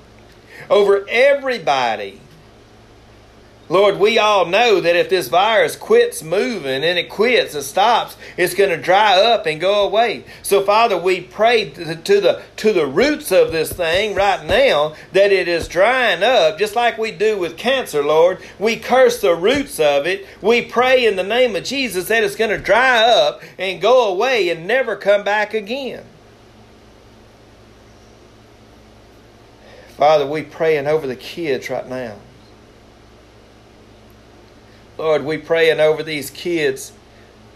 [0.69, 2.21] over everybody.
[3.67, 8.15] Lord, we all know that if this virus quits moving and it quits and stops,
[8.37, 10.23] it's going to dry up and go away.
[10.43, 15.31] So, Father, we pray to the to the roots of this thing right now that
[15.31, 18.39] it is drying up, just like we do with cancer, Lord.
[18.59, 20.27] We curse the roots of it.
[20.43, 24.07] We pray in the name of Jesus that it's going to dry up and go
[24.07, 26.03] away and never come back again.
[29.97, 32.17] Father, we praying over the kids right now.
[34.97, 36.93] Lord, we praying over these kids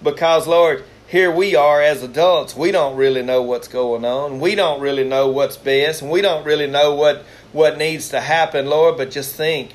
[0.03, 2.55] because, Lord, here we are as adults.
[2.55, 4.39] We don't really know what's going on.
[4.39, 8.21] We don't really know what's best, and we don't really know what, what needs to
[8.21, 8.97] happen, Lord.
[8.97, 9.73] But just think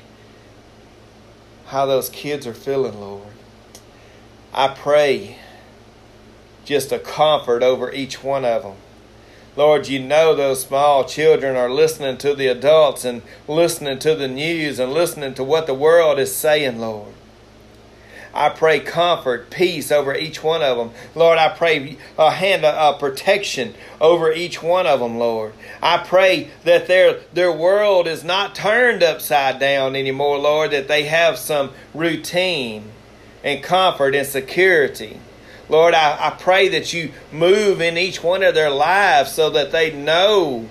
[1.67, 3.27] how those kids are feeling, Lord.
[4.53, 5.37] I pray
[6.63, 8.75] just a comfort over each one of them.
[9.57, 14.27] Lord, you know those small children are listening to the adults and listening to the
[14.27, 17.13] news and listening to what the world is saying, Lord.
[18.35, 20.91] I pray comfort, peace over each one of them.
[21.15, 25.53] Lord, I pray a hand of uh, protection over each one of them, Lord.
[25.81, 31.03] I pray that their, their world is not turned upside down anymore, Lord, that they
[31.03, 32.91] have some routine
[33.41, 35.21] and comfort and security.
[35.69, 39.71] Lord, I, I pray that you move in each one of their lives so that
[39.71, 40.67] they know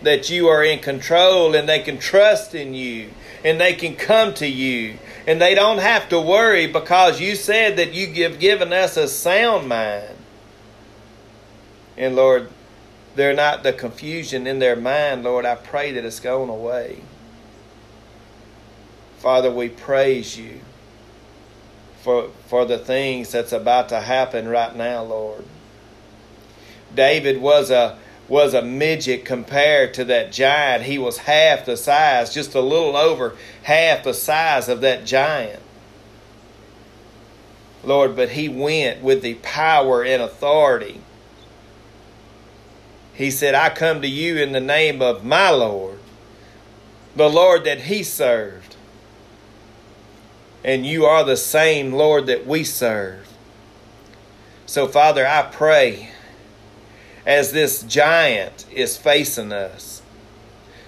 [0.00, 3.10] that you are in control and they can trust in you
[3.44, 7.76] and they can come to you and they don't have to worry because you said
[7.76, 10.16] that you have given us a sound mind.
[11.96, 12.50] And Lord,
[13.16, 15.44] they're not the confusion in their mind, Lord.
[15.44, 17.00] I pray that it's gone away.
[19.18, 20.60] Father, we praise you
[22.02, 25.44] for, for the things that's about to happen right now, Lord.
[26.94, 27.98] David was a
[28.28, 30.84] was a midget compared to that giant.
[30.84, 35.62] He was half the size, just a little over half the size of that giant.
[37.84, 41.00] Lord, but he went with the power and authority.
[43.14, 46.00] He said, I come to you in the name of my Lord,
[47.14, 48.74] the Lord that he served.
[50.64, 53.28] And you are the same Lord that we serve.
[54.66, 56.10] So, Father, I pray
[57.26, 60.00] as this giant is facing us.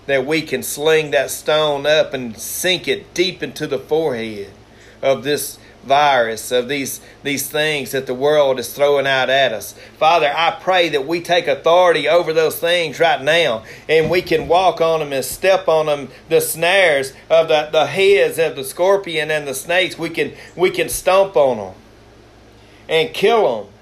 [0.07, 4.53] That we can sling that stone up and sink it deep into the forehead
[5.03, 9.75] of this virus, of these, these things that the world is throwing out at us.
[9.99, 14.49] Father, I pray that we take authority over those things right now and we can
[14.49, 18.65] walk on them and step on them, the snares of the, the heads of the
[18.65, 19.99] scorpion and the snakes.
[19.99, 21.75] We can, we can stomp on them
[22.89, 23.73] and kill them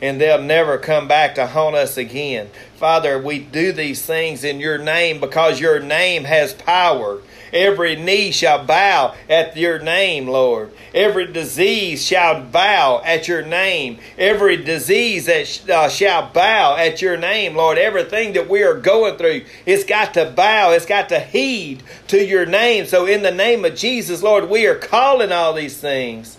[0.00, 2.48] and they'll never come back to haunt us again.
[2.76, 7.22] Father, we do these things in your name because your name has power.
[7.52, 10.72] Every knee shall bow at your name, Lord.
[10.92, 13.98] Every disease shall bow at your name.
[14.18, 17.78] Every disease that uh, shall bow at your name, Lord.
[17.78, 20.72] Everything that we are going through, it's got to bow.
[20.72, 22.84] It's got to heed to your name.
[22.86, 26.36] So, in the name of Jesus, Lord, we are calling all these things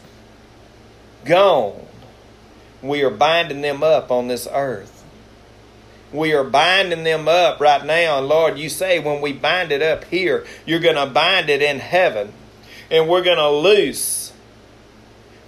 [1.26, 1.87] gone
[2.82, 5.04] we are binding them up on this earth.
[6.12, 8.20] We are binding them up right now.
[8.20, 11.62] And Lord, you say when we bind it up here, you're going to bind it
[11.62, 12.32] in heaven.
[12.90, 14.32] And we're going to loose.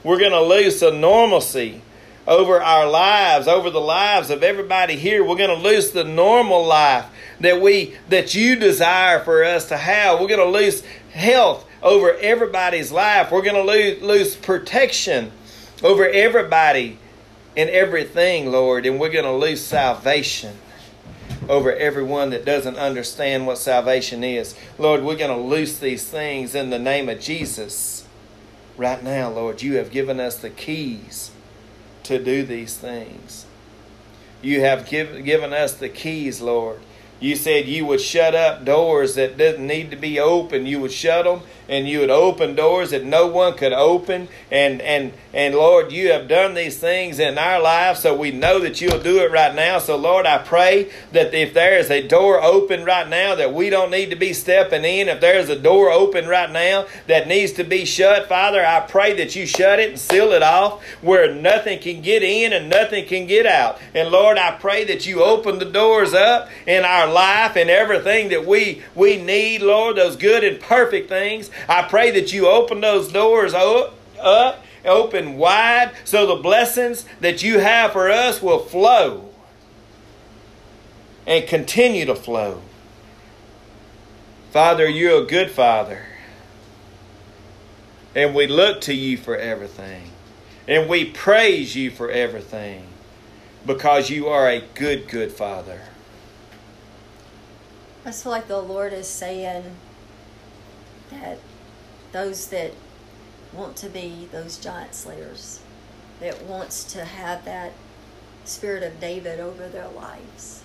[0.04, 1.82] We're going to loose a normalcy
[2.28, 5.24] over our lives, over the lives of everybody here.
[5.24, 7.06] We're going to lose the normal life
[7.40, 10.20] that we that you desire for us to have.
[10.20, 13.32] We're going to lose health over everybody's life.
[13.32, 15.32] We're going to lose, lose protection
[15.82, 17.00] over everybody
[17.56, 20.58] in everything, Lord, and we're going to lose salvation
[21.48, 24.56] over everyone that doesn't understand what salvation is.
[24.78, 28.06] Lord, we're going to loose these things in the name of Jesus.
[28.78, 31.32] Right now, Lord, you have given us the keys
[32.04, 33.46] to do these things.
[34.42, 36.80] You have give, given us the keys, Lord.
[37.20, 40.66] You said you would shut up doors that didn't need to be open.
[40.66, 44.28] You would shut them and you would open doors that no one could open.
[44.52, 48.60] And, and, and Lord, you have done these things in our lives, so we know
[48.60, 49.78] that you'll do it right now.
[49.78, 53.70] So, Lord, I pray that if there is a door open right now that we
[53.70, 57.54] don't need to be stepping in, if there's a door open right now that needs
[57.54, 61.34] to be shut, Father, I pray that you shut it and seal it off where
[61.34, 63.80] nothing can get in and nothing can get out.
[63.94, 68.30] And Lord, I pray that you open the doors up in our life and everything
[68.30, 71.50] that we, we need, Lord, those good and perfect things.
[71.68, 73.96] I pray that you open those doors up,
[74.86, 79.30] open wide, so the blessings that you have for us will flow
[81.28, 82.62] and continue to flow.
[84.52, 86.06] Father, you're a good Father.
[88.16, 90.10] And we look to you for everything.
[90.68, 92.88] And we praise you for everything
[93.66, 95.82] because you are a good, good Father.
[98.06, 99.76] I just feel like the Lord is saying
[101.12, 101.40] that
[102.12, 102.72] those that
[103.54, 105.60] want to be those giant slayers,
[106.20, 107.74] that wants to have that
[108.46, 110.64] spirit of David over their lives.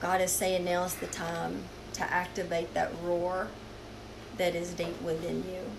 [0.00, 1.64] God is saying now is the time
[1.94, 3.48] to activate that roar
[4.36, 5.70] that is deep within you.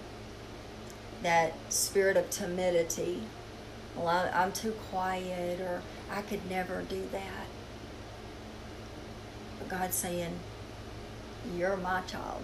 [1.22, 3.24] That spirit of timidity.
[3.96, 5.82] Well, I'm too quiet, or
[6.12, 7.45] I could never do that.
[9.70, 10.40] God's saying,
[11.56, 12.44] You're my child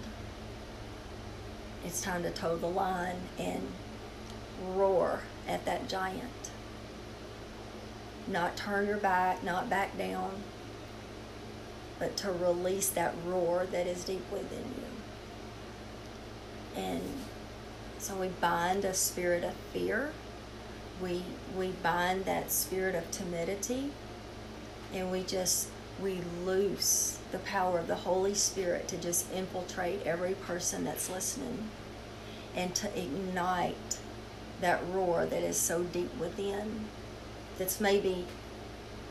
[1.84, 3.66] it's time to toe the line and
[4.74, 6.50] roar at that giant.
[8.28, 10.30] Not turn your back, not back down,
[11.98, 14.64] but to release that roar that is deep within
[16.76, 16.80] you.
[16.80, 17.02] And
[17.98, 20.12] so we bind a spirit of fear.
[21.00, 21.24] We
[21.56, 23.90] we bind that spirit of timidity
[24.94, 25.68] and we just
[26.02, 31.70] we loose the power of the Holy Spirit to just infiltrate every person that's listening
[32.54, 33.98] and to ignite
[34.60, 36.86] that roar that is so deep within.
[37.58, 38.26] That's maybe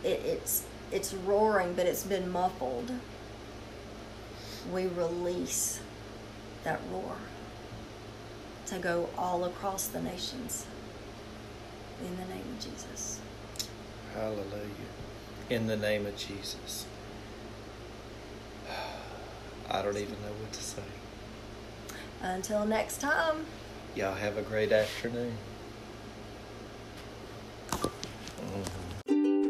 [0.03, 2.91] it, it's it's roaring but it's been muffled.
[4.71, 5.79] We release
[6.63, 7.15] that roar
[8.67, 10.65] to go all across the nations.
[12.01, 13.19] In the name of jesus.
[14.13, 14.80] Hallelujah
[15.51, 16.85] in the name of Jesus.
[19.69, 20.81] I don't even know what to say.
[22.21, 23.45] Until next time.
[23.93, 25.33] Y'all have a great afternoon.
[27.71, 29.40] Mm-hmm.